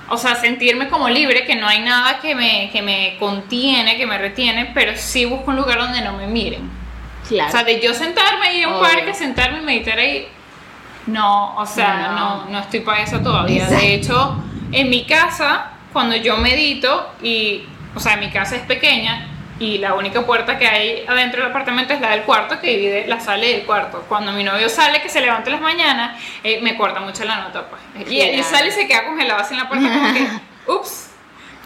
o 0.08 0.16
sea, 0.18 0.34
sentirme 0.34 0.88
como 0.88 1.08
libre, 1.08 1.46
que 1.46 1.54
no 1.54 1.68
hay 1.68 1.78
nada 1.80 2.18
que 2.18 2.34
me, 2.34 2.70
que 2.72 2.82
me 2.82 3.16
contiene, 3.20 3.96
que 3.96 4.04
me 4.06 4.18
retiene, 4.18 4.72
pero 4.74 4.92
sí 4.96 5.26
busco 5.26 5.50
un 5.52 5.56
lugar 5.58 5.78
donde 5.78 6.00
no 6.02 6.14
me 6.14 6.26
miren. 6.26 6.68
claro 7.28 7.48
O 7.48 7.52
sea, 7.52 7.62
de 7.64 7.80
yo 7.80 7.94
sentarme 7.94 8.48
ahí 8.48 8.62
en 8.62 8.68
un 8.70 8.74
Obvio. 8.74 8.88
parque, 8.88 9.14
sentarme 9.14 9.60
y 9.60 9.62
meditar 9.62 9.98
ahí, 9.98 10.26
no, 11.06 11.54
o 11.56 11.64
sea, 11.66 12.10
No. 12.10 12.12
no, 12.18 12.44
no, 12.50 12.58
estoy 12.58 12.80
para 12.80 13.02
eso 13.02 13.20
todavía. 13.20 13.62
Exacto. 13.62 13.80
De 13.86 13.94
hecho, 13.94 14.42
en 14.72 14.90
mi 14.90 15.04
casa, 15.06 15.70
cuando 15.94 16.14
yo 16.16 16.36
medito, 16.36 17.10
y, 17.22 17.64
o 17.94 18.00
sea, 18.00 18.16
mi 18.18 18.30
casa 18.30 18.56
es 18.56 18.62
pequeña 18.62 19.30
y 19.58 19.78
la 19.78 19.94
única 19.94 20.26
puerta 20.26 20.58
que 20.58 20.66
hay 20.66 21.04
adentro 21.08 21.40
del 21.40 21.50
apartamento 21.50 21.94
es 21.94 22.00
la 22.00 22.10
del 22.10 22.22
cuarto 22.24 22.60
que 22.60 22.66
divide 22.76 23.06
la 23.06 23.20
sala 23.20 23.46
y 23.46 23.52
el 23.54 23.62
cuarto. 23.64 24.04
Cuando 24.08 24.32
mi 24.32 24.42
novio 24.44 24.68
sale, 24.68 25.00
que 25.00 25.08
se 25.08 25.20
levanta 25.22 25.48
en 25.48 25.52
las 25.54 25.62
mañanas, 25.62 26.20
eh, 26.42 26.58
me 26.60 26.76
corta 26.76 26.98
mucho 27.00 27.24
la 27.24 27.36
nota, 27.38 27.68
pues. 27.70 27.80
Y, 28.10 28.18
Claro. 28.20 28.42
sale 28.50 28.68
y 28.68 28.72
se 28.72 28.86
queda 28.88 29.04
congelado 29.06 29.40
así 29.40 29.54
en 29.54 29.60
la 29.60 29.68
puerta, 29.68 29.86
como 29.88 30.12
que, 30.12 30.28
ups. 30.72 31.06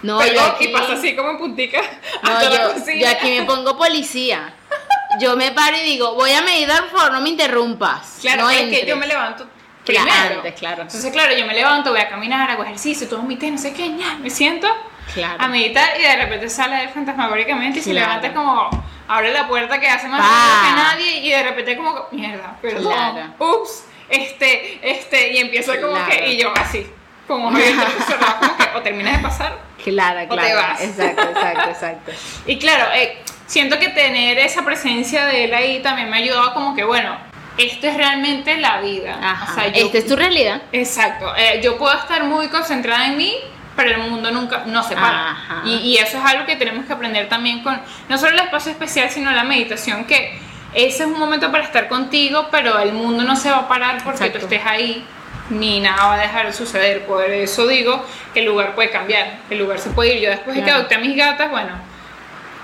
no 0.02 0.24
yo 0.24 0.42
aquí, 0.42 0.66
y 0.66 0.68
pasa 0.68 0.92
así 0.92 1.16
como 1.16 1.30
en 1.30 1.38
puntica 1.38 1.80
no, 2.22 2.30
hasta 2.30 2.50
la 2.50 2.56
yo, 2.68 2.74
cocina. 2.74 3.00
yo 3.00 3.08
aquí 3.10 3.30
me 3.40 3.42
pongo 3.46 3.76
policía 3.78 4.52
yo 5.20 5.34
me 5.36 5.50
paro 5.52 5.76
y 5.76 5.80
digo 5.80 6.14
voy 6.14 6.30
a 6.32 6.42
meditar 6.42 6.82
por 6.88 6.98
favor 7.00 7.12
no 7.14 7.20
me 7.22 7.30
interrumpas 7.30 8.18
Claro, 8.20 8.42
no 8.42 8.50
es 8.50 8.58
que 8.58 8.62
entres". 8.64 8.86
yo 8.86 8.96
me 8.96 9.06
levanto 9.08 9.48
Claro, 9.92 10.10
primero. 10.10 10.36
antes, 10.36 10.54
claro. 10.58 10.82
Entonces, 10.82 11.12
claro, 11.12 11.34
yo 11.36 11.46
me 11.46 11.54
levanto, 11.54 11.90
voy 11.90 12.00
a 12.00 12.08
caminar, 12.08 12.50
hago 12.50 12.62
ejercicio, 12.64 13.08
tomo 13.08 13.24
mi 13.24 13.36
té, 13.36 13.50
no 13.50 13.58
sé 13.58 13.72
qué, 13.72 13.96
ya, 13.96 14.16
me 14.20 14.30
siento 14.30 14.68
Claro. 15.14 15.36
a 15.42 15.48
meditar 15.48 15.88
y 15.98 16.02
de 16.02 16.16
repente 16.16 16.48
sale 16.50 16.82
él 16.82 16.88
fantasmagóricamente 16.90 17.78
y 17.78 17.82
se 17.82 17.90
Claro. 17.92 18.08
levanta 18.08 18.34
como, 18.34 18.70
abre 19.08 19.32
la 19.32 19.48
puerta 19.48 19.80
que 19.80 19.88
hace 19.88 20.06
más 20.08 20.20
ruido 20.20 20.62
que 20.62 20.82
nadie 20.82 21.16
y 21.26 21.30
de 21.30 21.42
repente 21.42 21.76
como, 21.76 22.06
mierda, 22.12 22.56
perdón, 22.60 22.92
Claro. 22.92 23.34
ups, 23.38 23.84
este, 24.10 24.78
este, 24.82 25.32
y 25.32 25.38
empieza 25.38 25.80
como 25.80 25.94
Claro. 25.94 26.10
que, 26.10 26.28
y 26.32 26.36
yo 26.38 26.52
así, 26.56 26.86
como 27.26 27.50
cerrado, 27.56 28.36
como 28.40 28.56
que 28.56 28.64
o 28.76 28.82
terminas 28.82 29.16
de 29.16 29.22
pasar 29.22 29.58
claro 29.82 30.18
o 30.20 30.22
te 30.22 30.28
claro 30.28 30.56
vas. 30.56 30.80
exacto 30.82 31.22
exacto 31.22 31.70
exacto 31.70 32.12
y 32.46 32.58
claro, 32.58 32.86
eh, 32.94 33.22
siento 33.46 33.78
que 33.78 33.88
tener 33.88 34.38
esa 34.38 34.62
presencia 34.64 35.24
de 35.26 35.44
él 35.44 35.54
ahí 35.54 35.80
también 35.82 36.10
me 36.10 36.16
ha 36.16 36.20
ayudado 36.20 36.52
como 36.54 36.74
que, 36.74 36.84
bueno, 36.84 37.16
esto 37.58 37.86
es 37.86 37.96
realmente 37.96 38.56
la 38.56 38.80
vida. 38.80 39.18
Ajá. 39.20 39.52
O 39.52 39.54
sea, 39.54 39.68
yo, 39.68 39.86
esta 39.86 39.98
es 39.98 40.06
tu 40.06 40.16
realidad 40.16 40.62
Exacto. 40.72 41.34
eh, 41.36 41.60
yo 41.62 41.76
puedo 41.76 41.96
estar 41.96 42.24
muy 42.24 42.48
concentrada 42.48 43.06
en 43.06 43.16
mí, 43.16 43.34
pero 43.76 43.90
el 43.90 44.10
mundo 44.10 44.30
nunca 44.30 44.62
no 44.66 44.82
se 44.82 44.94
para. 44.94 45.30
Ajá. 45.32 45.62
Y, 45.64 45.76
y 45.76 45.96
eso 45.98 46.18
es 46.18 46.24
algo 46.24 46.46
que 46.46 46.56
tenemos 46.56 46.86
que 46.86 46.92
aprender 46.92 47.28
también 47.28 47.62
con 47.62 47.80
no 48.08 48.18
solo 48.18 48.32
el 48.32 48.40
espacio 48.40 48.72
especial, 48.72 49.10
sino 49.10 49.30
la 49.30 49.44
meditación, 49.44 50.04
que 50.04 50.38
ese 50.74 51.04
es 51.04 51.08
un 51.08 51.18
momento 51.18 51.50
para 51.50 51.64
estar 51.64 51.88
contigo, 51.88 52.48
pero 52.50 52.78
el 52.78 52.92
mundo 52.92 53.24
no 53.24 53.36
se 53.36 53.50
va 53.50 53.58
a 53.58 53.68
parar 53.68 54.02
porque 54.04 54.26
Exacto. 54.26 54.38
tú 54.40 54.54
estés 54.54 54.66
ahí. 54.66 55.04
Ni 55.50 55.80
nada 55.80 56.08
va 56.08 56.14
a 56.16 56.18
dejar 56.18 56.44
de 56.44 56.52
suceder. 56.52 57.06
Por 57.06 57.24
eso 57.24 57.66
digo 57.66 58.04
que 58.34 58.40
el 58.40 58.44
lugar 58.44 58.74
puede 58.74 58.90
cambiar. 58.90 59.38
El 59.48 59.60
lugar 59.60 59.78
se 59.78 59.88
puede 59.88 60.16
ir. 60.16 60.20
Yo 60.20 60.28
después 60.28 60.54
de 60.54 60.62
que 60.62 60.70
adopté 60.70 60.96
a 60.96 60.98
mis 60.98 61.16
gatas, 61.16 61.50
bueno, 61.50 61.70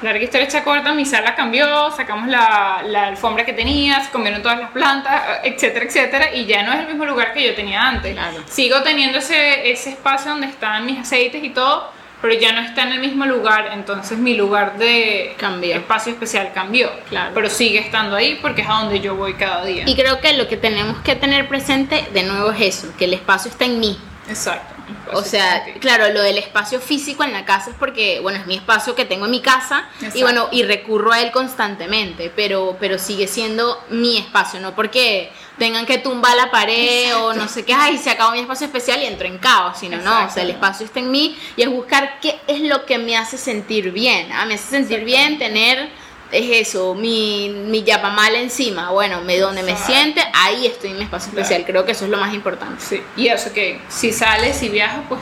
larga 0.02 0.22
historia 0.22 0.46
hecha 0.46 0.64
corta, 0.64 0.92
mi 0.92 1.04
sala 1.04 1.34
cambió, 1.34 1.90
sacamos 1.92 2.28
la, 2.28 2.82
la 2.86 3.06
alfombra 3.08 3.44
que 3.44 3.52
tenía, 3.52 4.00
se 4.04 4.10
comieron 4.10 4.42
todas 4.42 4.58
las 4.58 4.70
plantas, 4.70 5.40
etcétera, 5.42 5.84
etcétera, 5.86 6.34
y 6.34 6.44
ya 6.46 6.62
no 6.62 6.72
es 6.72 6.80
el 6.80 6.86
mismo 6.88 7.04
lugar 7.04 7.32
que 7.32 7.44
yo 7.46 7.54
tenía 7.54 7.82
antes. 7.82 8.12
Claro. 8.12 8.38
Sigo 8.48 8.82
teniendo 8.82 9.18
ese, 9.18 9.70
ese 9.70 9.90
espacio 9.90 10.30
donde 10.32 10.46
están 10.48 10.84
mis 10.84 10.98
aceites 10.98 11.42
y 11.42 11.50
todo, 11.50 11.90
pero 12.20 12.34
ya 12.40 12.52
no 12.52 12.60
está 12.62 12.82
en 12.84 12.92
el 12.92 13.00
mismo 13.00 13.26
lugar, 13.26 13.68
entonces 13.72 14.16
mi 14.16 14.34
lugar 14.34 14.78
de 14.78 15.34
Cambió. 15.36 15.74
espacio 15.76 16.12
especial 16.12 16.52
cambió. 16.54 16.90
Claro. 17.10 17.32
Pero 17.34 17.50
sigue 17.50 17.78
estando 17.78 18.16
ahí 18.16 18.38
porque 18.40 18.62
es 18.62 18.68
a 18.68 18.72
donde 18.80 19.00
yo 19.00 19.14
voy 19.14 19.34
cada 19.34 19.62
día. 19.64 19.84
Y 19.86 19.94
creo 19.94 20.20
que 20.20 20.32
lo 20.34 20.48
que 20.48 20.56
tenemos 20.56 20.98
que 21.02 21.16
tener 21.16 21.48
presente 21.48 22.04
de 22.14 22.22
nuevo 22.22 22.50
es 22.52 22.60
eso, 22.62 22.92
que 22.96 23.04
el 23.04 23.12
espacio 23.14 23.50
está 23.50 23.66
en 23.66 23.78
mí. 23.78 23.98
Exacto. 24.28 24.73
O 25.12 25.22
sea, 25.22 25.64
claro, 25.80 26.12
lo 26.12 26.22
del 26.22 26.38
espacio 26.38 26.80
físico 26.80 27.24
en 27.24 27.32
la 27.32 27.44
casa 27.44 27.70
es 27.70 27.76
porque, 27.76 28.20
bueno, 28.20 28.38
es 28.38 28.46
mi 28.46 28.56
espacio 28.56 28.94
que 28.94 29.04
tengo 29.04 29.26
en 29.26 29.30
mi 29.30 29.40
casa 29.40 29.88
y 30.00 30.04
Exacto. 30.04 30.20
bueno, 30.20 30.48
y 30.50 30.62
recurro 30.62 31.12
a 31.12 31.20
él 31.20 31.30
constantemente, 31.30 32.32
pero, 32.34 32.76
pero 32.80 32.98
sigue 32.98 33.26
siendo 33.26 33.82
mi 33.90 34.18
espacio, 34.18 34.60
no 34.60 34.74
porque 34.74 35.30
tengan 35.58 35.86
que 35.86 35.98
tumbar 35.98 36.36
la 36.36 36.50
pared 36.50 37.16
o 37.16 37.32
no 37.32 37.48
sé 37.48 37.64
qué, 37.64 37.74
ay, 37.74 37.96
se 37.98 38.10
acabó 38.10 38.32
mi 38.32 38.40
espacio 38.40 38.66
especial 38.66 39.00
y 39.02 39.06
entro 39.06 39.26
en 39.26 39.38
caos, 39.38 39.78
sino 39.78 39.96
no, 39.98 40.10
o 40.10 40.14
Exacto. 40.14 40.34
sea, 40.34 40.42
el 40.42 40.50
espacio 40.50 40.86
está 40.86 41.00
en 41.00 41.10
mí 41.10 41.38
y 41.56 41.62
es 41.62 41.68
buscar 41.70 42.18
qué 42.20 42.40
es 42.46 42.60
lo 42.60 42.84
que 42.86 42.98
me 42.98 43.16
hace 43.16 43.38
sentir 43.38 43.92
bien, 43.92 44.30
ah, 44.32 44.44
me 44.46 44.54
hace 44.54 44.68
sentir 44.68 45.04
bien 45.04 45.38
tener 45.38 45.88
es 46.32 46.68
eso, 46.68 46.94
mi, 46.94 47.48
mi 47.48 47.82
yapamal 47.84 48.34
encima, 48.34 48.90
bueno, 48.90 49.20
me, 49.20 49.38
donde 49.38 49.62
me 49.62 49.76
siente, 49.76 50.22
ahí 50.32 50.66
estoy 50.66 50.90
en 50.90 50.98
mi 50.98 51.04
espacio 51.04 51.30
Claro. 51.30 51.42
especial, 51.42 51.66
creo 51.66 51.84
que 51.84 51.92
eso 51.92 52.04
es 52.06 52.10
lo 52.10 52.16
más 52.18 52.34
importante. 52.34 52.82
Sí, 52.84 53.02
y 53.16 53.28
eso 53.28 53.52
que 53.52 53.80
si 53.88 54.12
sales 54.12 54.62
y 54.62 54.68
viajas, 54.68 55.00
pues 55.08 55.20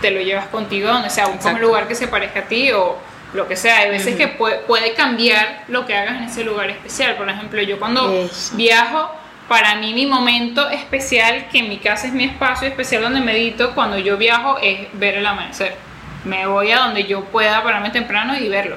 te 0.00 0.10
lo 0.10 0.20
llevas 0.20 0.46
contigo 0.48 0.88
donde 0.88 1.08
sea, 1.10 1.26
un 1.28 1.34
Exacto. 1.36 1.60
lugar 1.60 1.88
que 1.88 1.94
se 1.94 2.08
parezca 2.08 2.40
a 2.40 2.44
ti 2.44 2.70
o 2.72 2.98
lo 3.34 3.48
que 3.48 3.56
sea. 3.56 3.78
Hay 3.78 3.90
veces 3.90 4.16
que 4.16 4.28
puede, 4.28 4.58
puede 4.58 4.92
cambiar 4.94 5.64
lo 5.68 5.86
que 5.86 5.96
hagas 5.96 6.16
en 6.18 6.24
ese 6.24 6.44
lugar 6.44 6.68
especial. 6.70 7.16
Por 7.16 7.28
ejemplo, 7.30 7.62
yo 7.62 7.78
cuando 7.78 8.12
Eso. 8.12 8.54
viajo, 8.56 9.10
para 9.48 9.76
mí 9.76 9.94
mi 9.94 10.04
momento 10.06 10.68
especial, 10.68 11.46
que 11.50 11.60
en 11.60 11.68
mi 11.68 11.78
casa 11.78 12.08
es 12.08 12.12
mi 12.12 12.24
espacio 12.24 12.66
especial 12.68 13.02
donde 13.02 13.20
medito, 13.20 13.74
cuando 13.74 13.96
yo 13.96 14.16
viajo 14.18 14.58
es 14.58 14.88
ver 14.94 15.14
el 15.14 15.24
amanecer. 15.26 15.76
Me 16.24 16.46
voy 16.46 16.72
a 16.72 16.78
donde 16.80 17.04
yo 17.04 17.24
pueda 17.26 17.62
pararme 17.62 17.90
temprano 17.90 18.36
y 18.36 18.48
verlo. 18.48 18.76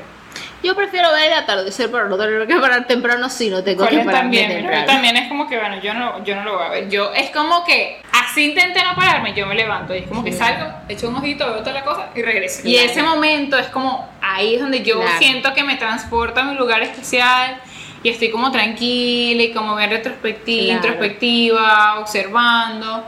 Yo 0.65 0.75
prefiero 0.75 1.12
ver 1.12 1.32
el 1.32 1.34
atardecer, 1.38 1.91
pero 1.91 2.10
no 2.10 2.17
tener 2.17 2.47
que 2.47 2.56
parar 2.56 2.88
temprano 2.88 3.30
si 3.30 3.51
no 3.51 3.63
tengo 3.63 3.86
que 3.88 3.97
pararme 3.99 4.12
también, 4.12 4.49
temprano. 4.49 4.86
también 4.88 5.15
es 5.15 5.28
como 5.28 5.47
que, 5.47 5.60
bueno, 5.60 5.80
yo 5.80 5.93
no, 5.93 6.23
yo 6.23 6.36
no 6.36 6.43
lo 6.43 6.56
voy 6.58 6.65
a 6.65 6.69
ver. 6.69 6.89
Yo, 6.89 7.13
es 7.13 7.30
como 7.30 7.63
que 7.63 8.01
así 8.12 8.45
intenté 8.45 8.84
no 8.84 8.95
pararme, 8.95 9.36
yo 9.36 9.45
me 9.45 9.54
levanto 9.54 9.93
y 9.93 9.99
es 9.99 10.08
como 10.08 10.23
que 10.23 10.32
Sí. 10.32 10.39
salgo, 10.39 10.73
echo 10.89 11.08
un 11.10 11.17
ojito, 11.17 11.45
veo 11.45 11.60
toda 11.60 11.73
la 11.73 11.84
cosa 11.84 12.10
y 12.15 12.23
regreso. 12.23 12.62
Y 12.63 12.73
Claro. 12.73 12.89
ese 12.91 13.04
momento 13.04 13.60
es 13.60 13.67
como, 13.67 14.10
ahí 14.23 14.56
es 14.56 14.62
donde 14.62 14.82
yo 14.82 14.99
Claro. 15.01 15.19
siento 15.19 15.54
que 15.54 15.63
me 15.63 15.75
transporta 15.75 16.41
a 16.41 16.45
mi 16.45 16.56
lugar 16.56 16.82
especial 16.82 17.60
y 18.01 18.10
estoy 18.10 18.32
como 18.32 18.51
tranquila 18.51 19.43
y 19.43 19.51
como 19.54 19.75
bien 19.75 19.91
retrospectiva, 19.91 20.63
Claro. 20.65 20.88
introspectiva, 20.88 21.99
observando 21.99 23.06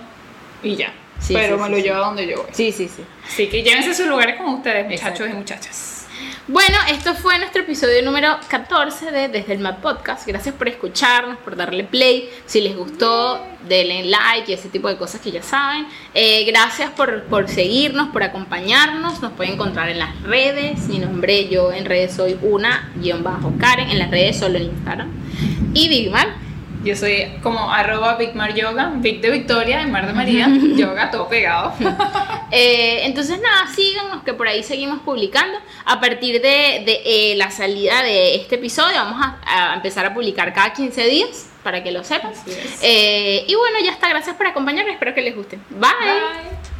y 0.61 0.75
ya. 0.75 0.93
Sí, 1.19 1.33
Pero 1.33 1.55
sí, 1.57 1.63
me 1.63 1.69
lo 1.69 1.75
sí. 1.77 1.81
llevo 1.81 1.95
a 1.97 2.05
donde 2.05 2.27
yo 2.27 2.37
voy. 2.43 2.51
Sí, 2.51 2.71
sí, 2.71 2.87
sí. 2.87 3.03
Así 3.25 3.47
que 3.49 3.63
llévense 3.63 3.89
a 3.89 3.93
sus 3.95 4.05
lugares 4.05 4.35
con 4.35 4.45
ustedes, 4.49 4.85
muchachos 4.85 5.07
Exacto. 5.21 5.25
y 5.25 5.33
muchachas. 5.33 6.06
Bueno, 6.47 6.77
esto 6.89 7.13
fue 7.13 7.37
nuestro 7.39 7.63
episodio 7.63 8.01
número 8.03 8.37
14 8.47 9.11
de 9.11 9.27
Desde 9.27 9.53
el 9.53 9.59
Map 9.59 9.81
Podcast. 9.81 10.25
Gracias 10.25 10.55
por 10.55 10.67
escucharnos, 10.67 11.37
por 11.39 11.55
darle 11.55 11.83
play. 11.83 12.29
Si 12.45 12.61
les 12.61 12.75
gustó, 12.75 13.45
denle 13.67 14.05
like 14.05 14.49
y 14.49 14.53
ese 14.53 14.69
tipo 14.69 14.87
de 14.87 14.97
cosas 14.97 15.19
que 15.19 15.31
ya 15.31 15.43
saben. 15.43 15.85
Eh, 16.13 16.45
gracias 16.45 16.89
por, 16.91 17.23
por 17.23 17.49
seguirnos, 17.49 18.09
por 18.09 18.23
acompañarnos. 18.23 19.21
Nos 19.21 19.33
pueden 19.33 19.55
encontrar 19.55 19.89
en 19.89 19.99
las 19.99 20.21
redes. 20.21 20.87
Mi 20.87 20.99
nombre, 20.99 21.49
yo 21.49 21.73
en 21.73 21.85
redes 21.85 22.13
soy 22.13 22.37
una 22.41 22.91
guion 22.95 23.23
bajo 23.23 23.53
Karen. 23.59 23.89
En 23.89 23.99
las 23.99 24.09
redes 24.09 24.39
solo 24.39 24.57
en 24.57 24.63
Instagram. 24.63 25.11
Y 25.73 25.89
Vigmar. 25.89 26.46
Yo 26.87 26.95
soy 26.95 27.27
como 27.43 27.69
arroba 27.69 28.15
Vicmar 28.15 28.53
Yoga, 28.53 28.93
Vic 28.95 29.19
de 29.19 29.29
Victoria, 29.29 29.81
en 29.81 29.91
Mar 29.91 30.07
de 30.07 30.13
María, 30.13 30.47
yoga, 30.75 31.11
todo 31.11 31.27
pegado. 31.27 31.73
Eh, 32.49 33.01
entonces 33.03 33.41
nada, 33.41 33.67
síganos 33.75 34.23
que 34.23 34.33
por 34.33 34.47
ahí 34.47 34.63
seguimos 34.63 34.99
publicando. 34.99 35.59
A 35.83 35.99
partir 35.99 36.41
de, 36.41 36.81
de, 36.85 37.01
eh, 37.03 37.35
la 37.35 37.51
salida 37.51 38.01
de 38.03 38.35
este 38.35 38.55
episodio 38.55 38.95
vamos 38.95 39.21
a, 39.21 39.71
a 39.71 39.75
empezar 39.75 40.05
a 40.05 40.13
publicar 40.13 40.53
cada 40.53 40.71
15 40.71 41.07
días 41.07 41.49
para 41.61 41.83
que 41.83 41.91
lo 41.91 42.05
sepan. 42.05 42.31
Eh, 42.81 43.43
y 43.45 43.53
bueno, 43.53 43.79
ya 43.83 43.91
está. 43.91 44.07
Gracias 44.07 44.37
por 44.37 44.47
acompañarnos. 44.47 44.93
Espero 44.93 45.13
que 45.13 45.21
les 45.23 45.35
guste. 45.35 45.59
Bye. 45.71 45.89
Bye. 45.99 46.76